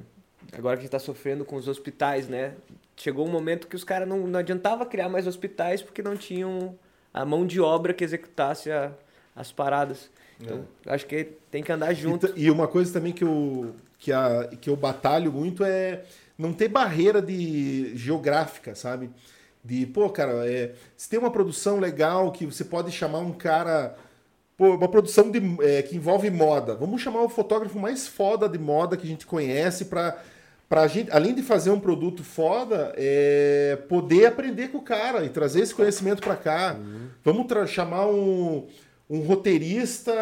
[0.54, 2.56] agora que a gente está sofrendo com os hospitais, né?
[2.96, 6.78] Chegou um momento que os caras não, não adiantava criar mais hospitais porque não tinham
[7.14, 8.92] a mão de obra que executasse a,
[9.36, 10.10] as paradas.
[10.40, 10.94] Então, é.
[10.94, 12.34] acho que tem que andar junto.
[12.36, 16.04] E, e, uma coisa também que eu, que, a, que eu batalho muito é
[16.38, 19.10] não ter barreira de geográfica, sabe?
[19.64, 23.96] De, pô, cara, é, se tem uma produção legal que você pode chamar um cara.
[24.58, 26.76] Pô, uma produção de, é, que envolve moda.
[26.76, 30.18] Vamos chamar o fotógrafo mais foda de moda que a gente conhece para
[30.72, 35.30] pra gente, além de fazer um produto foda, é, poder aprender com o cara e
[35.30, 36.78] trazer esse conhecimento para cá.
[36.80, 37.08] Uhum.
[37.26, 38.66] Vamos chamar um,
[39.10, 40.14] um roteirista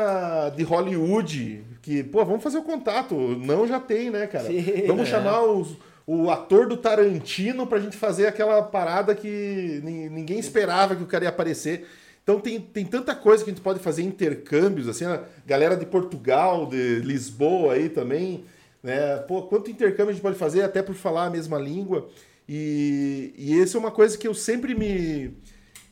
[0.58, 3.14] de Hollywood que, pô, vamos fazer o contato.
[3.16, 4.46] Não já tem, né, cara?
[4.46, 5.12] Sim, vamos é.
[5.12, 5.78] chamar os
[6.12, 11.26] o ator do Tarantino pra gente fazer aquela parada que ninguém esperava que o cara
[11.26, 11.86] ia aparecer.
[12.24, 15.86] Então tem, tem tanta coisa que a gente pode fazer intercâmbios, assim, a galera de
[15.86, 18.44] Portugal, de Lisboa aí também,
[18.82, 19.18] né?
[19.18, 22.10] Pô, quanto intercâmbio a gente pode fazer até por falar a mesma língua.
[22.48, 25.38] E, e isso é uma coisa que eu sempre me,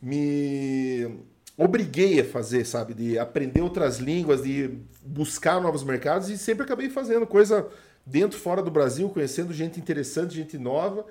[0.01, 1.11] me
[1.55, 2.95] obriguei a fazer, sabe?
[2.95, 7.67] De aprender outras línguas, de buscar novos mercados e sempre acabei fazendo coisa
[8.07, 11.05] dentro, fora do Brasil, conhecendo gente interessante, gente nova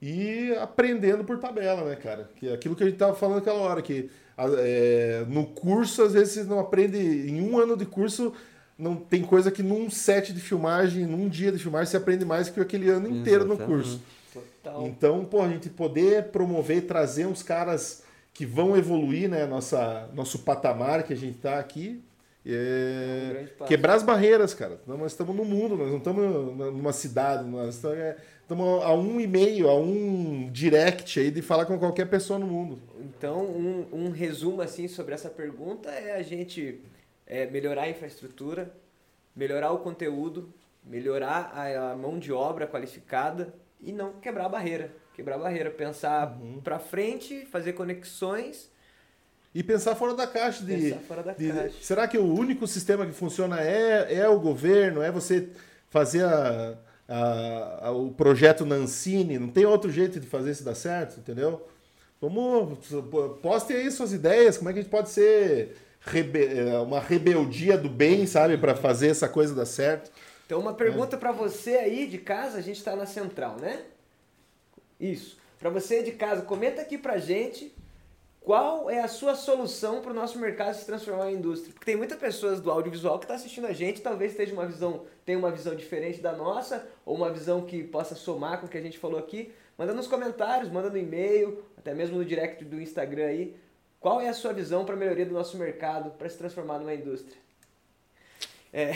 [0.00, 2.28] e aprendendo por tabela, né, cara?
[2.36, 6.12] Que é aquilo que a gente tava falando aquela hora, que é, no curso, às
[6.12, 8.32] vezes, você não aprende, em um ano de curso,
[8.76, 12.48] não tem coisa que num set de filmagem, num dia de filmagem, você aprende mais
[12.48, 13.60] que aquele ano inteiro Exatamente.
[13.60, 14.02] no curso.
[14.32, 14.86] Total.
[14.86, 18.02] Então, pô, a gente poder promover, trazer uns caras
[18.34, 22.02] que vão evoluir, né, nossa, nosso patamar que a gente tá aqui,
[22.44, 24.80] é, é um quebrar as barreiras, cara.
[24.86, 28.16] Nós estamos no mundo, nós não estamos numa cidade, nós estamos, é,
[28.50, 32.80] a um e-mail, a um direct aí de falar com qualquer pessoa no mundo.
[33.00, 36.80] Então, um, um resumo assim sobre essa pergunta é a gente
[37.26, 38.74] é, melhorar a infraestrutura,
[39.34, 40.52] melhorar o conteúdo,
[40.84, 44.90] melhorar a, a, mão de obra qualificada e não quebrar a barreira.
[45.14, 46.60] Quebrar a barreira, pensar uhum.
[46.60, 48.71] para frente, fazer conexões
[49.54, 51.74] e pensar fora da caixa de, pensar fora da de, caixa.
[51.80, 55.48] será que o único sistema que funciona é, é o governo, é você
[55.90, 56.74] fazer a,
[57.08, 61.66] a, a, o projeto Nancini, não tem outro jeito de fazer isso dar certo, entendeu?
[62.20, 62.78] Vamos,
[63.42, 66.46] postem aí suas ideias, como é que a gente pode ser rebe
[66.84, 70.10] uma rebeldia do bem, sabe, para fazer essa coisa dar certo.
[70.46, 71.18] Então uma pergunta é.
[71.18, 73.82] para você aí de casa, a gente está na central, né?
[75.00, 75.36] Isso.
[75.58, 77.72] Para você de casa, comenta aqui pra gente
[78.44, 81.72] qual é a sua solução para o nosso mercado se transformar em indústria.
[81.72, 84.66] Porque tem muitas pessoas do audiovisual que estão tá assistindo a gente, talvez tenha uma
[84.66, 88.68] visão, tenha uma visão diferente da nossa, ou uma visão que possa somar com o
[88.68, 89.52] que a gente falou aqui.
[89.78, 93.56] Manda nos comentários, manda no e-mail, até mesmo no direct do Instagram aí.
[94.00, 96.92] Qual é a sua visão para a melhoria do nosso mercado para se transformar numa
[96.92, 97.36] indústria?
[98.72, 98.92] É.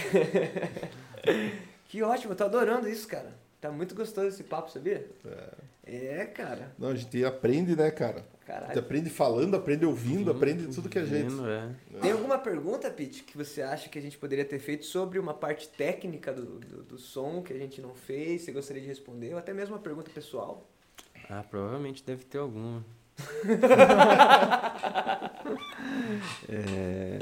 [1.87, 3.33] que ótimo, eu tô adorando isso, cara.
[3.61, 5.09] Tá muito gostoso esse papo, sabia?
[5.87, 6.73] É, é cara.
[6.77, 8.25] Não, a gente aprende, né, cara?
[8.47, 8.67] Caralho.
[8.67, 11.35] A gente aprende falando, aprende ouvindo, aprende tudo que a gente.
[11.45, 11.69] É.
[12.01, 15.35] Tem alguma pergunta, Pete, que você acha que a gente poderia ter feito sobre uma
[15.35, 18.43] parte técnica do, do, do som que a gente não fez?
[18.43, 19.33] Você gostaria de responder?
[19.33, 20.65] Ou até mesmo uma pergunta pessoal?
[21.29, 22.85] Ah, provavelmente deve ter alguma.
[26.49, 27.19] é...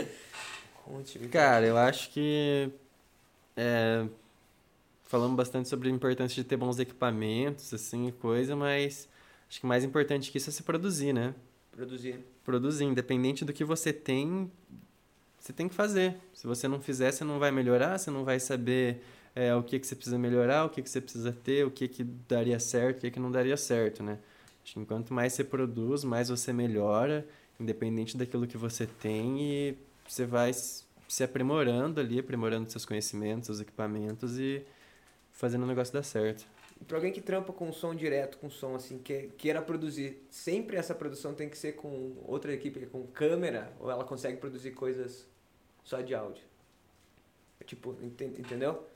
[1.33, 2.71] Cara, eu acho que.
[3.57, 4.05] É,
[5.05, 9.09] falamos bastante sobre a importância de ter bons equipamentos, assim, coisa, mas
[9.55, 11.33] acho que mais importante que isso é se produzir, né?
[11.71, 12.19] Produzir.
[12.45, 14.51] Produzir, independente do que você tem,
[15.39, 16.17] você tem que fazer.
[16.33, 19.01] Se você não fizer, você não vai melhorar, você não vai saber
[19.33, 21.87] é, o que, que você precisa melhorar, o que, que você precisa ter, o que,
[21.87, 24.19] que daria certo, o que, que não daria certo, né?
[24.65, 27.25] Acho que quanto mais você produz, mais você melhora,
[27.61, 29.79] independente daquilo que você tem, e
[30.09, 34.65] você vai se aprimorando ali, aprimorando seus conhecimentos, seus equipamentos e
[35.31, 36.45] fazendo o negócio dar certo.
[36.87, 40.95] Para alguém que trampa com som direto, com som assim, que queira produzir, sempre essa
[40.95, 45.27] produção tem que ser com outra equipe, com câmera, ou ela consegue produzir coisas
[45.83, 46.43] só de áudio?
[47.65, 48.87] Tipo, entendeu?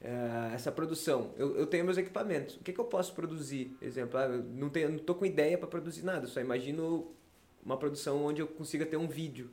[0.00, 3.76] É, essa produção, eu, eu tenho meus equipamentos, o que, que eu posso produzir?
[3.82, 7.12] Exemplo, ah, não, tenho, não tô com ideia para produzir nada, só imagino
[7.64, 9.50] uma produção onde eu consiga ter um vídeo.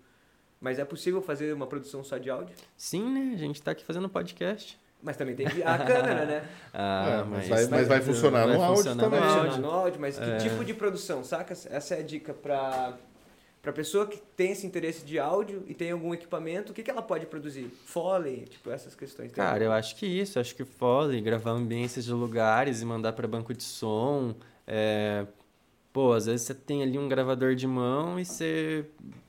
[0.60, 2.56] Mas é possível fazer uma produção só de áudio?
[2.78, 3.34] Sim, né?
[3.34, 4.80] A gente está aqui fazendo podcast.
[5.04, 6.44] Mas também tem a câmera, né?
[6.74, 9.20] ah, é, mas, vai, mas vai funcionar vai no áudio funcionar também.
[9.20, 10.38] Vai funcionar no áudio, mas que é.
[10.38, 11.54] tipo de produção, saca?
[11.54, 12.98] Essa é a dica para
[13.62, 16.90] para pessoa que tem esse interesse de áudio e tem algum equipamento, o que, que
[16.90, 17.72] ela pode produzir?
[17.86, 19.32] Foley, tipo essas questões.
[19.32, 23.28] Cara, eu acho que isso, acho que Foley, gravar ambiências de lugares e mandar para
[23.28, 24.34] banco de som,
[24.66, 25.28] é...
[25.94, 28.84] pô, às vezes você tem ali um gravador de mão e você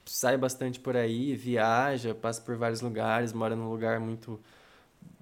[0.07, 4.41] sai bastante por aí, viaja, passa por vários lugares, mora num lugar muito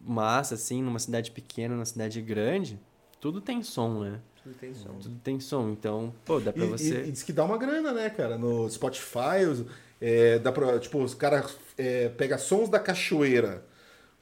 [0.01, 2.81] massa, assim, numa cidade pequena, numa cidade grande,
[3.21, 4.21] tudo tem som, né?
[4.43, 4.95] Tudo tem som.
[5.01, 7.03] Tudo tem som, então, pô, dá pra e, você...
[7.03, 8.39] E, e diz que dá uma grana, né, cara?
[8.39, 9.67] No Spotify,
[10.01, 13.63] é, dá pra, tipo, os caras é, pega sons da cachoeira,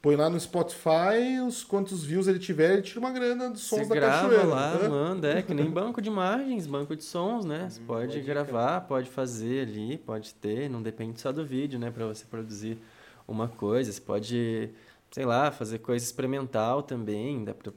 [0.01, 3.87] põe lá no Spotify, os quantos views ele tiver, ele tira uma grana dos sons
[3.87, 4.45] você da grava cachoeira.
[4.45, 4.89] lá, né?
[4.89, 7.67] manda, é que nem banco de imagens, banco de sons, né?
[7.69, 11.89] Você pode, pode gravar, pode fazer ali, pode ter, não depende só do vídeo, né,
[11.89, 12.77] para você produzir
[13.25, 14.69] uma coisa, você pode
[15.11, 17.71] sei lá, fazer coisa experimental também, dá pra,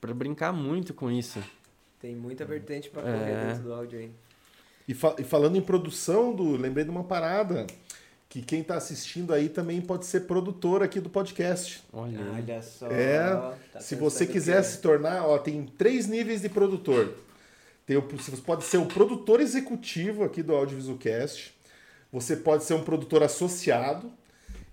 [0.00, 1.42] pra brincar muito com isso.
[2.00, 3.46] Tem muita vertente para correr é.
[3.46, 4.10] dentro do áudio aí.
[4.86, 7.66] E, fa e, falando em produção, do, lembrei de uma parada
[8.28, 11.82] que quem está assistindo aí também pode ser produtor aqui do podcast.
[11.92, 12.88] Olha, Olha só.
[12.90, 17.14] É, tá se você quiser se tornar, ó, tem três níveis de produtor.
[17.86, 21.54] Tem o, você pode ser o produtor executivo aqui do Audiovisualcast.
[22.12, 24.10] Você pode ser um produtor associado,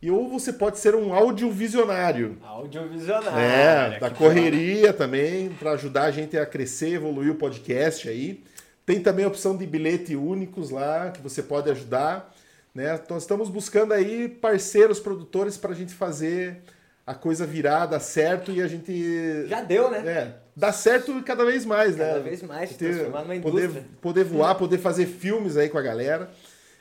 [0.02, 2.38] e ou você pode ser um audiovisionário.
[2.44, 3.40] Audiovisionário.
[3.40, 8.44] É, da correria também, para ajudar a gente a crescer, evoluir o podcast aí.
[8.84, 12.34] Tem também a opção de bilhete únicos lá, que você pode ajudar.
[12.74, 13.00] Né?
[13.04, 16.64] Então estamos buscando aí parceiros, produtores, para a gente fazer
[17.06, 19.48] a coisa virar, dar certo e a gente.
[19.48, 20.00] Já deu, né?
[20.00, 20.36] É.
[20.56, 22.10] Dá certo cada vez mais, cada né?
[22.14, 23.68] Cada vez mais, transformar numa indústria.
[23.70, 26.32] Poder, poder voar, poder fazer filmes aí com a galera.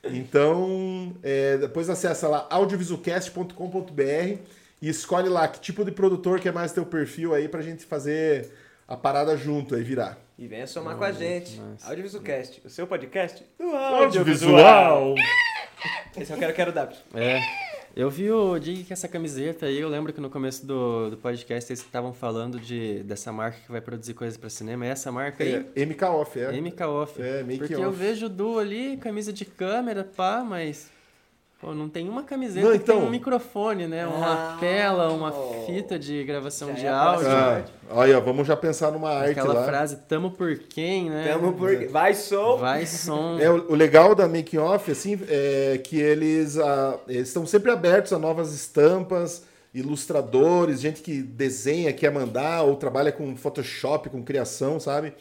[0.05, 4.39] Então, é, depois acessa lá audiovisualcast.com.br
[4.83, 7.85] e escolhe lá que tipo de produtor que é mais teu perfil aí pra gente
[7.85, 8.51] fazer
[8.89, 10.19] a parada junto aí virar.
[10.39, 11.61] E venha somar com a gente.
[11.85, 15.15] Audiovisualcast, o seu podcast do audiovisual.
[16.17, 16.99] Esse é o Quero Quero W.
[17.15, 17.70] É.
[17.95, 21.17] Eu vi o Dig com essa camiseta aí, eu lembro que no começo do, do
[21.17, 24.87] podcast eles estavam falando de, dessa marca que vai produzir coisas para cinema.
[24.87, 25.67] É essa marca aí?
[25.75, 26.53] É, MK Off, é.
[26.61, 27.21] MK Off.
[27.21, 27.83] É, Make Porque off.
[27.83, 30.91] eu vejo o Du ali, camisa de câmera, pá, mas
[31.61, 32.95] Pô, não tem uma camiseta não, então...
[32.97, 34.07] que tem um microfone, né?
[34.07, 35.31] Uma ah, tela, uma
[35.67, 37.29] fita de gravação de é áudio.
[37.29, 39.65] Ah, olha, vamos já pensar numa arte Aquela lá.
[39.65, 41.31] frase, tamo por quem, né?
[41.31, 41.89] Tamo por quem.
[41.89, 42.57] Vai som.
[42.57, 43.39] Vai som.
[43.39, 47.71] É, o, o legal da Making Off, assim, é que eles, ah, eles estão sempre
[47.71, 54.23] abertos a novas estampas, ilustradores, gente que desenha, quer mandar, ou trabalha com Photoshop, com
[54.23, 55.13] criação, sabe?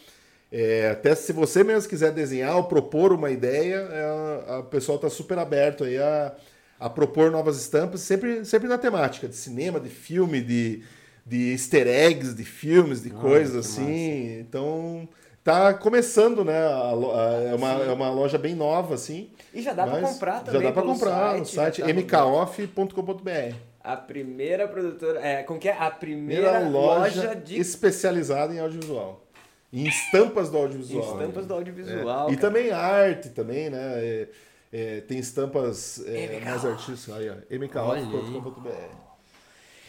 [0.52, 4.96] É, até se você mesmo quiser desenhar ou propor uma ideia, é, a, o pessoal
[4.96, 6.34] está super aberto aí a,
[6.80, 10.82] a propor novas estampas, sempre, sempre na temática de cinema, de filme, de,
[11.26, 14.30] de easter eggs de filmes, de ah, coisas assim.
[14.30, 14.40] Massa.
[14.40, 15.10] Então,
[15.44, 16.58] tá começando, né?
[16.58, 19.30] A, a, é, uma, é uma loja bem nova, assim.
[19.54, 20.62] E já dá para comprar também.
[20.62, 23.56] Já dá para comprar site, no site tá mkoff.com.br.
[23.82, 25.20] A primeira produtora.
[25.20, 25.78] É, como que é?
[25.78, 27.60] A primeira, primeira loja, loja de...
[27.60, 29.29] especializada em audiovisual.
[29.72, 31.04] Em estampas do audiovisual.
[31.04, 32.30] Em estampas do audiovisual.
[32.30, 32.34] É.
[32.34, 33.80] E também arte, também, né?
[33.80, 34.28] É,
[34.72, 37.16] é, tem estampas é, mais artísticas.
[37.16, 37.36] Aí, ó.
[37.50, 38.70] mkoff.com.br.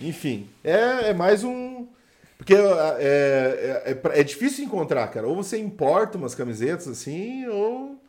[0.01, 1.87] Enfim, é, é mais um.
[2.39, 5.29] Porque é, é, é, é, difícil encontrar, cara.
[5.29, 8.01] Ou você importa umas camisetas assim, ou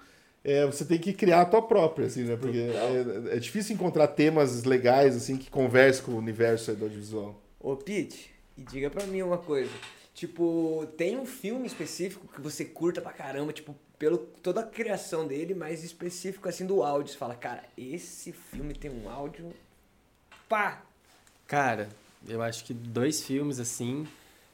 [0.43, 2.37] é, você tem que criar a tua própria, assim, né?
[2.37, 7.41] Porque é, é, difícil encontrar temas legais, assim, que conversem com o universo do audiovisual.
[7.59, 9.69] Ô, Pete, e diga pra mim uma coisa.
[10.13, 15.27] Tipo, tem um filme específico que você curta pra caramba, tipo, pelo toda a criação
[15.27, 17.13] dele, mas específico, assim, do áudio.
[17.13, 19.53] Você fala, cara, esse filme tem um áudio...
[20.49, 20.83] Pá!
[21.47, 21.89] Cara,
[22.27, 24.07] eu acho que dois filmes, assim...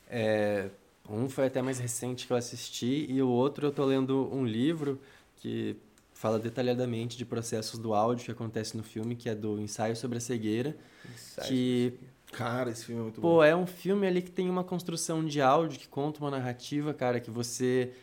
[0.09, 0.69] É...
[1.09, 4.45] Um foi até mais recente que eu assisti e o outro eu tô lendo um
[4.45, 4.99] livro
[5.37, 5.77] que
[6.13, 10.17] fala detalhadamente de processos do áudio que acontece no filme, que é do Ensaio sobre
[10.17, 10.75] a Cegueira.
[11.09, 11.99] Ensaio que
[12.31, 13.43] Cara, esse filme é muito Pô, bom.
[13.43, 17.19] é um filme ali que tem uma construção de áudio, que conta uma narrativa, cara,
[17.19, 17.93] que você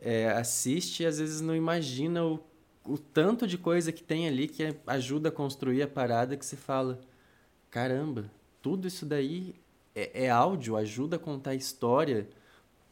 [0.00, 2.40] é, assiste e às vezes não imagina o,
[2.84, 6.56] o tanto de coisa que tem ali que ajuda a construir a parada que você
[6.56, 7.00] fala,
[7.70, 8.30] caramba,
[8.62, 9.54] tudo isso daí
[9.94, 12.28] é, é áudio, ajuda a contar a história.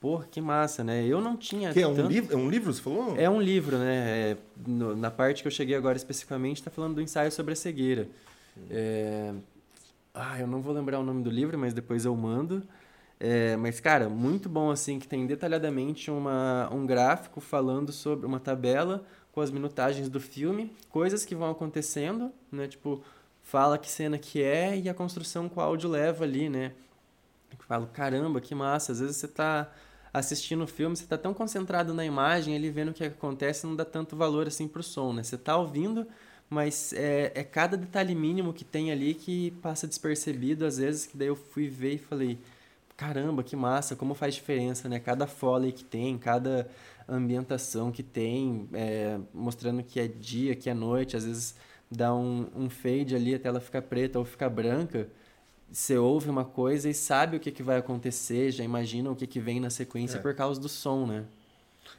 [0.01, 1.07] Pô, que massa, né?
[1.07, 1.73] Eu não tinha.
[1.73, 2.09] Que é um tanto...
[2.09, 2.35] livro?
[2.35, 3.17] É um livro, você falou?
[3.17, 4.31] É um livro, né?
[4.33, 4.37] É,
[4.67, 8.09] no, na parte que eu cheguei agora especificamente, está falando do ensaio sobre a cegueira.
[8.69, 9.33] É...
[10.15, 12.63] Ah, eu não vou lembrar o nome do livro, mas depois eu mando.
[13.19, 18.41] É, mas, cara, muito bom, assim, que tem detalhadamente uma, um gráfico falando sobre uma
[18.41, 22.69] tabela com as minutagens do filme, coisas que vão acontecendo, né?
[22.69, 23.03] Tipo,
[23.43, 26.73] fala que cena que é e a construção que o áudio leva ali, né?
[27.51, 28.93] Eu falo, caramba, que massa.
[28.93, 29.71] Às vezes você tá
[30.13, 33.75] assistindo o filme, você está tão concentrado na imagem, ele vendo o que acontece, não
[33.75, 35.23] dá tanto valor assim pro som, né?
[35.23, 36.07] Você está ouvindo,
[36.51, 41.17] mas é, é cada detalhe mínimo que tem ali que passa despercebido, às vezes, que
[41.17, 42.39] daí eu fui ver e falei,
[42.97, 45.01] caramba, que massa, como faz diferença, né?
[45.01, 46.69] Cada foley que tem, cada
[47.09, 51.55] ambientação que tem, é, mostrando que é dia, que é noite, às vezes
[51.91, 55.09] dá um, um fade ali até ela ficar preta ou ficar branca,
[55.71, 59.27] você ouve uma coisa e sabe o que, que vai acontecer, já imagina o que,
[59.27, 60.21] que vem na sequência é.
[60.21, 61.25] por causa do som, né?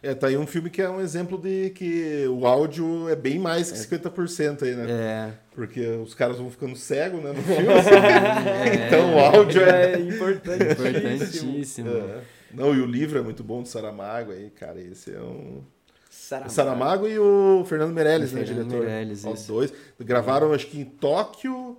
[0.01, 3.39] É, tá aí um filme que é um exemplo de que o áudio é bem
[3.39, 4.85] mais que 50% aí, né?
[4.89, 5.33] É.
[5.53, 7.73] Porque os caras vão ficando cegos, né, no filme.
[7.73, 7.89] Assim.
[8.81, 8.87] é.
[8.87, 10.87] Então o áudio é, é importantíssimo.
[10.87, 11.89] importantíssimo.
[11.89, 12.21] É.
[12.53, 14.79] Não, e o livro é muito bom do Saramago aí, cara.
[14.79, 15.61] Esse é um.
[16.09, 18.85] Saramago, Saramago e o Fernando Meirelles, o né, Fernando diretor?
[18.85, 19.73] Meirelles, Os dois.
[19.99, 21.77] Gravaram, acho que em Tóquio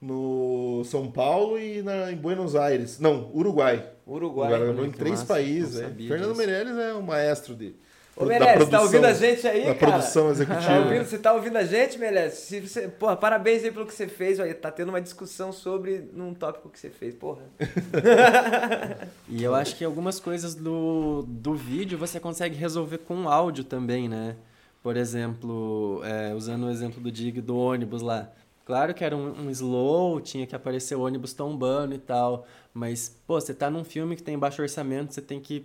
[0.00, 2.98] no São Paulo e na, em Buenos Aires.
[2.98, 3.88] Não, Uruguai.
[4.08, 4.54] Uruguai.
[4.54, 5.80] Agora, em três massa, países.
[5.80, 5.88] É.
[5.90, 7.74] Fernando Meirelles é um maestro de.
[8.16, 9.92] Ô, Meirelles, você tá ouvindo a gente aí, da cara?
[9.92, 10.62] produção executiva.
[10.68, 12.34] Tá ouvindo, você tá ouvindo a gente, Meirelles?
[12.34, 14.40] Se você, porra, parabéns aí pelo que você fez.
[14.40, 17.42] Olha, tá tendo uma discussão sobre num tópico que você fez, porra.
[19.28, 24.08] e eu acho que algumas coisas do, do vídeo você consegue resolver com áudio também,
[24.08, 24.34] né?
[24.82, 28.32] Por exemplo, é, usando o exemplo do Dig do ônibus lá.
[28.68, 32.46] Claro que era um, um, slow, tinha que aparecer o ônibus tombando e tal.
[32.74, 35.64] Mas, pô, você tá num filme que tem baixo orçamento, você tem que.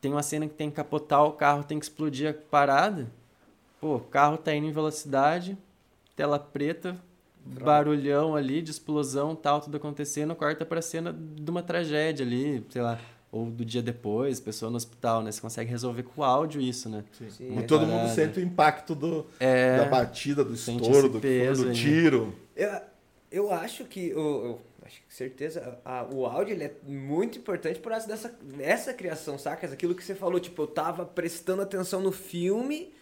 [0.00, 3.10] Tem uma cena que tem que capotar o carro, tem que explodir a parada.
[3.78, 5.54] Pô, o carro tá indo em velocidade,
[6.16, 6.96] tela preta,
[7.44, 12.80] barulhão ali de explosão, tal, tudo acontecendo, corta pra cena de uma tragédia ali, sei
[12.80, 12.98] lá
[13.30, 15.30] ou do dia depois, pessoa no hospital, né?
[15.30, 17.04] Você consegue resolver com o áudio isso, né?
[17.12, 17.30] Sim.
[17.30, 21.66] Sim, e todo mundo sente o impacto do, é, da batida, do estouro, do, peso,
[21.66, 22.34] do tiro.
[22.56, 22.80] Eu,
[23.30, 27.78] eu acho que, eu, eu acho que certeza, a, o áudio ele é muito importante
[27.78, 29.66] por causa dessa essa criação, saca?
[29.66, 32.92] Aquilo que você falou, tipo, eu tava prestando atenção no filme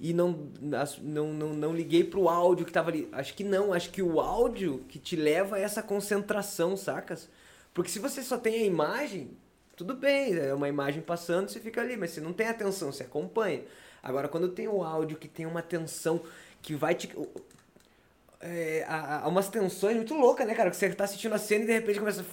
[0.00, 3.08] e não, não, não, não liguei pro áudio que tava ali.
[3.12, 7.28] Acho que não, acho que o áudio que te leva a essa concentração, sacas?
[7.72, 9.30] Porque se você só tem a imagem,
[9.76, 13.02] tudo bem, é uma imagem passando, você fica ali, mas você não tem atenção, você
[13.02, 13.62] acompanha.
[14.02, 16.22] Agora, quando tem o áudio que tem uma tensão
[16.62, 17.10] que vai te.
[18.40, 20.70] É, há, há umas tensões muito loucas, né, cara?
[20.70, 22.24] Que você tá assistindo a cena e de repente começa.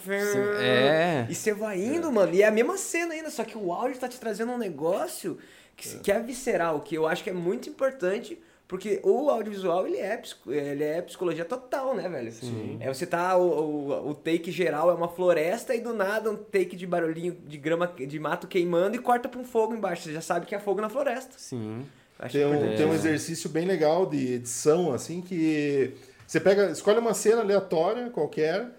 [0.60, 1.28] É.
[1.30, 2.12] E você vai indo, é.
[2.12, 2.34] mano.
[2.34, 5.38] E é a mesma cena ainda, só que o áudio tá te trazendo um negócio
[5.76, 9.86] que é, que é visceral, que eu acho que é muito importante porque o audiovisual,
[9.86, 12.32] ele é, ele é psicologia total, né, velho?
[12.32, 12.78] Sim.
[12.80, 16.38] É você tá, o, o, o, take geral é uma floresta e do nada um
[16.38, 20.04] take de barulhinho de grama, de mato queimando e corta pra um fogo embaixo.
[20.04, 21.34] Você já sabe que é fogo na floresta.
[21.38, 21.86] Sim.
[22.32, 25.94] tem um, tem um exercício bem legal de edição, assim, que
[26.26, 28.72] você pega, escolhe uma cena aleatória qualquer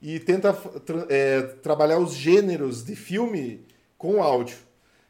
[0.00, 0.56] e tenta
[1.08, 3.66] é, trabalhar os gêneros de filme
[3.98, 4.56] com áudio.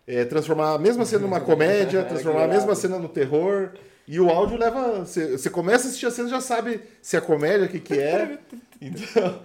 [0.06, 3.70] é, transformar a mesma cena numa comédia, transformar a mesma cena no terror.
[4.06, 5.04] E o áudio leva.
[5.04, 8.38] Você começa a assistir a cena já sabe se é comédia, o que, que é.
[8.84, 9.40] Então,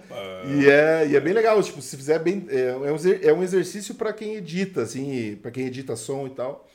[0.48, 1.62] e, é, e é bem legal.
[1.62, 2.44] Tipo, se fizer bem.
[2.48, 6.30] É, é um, é um exercício para quem edita, assim, para quem edita som e
[6.30, 6.68] tal.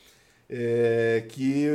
[0.50, 1.68] É, que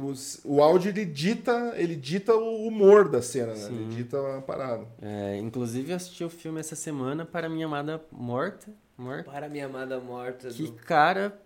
[0.00, 3.66] os, o áudio ele dita, ele dita o humor da cena, né?
[3.66, 4.86] Ele dita a parada.
[5.02, 8.72] É, inclusive eu assisti o filme essa semana para minha amada morta.
[8.96, 9.28] morta.
[9.28, 10.50] Para minha amada morta.
[10.50, 10.72] Que do...
[10.74, 11.36] cara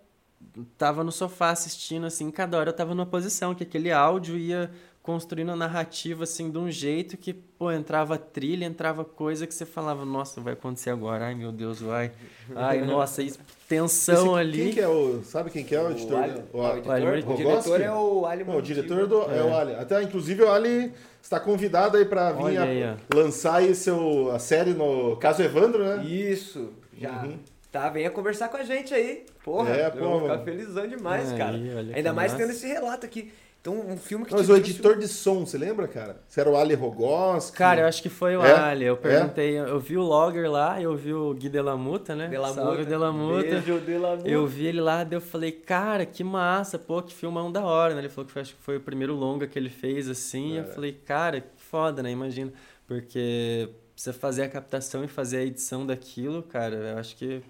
[0.76, 4.70] tava no sofá assistindo, assim, cada hora eu tava numa posição, que aquele áudio ia
[5.02, 9.66] construindo a narrativa, assim, de um jeito que, pô, entrava trilha, entrava coisa que você
[9.66, 12.12] falava, nossa, vai acontecer agora, ai meu Deus, vai.
[12.54, 13.24] Ai, nossa,
[13.68, 14.58] tensão Esse, ali.
[14.58, 16.22] Quem que é o, sabe quem que é o, o editor?
[16.22, 19.38] Ali, o, o, o, editor, o, diretor é o Ali Não, O diretor do, é.
[19.38, 19.42] é.
[19.42, 19.74] o Ali.
[19.74, 24.72] Até, inclusive, o Ali está convidado aí para vir aí, lançar aí seu, a série
[24.72, 26.04] no Caso Evandro, né?
[26.04, 27.24] Isso, já.
[27.24, 27.38] Uhum.
[27.72, 29.24] Tá, venha conversar com a gente aí.
[29.42, 31.56] Porra, é, eu vou ficar felizão demais, cara.
[31.94, 32.44] Ainda mais massa.
[32.44, 33.32] tendo esse relato aqui.
[33.62, 34.34] Então, um filme que.
[34.34, 36.20] Mas o editor de som, você lembra, cara?
[36.28, 37.56] Você era o Ali Rogoski?
[37.56, 38.52] Cara, eu acho que foi o é?
[38.52, 38.84] Ali.
[38.84, 39.60] Eu perguntei, é?
[39.60, 42.28] eu vi o Logger lá, eu vi o Gui Delamuta, né?
[42.28, 42.60] Delamuta.
[42.60, 43.42] Salve Delamuta.
[43.42, 44.28] Beijo, Delamuta.
[44.28, 47.94] Eu vi ele lá, daí eu falei, cara, que massa, pô, que filmão da hora,
[47.94, 48.00] né?
[48.00, 50.52] Ele falou que foi, acho que foi o primeiro longa que ele fez, assim.
[50.52, 50.54] É.
[50.56, 52.10] E eu falei, cara, que foda, né?
[52.10, 52.52] Imagina.
[52.86, 57.40] Porque você fazer a captação e fazer a edição daquilo, cara, eu acho que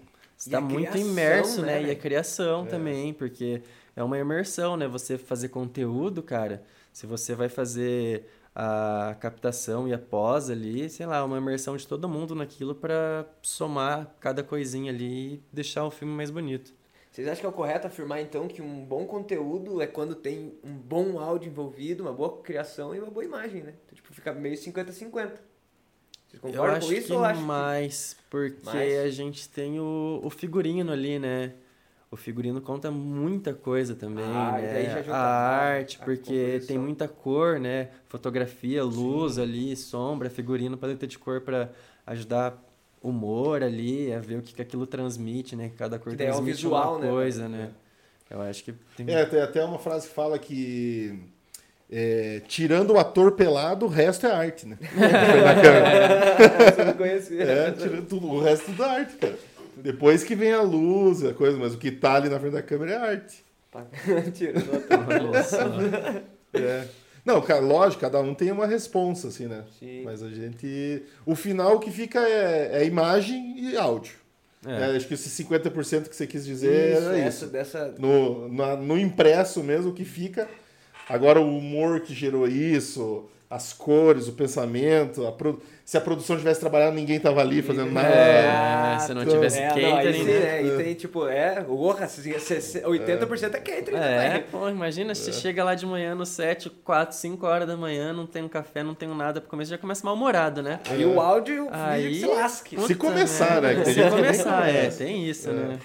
[0.43, 1.79] você tá muito imerso, né?
[1.79, 1.87] né?
[1.87, 2.67] E a criação é.
[2.67, 3.61] também, porque
[3.95, 4.87] é uma imersão, né?
[4.89, 6.63] Você fazer conteúdo, cara.
[6.91, 11.87] Se você vai fazer a captação e a pós ali, sei lá, uma imersão de
[11.87, 16.73] todo mundo naquilo para somar cada coisinha ali e deixar o filme mais bonito.
[17.09, 20.59] Vocês acham que é o correto afirmar então que um bom conteúdo é quando tem
[20.63, 23.75] um bom áudio envolvido, uma boa criação e uma boa imagem, né?
[23.85, 25.52] Então, tipo, fica meio 50-50.
[26.41, 28.23] Eu acho com isso que ou acho mais, que...
[28.29, 28.99] porque mais?
[28.99, 31.53] a gente tem o, o figurino ali, né?
[32.13, 35.03] o figurino conta muita coisa também, ah, né?
[35.09, 37.89] a arte, porque tem muita cor, né?
[38.07, 39.41] Fotografia, luz Sim.
[39.41, 41.71] ali, sombra, figurino paleta de cor para
[42.05, 42.63] ajudar
[43.01, 45.71] humor ali, a ver o que, que aquilo transmite, né?
[45.75, 47.09] Cada cor que transmite é visual, uma né?
[47.09, 47.71] coisa, né?
[48.29, 49.09] Eu acho que tem...
[49.09, 51.19] É, tem até uma frase que fala que
[51.95, 54.79] é, tirando o ator pelado, o resto é arte, né?
[56.41, 57.43] é, você não conhecia.
[57.43, 59.37] É, tirando tudo, o resto é arte, cara.
[59.77, 62.63] Depois que vem a luz, a coisa, mas o que tá ali na frente da
[62.63, 63.45] câmera é arte.
[64.33, 66.87] Tirando a é.
[67.23, 69.63] Não, cara, lógico, cada um tem uma responsa, assim, né?
[69.79, 70.01] Sim.
[70.03, 71.03] Mas a gente.
[71.25, 74.15] O final que fica é, é imagem e áudio.
[74.65, 74.93] É.
[74.93, 77.47] É, acho que esse 50% que você quis dizer isso, é isso.
[77.47, 77.93] Dessa...
[77.99, 80.47] No, na, no impresso mesmo que fica.
[81.09, 86.37] Agora o humor que gerou isso, as cores, o pensamento, a pro se a produção
[86.37, 88.07] tivesse trabalhado, ninguém tava ali fazendo nada.
[88.07, 90.19] É, se não tivesse é, catering.
[90.19, 90.59] Não, né?
[90.59, 93.97] é, e tem, tipo, é, porra, 80% é catering.
[93.97, 94.43] É, né?
[94.49, 95.33] pô, imagina, se é.
[95.33, 98.81] chega lá de manhã no 7, 4, 5 horas da manhã, não tem um café,
[98.81, 100.79] não tem nada pra comer, você já começa mal-humorado, né?
[100.97, 102.79] E o áudio Aí, se lasque.
[102.79, 103.83] Se começar, né?
[103.83, 105.79] Se começar, é, tem isso, né?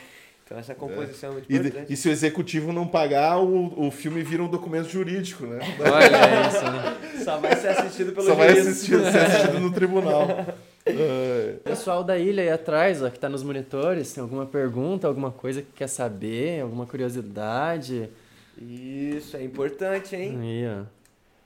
[0.48, 1.90] Então essa composição é, muito importante.
[1.90, 5.58] E, e, se o executivo não pagar, o, o filme vira um documento jurídico, né?
[5.78, 7.22] Olha isso, né?
[7.22, 8.54] Só vai ser assistido pelo Só juiz.
[8.54, 10.26] vai assistir, ser assistido no tribunal.
[11.62, 15.60] Pessoal da ilha aí atrás, ó, que está nos monitores, tem alguma pergunta, alguma coisa
[15.60, 18.08] que quer saber, alguma curiosidade?
[18.56, 20.38] Isso, é importante, hein?
[20.40, 20.84] Aí, ó.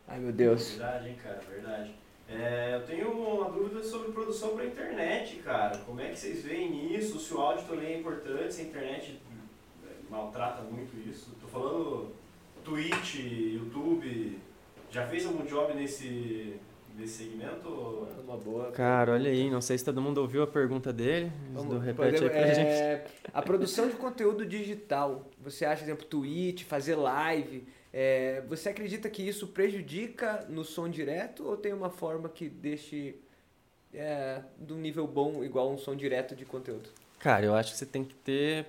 [0.06, 0.76] Ai, meu Deus.
[0.76, 1.90] Verdade, hein, cara, verdade.
[2.34, 5.78] É, eu tenho uma dúvida sobre produção para internet, cara.
[5.78, 7.18] Como é que vocês veem isso?
[7.18, 9.20] Se o áudio também é importante, se a internet
[10.08, 11.30] maltrata muito isso.
[11.40, 12.12] Tô falando
[12.64, 13.16] Twitch,
[13.54, 14.38] YouTube.
[14.90, 16.54] Já fez algum job nesse,
[16.96, 17.68] nesse segmento?
[18.24, 18.70] Uma boa.
[18.72, 21.32] Cara, olha aí, não sei se todo mundo ouviu a pergunta dele.
[21.52, 23.12] Vamos, repete podemos, aí pra é, gente.
[23.32, 25.26] A produção de conteúdo digital.
[25.40, 30.88] Você acha, por exemplo, Twitch, fazer live é, você acredita que isso prejudica no som
[30.88, 33.16] direto ou tem uma forma que deixe
[33.92, 36.88] é, de um nível bom igual um som direto de conteúdo?
[37.18, 38.66] Cara, eu acho que você tem que ter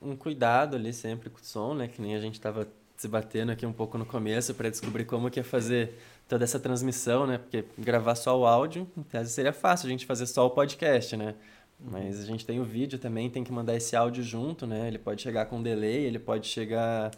[0.00, 1.88] um cuidado ali sempre com o som, né?
[1.88, 5.30] Que nem a gente estava se batendo aqui um pouco no começo para descobrir como
[5.30, 5.94] que ia fazer
[6.28, 7.38] toda essa transmissão, né?
[7.38, 11.16] Porque gravar só o áudio, em tese seria fácil a gente fazer só o podcast,
[11.16, 11.34] né?
[11.78, 14.86] Mas a gente tem o vídeo também, tem que mandar esse áudio junto, né?
[14.88, 17.10] Ele pode chegar com delay, ele pode chegar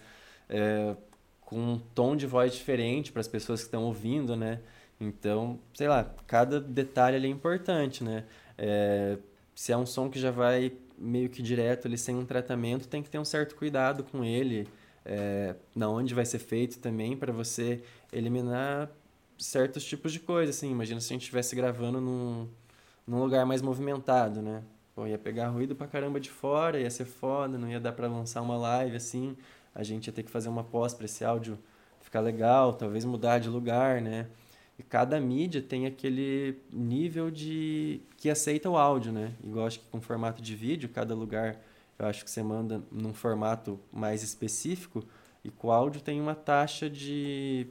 [0.48, 0.96] é,
[1.48, 4.60] com um tom de voz diferente para as pessoas que estão ouvindo, né?
[5.00, 8.26] Então, sei lá, cada detalhe ali é importante, né?
[8.58, 9.16] É,
[9.54, 13.02] se é um som que já vai meio que direto ali sem um tratamento, tem
[13.02, 14.68] que ter um certo cuidado com ele,
[15.06, 18.90] é, na onde vai ser feito também, para você eliminar
[19.38, 20.70] certos tipos de coisas, assim.
[20.70, 22.46] Imagina se a gente estivesse gravando num,
[23.06, 24.62] num lugar mais movimentado, né?
[24.98, 28.08] pô, ia pegar ruído pra caramba de fora, ia ser foda, não ia dar pra
[28.08, 29.36] lançar uma live assim.
[29.74, 31.58] A gente ia ter que fazer uma pós pra esse áudio
[32.00, 34.26] ficar legal, talvez mudar de lugar, né?
[34.78, 39.32] E cada mídia tem aquele nível de que aceita o áudio, né?
[39.42, 41.60] Igual acho que com formato de vídeo, cada lugar
[41.98, 45.04] eu acho que você manda num formato mais específico
[45.44, 47.66] e com áudio tem uma taxa de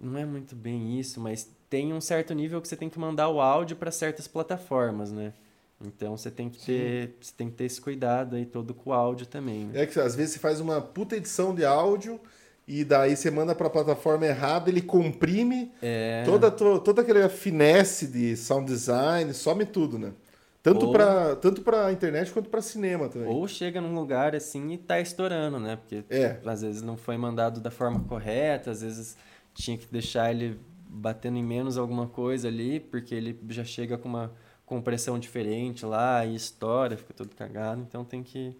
[0.00, 3.28] não é muito bem isso, mas tem um certo nível que você tem que mandar
[3.28, 5.34] o áudio para certas plataformas, né?
[5.84, 8.92] Então você tem que ter, você tem que ter esse cuidado aí todo com o
[8.92, 9.66] áudio também.
[9.66, 9.82] Né?
[9.82, 12.20] É que às vezes você faz uma puta edição de áudio
[12.66, 16.22] e daí você manda para a plataforma errada, ele comprime é...
[16.24, 20.12] toda, toda, toda aquela finesse de sound design, some tudo, né?
[20.60, 20.92] Tanto ou...
[20.92, 23.28] para tanto para internet quanto para cinema também.
[23.28, 25.76] Ou chega num lugar assim e tá estourando, né?
[25.76, 26.40] Porque é.
[26.44, 29.16] às vezes não foi mandado da forma correta, às vezes
[29.54, 34.08] tinha que deixar ele batendo em menos alguma coisa ali, porque ele já chega com
[34.08, 34.32] uma
[34.68, 37.80] compressão diferente lá e estoura, fica todo cagado.
[37.80, 38.54] Então tem que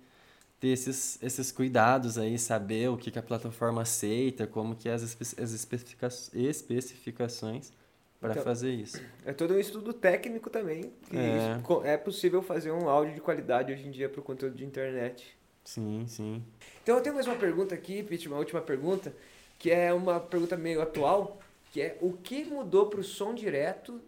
[0.59, 4.95] ter esses, esses cuidados aí, saber o que, que a plataforma aceita, como que é
[4.95, 7.71] as, espe as especifica especificações
[8.19, 9.01] para então, fazer isso.
[9.25, 10.91] É todo um estudo técnico também.
[11.13, 11.93] É.
[11.93, 15.37] é possível fazer um áudio de qualidade hoje em dia para o conteúdo de internet.
[15.63, 16.43] Sim, sim.
[16.83, 19.15] Então eu tenho mais uma pergunta aqui, Pete, uma última pergunta,
[19.59, 21.39] que é uma pergunta meio atual,
[21.71, 24.01] que é o que mudou para o som direto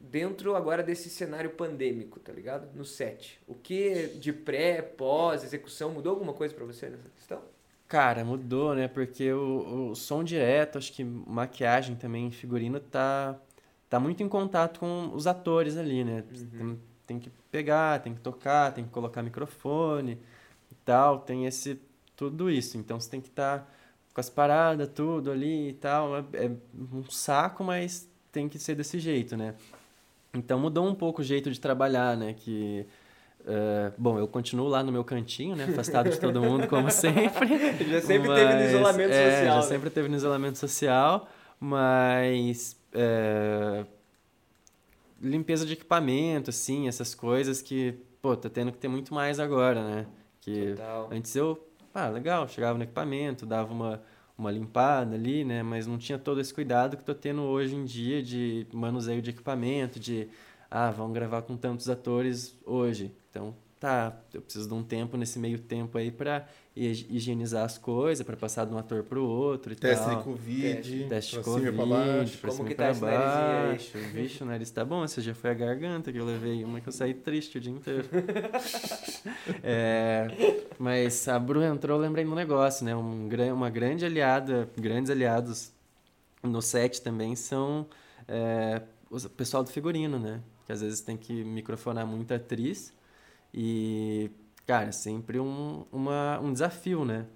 [0.00, 2.68] dentro agora desse cenário pandêmico, tá ligado?
[2.74, 3.40] No set.
[3.46, 7.42] O que de pré, pós, execução, mudou alguma coisa para você nessa questão?
[7.86, 8.86] Cara, mudou, né?
[8.86, 13.38] Porque o, o som direto, acho que maquiagem também, figurino, tá,
[13.88, 16.22] tá muito em contato com os atores ali, né?
[16.30, 16.48] Uhum.
[16.58, 20.18] Tem, tem que pegar, tem que tocar, tem que colocar microfone
[20.70, 21.80] e tal, tem esse
[22.14, 22.76] tudo isso.
[22.76, 23.66] Então você tem que estar tá
[24.12, 26.18] com as paradas, tudo ali e tal.
[26.18, 26.50] É, é
[26.92, 29.54] um saco, mas tem que ser desse jeito, né?
[30.34, 32.34] Então mudou um pouco o jeito de trabalhar, né?
[32.34, 32.86] Que
[33.48, 35.64] Uh, bom, eu continuo lá no meu cantinho, né?
[35.64, 37.88] Afastado de todo mundo, como sempre.
[37.88, 39.46] já sempre mas, teve no isolamento é, social.
[39.46, 39.62] Já né?
[39.62, 41.28] sempre teve no isolamento social,
[41.58, 42.76] mas.
[42.92, 43.86] É,
[45.20, 49.82] limpeza de equipamento, assim, essas coisas que, pô, tá tendo que ter muito mais agora,
[49.82, 50.06] né?
[50.40, 51.08] Que Total.
[51.10, 54.02] antes eu, ah, legal, chegava no equipamento, dava uma
[54.38, 55.62] uma limpada ali, né?
[55.62, 59.30] Mas não tinha todo esse cuidado que estou tendo hoje em dia de manuseio de
[59.30, 60.28] equipamento, de
[60.70, 63.12] ah, vamos gravar com tantos atores hoje.
[63.30, 66.46] Então, tá, eu preciso de um tempo nesse meio tempo aí para
[66.76, 70.18] higienizar as coisas, para passar de um ator para o outro e teste tal.
[70.18, 73.98] De COVID, teste, teste de Covid, para baixo, pra Como que tá baixo.
[74.12, 76.88] Vixe, o nariz tá bom, esse já foi a garganta que eu levei, uma que
[76.88, 78.08] eu saí triste o dia inteiro.
[79.62, 80.28] é,
[80.78, 82.94] mas a Bru entrou, eu lembrei de um negócio, né?
[82.94, 85.72] Um, uma grande aliada, grandes aliados
[86.42, 87.86] no set também são
[88.28, 90.40] é, o pessoal do figurino, né?
[90.64, 92.92] Que às vezes tem que microfonar muita atriz
[93.52, 94.30] e,
[94.66, 97.26] cara, é sempre um, uma, um desafio, né?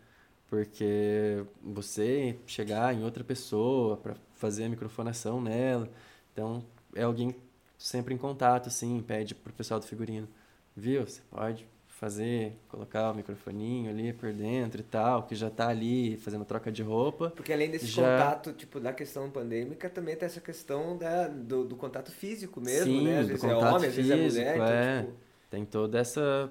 [0.48, 5.88] Porque você chegar em outra pessoa para fazer a microfonação nela,
[6.32, 6.62] então
[6.94, 7.34] é alguém
[7.78, 10.28] sempre em contato, assim, pede pro pessoal do figurino,
[10.76, 11.06] viu?
[11.06, 11.66] Você pode
[12.02, 16.70] fazer, colocar o microfoninho ali por dentro e tal, que já tá ali fazendo troca
[16.70, 17.30] de roupa.
[17.30, 18.02] Porque além desse já...
[18.02, 22.92] contato, tipo, da questão pandêmica, também tem essa questão da, do, do contato físico mesmo,
[22.92, 23.20] Sim, né?
[23.20, 24.98] Às vezes é homem, às vezes é mulher, então, é.
[24.98, 25.31] Então, tipo...
[25.52, 26.50] Tem todo essa,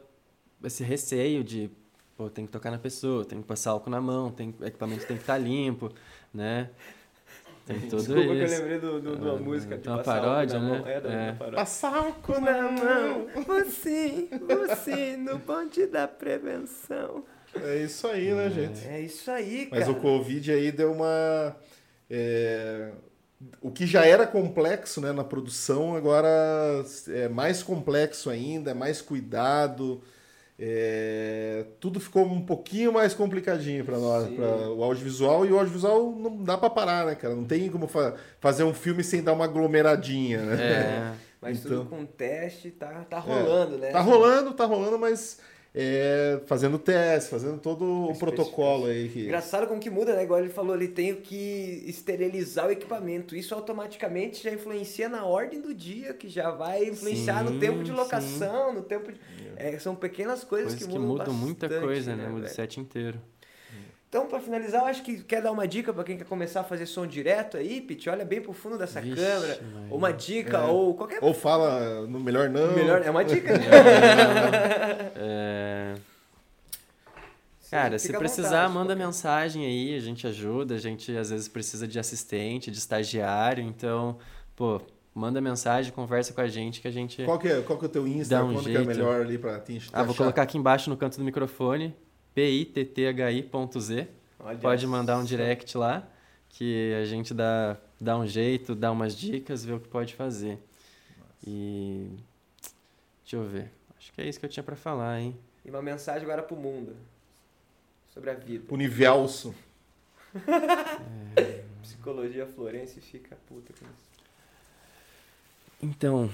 [0.64, 1.72] esse receio de,
[2.15, 5.07] pô, tem que tocar na pessoa, tem que passar álcool na mão, tem, o equipamento
[5.07, 5.91] tem que estar limpo,
[6.32, 6.69] né?
[7.65, 8.30] Tem tudo Desculpa isso.
[8.30, 10.84] que eu lembrei do, do, de uma ah, música de uma paródia, né?
[10.86, 11.32] É, da, é.
[11.32, 11.57] paródia.
[11.57, 13.28] Passar álcool na mão.
[13.44, 14.30] Você,
[14.69, 17.26] você, no bonde da prevenção.
[17.56, 18.88] É isso aí, né, gente?
[18.88, 19.84] É isso aí, cara.
[19.84, 21.56] Mas o Covid aí deu uma...
[22.07, 22.91] É,
[23.61, 26.27] o que já era complexo né, na produção, agora
[27.09, 30.01] é mais complexo ainda, é mais cuidado.
[30.63, 35.45] É, tudo ficou um pouquinho mais complicadinho para nós, para o audiovisual.
[35.45, 37.35] E o audiovisual não dá para parar, né, cara?
[37.35, 40.63] Não tem como fa fazer um filme sem dar uma aglomeradinha, né?
[40.63, 43.89] É, mas então, tudo com teste tá, tá rolando, é, né?
[43.89, 45.39] Tá rolando, tá rolando, mas
[45.73, 49.07] é, fazendo teste, fazendo todo o protocolo aí.
[49.10, 49.26] Que...
[49.26, 50.23] Engraçado como que muda, né?
[50.23, 53.35] Igual ele falou ali, tenho que esterilizar o equipamento.
[53.35, 57.84] Isso automaticamente já influencia na ordem do dia, que já vai influenciar sim, no tempo
[57.84, 58.76] de locação, sim.
[58.76, 59.19] no tempo de...
[59.56, 62.27] É, são pequenas coisas, coisas que mudam que mudam muita coisa, né?
[62.27, 63.19] Muda o set inteiro.
[64.11, 66.63] Então, para finalizar, eu acho que quer dar uma dica para quem quer começar a
[66.65, 68.09] fazer som direto aí, Pete?
[68.09, 69.57] Olha bem pro fundo dessa Vixe, câmera.
[69.89, 70.65] Ou uma dica, é.
[70.65, 72.73] ou qualquer Ou fala no melhor não.
[72.73, 73.53] Melhor, é uma dica.
[75.15, 75.93] é...
[77.69, 80.75] Cara, se precisar, vontade, manda mensagem aí, a gente ajuda.
[80.75, 83.63] A gente às vezes precisa de assistente, de estagiário.
[83.63, 84.17] Então,
[84.57, 84.81] pô,
[85.15, 87.23] manda mensagem, conversa com a gente que a gente.
[87.23, 88.43] Qual que é, qual que é o teu Insta?
[88.43, 88.83] um Quando jeito.
[88.83, 91.95] que é melhor ali pra te Ah, vou colocar aqui embaixo no canto do microfone,
[92.34, 94.08] pitthi.z.
[94.62, 96.08] Pode mandar um direct lá,
[96.49, 100.58] que a gente dá, dá um jeito, dá umas dicas, vê o que pode fazer.
[101.45, 102.08] E.
[103.24, 103.72] Deixa eu ver.
[103.98, 105.38] Acho que é isso que eu tinha pra falar, hein?
[105.64, 106.95] E uma mensagem agora pro mundo.
[108.14, 108.66] Sobre a vida.
[108.74, 109.53] Univelso.
[111.82, 114.12] Psicologia Florense fica puta com isso.
[115.82, 116.30] Então,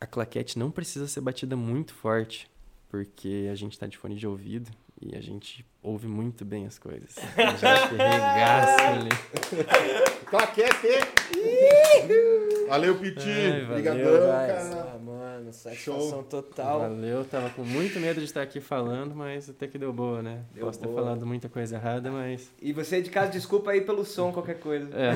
[0.00, 2.50] a claquete não precisa ser batida muito forte,
[2.88, 4.70] porque a gente tá de fone de ouvido
[5.04, 7.16] e a gente ouve muito bem as coisas.
[7.36, 9.08] A gente regaça ali.
[10.30, 10.88] Claquete!
[12.68, 13.28] Valeu, Piti.
[13.28, 14.92] Ai, valeu, Obrigadão, cara.
[14.94, 16.80] Ah, mano, satisfação total.
[16.80, 20.44] Valeu, tava com muito medo de estar aqui falando, mas até que deu boa, né?
[20.54, 21.02] Deu Posso ter boa.
[21.02, 22.50] falado muita coisa errada, mas.
[22.62, 24.88] E você de casa, desculpa aí pelo som, qualquer coisa.
[24.94, 25.12] É.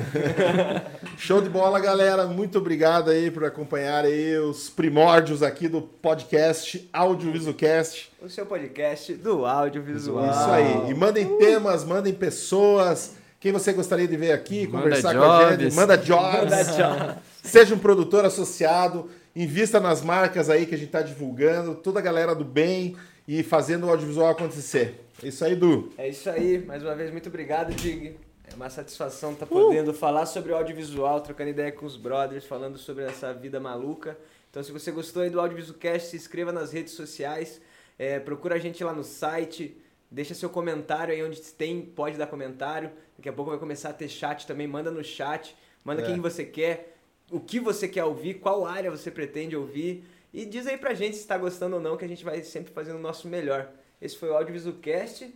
[1.17, 2.27] Show de bola, galera.
[2.27, 8.13] Muito obrigado aí por acompanhar aí os primórdios aqui do podcast Audiovisualcast.
[8.21, 10.25] O seu podcast do audiovisual.
[10.31, 10.91] Isso aí.
[10.91, 13.15] E mandem temas, mandem pessoas.
[13.39, 15.59] Quem você gostaria de ver aqui, Manda conversar com a gente.
[15.61, 15.75] jobs.
[15.75, 16.51] Manda jobs.
[16.51, 17.23] Manda tchau.
[17.43, 19.11] Seja um produtor associado.
[19.35, 21.75] Invista nas marcas aí que a gente está divulgando.
[21.75, 22.97] Toda a galera do bem
[23.29, 25.05] e fazendo o audiovisual acontecer.
[25.23, 25.93] É Isso aí, Du.
[25.99, 26.65] É isso aí.
[26.67, 28.17] Mais uma vez, muito obrigado, Dig.
[28.51, 32.79] É uma satisfação estar podendo falar sobre o audiovisual, trocando ideia com os brothers, falando
[32.79, 34.17] sobre essa vida maluca.
[34.51, 37.61] Então, se você gostou aí do Audiovisualcast, se inscreva nas redes sociais,
[37.99, 39.77] é, procura a gente lá no site,
[40.11, 42.91] deixa seu comentário aí onde tem, pode dar comentário.
[43.17, 46.07] Daqui a pouco vai começar a ter chat também, manda no chat, manda É.
[46.07, 46.97] quem você quer,
[47.31, 50.05] o que você quer ouvir, qual área você pretende ouvir.
[50.35, 52.73] E diz aí pra gente se está gostando ou não, que a gente vai sempre
[52.73, 53.69] fazendo o nosso melhor.
[54.03, 55.35] Esse foi o Audiovisualcast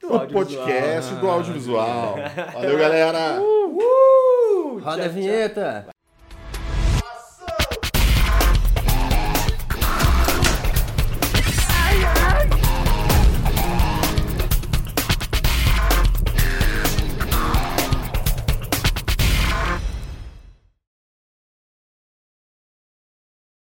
[0.00, 0.64] do O audiovisual.
[0.66, 2.14] podcast do audiovisual.
[2.54, 3.38] Valeu, galera.
[3.42, 4.78] Uh!
[4.78, 5.99] Roda Tchau, a vinheta!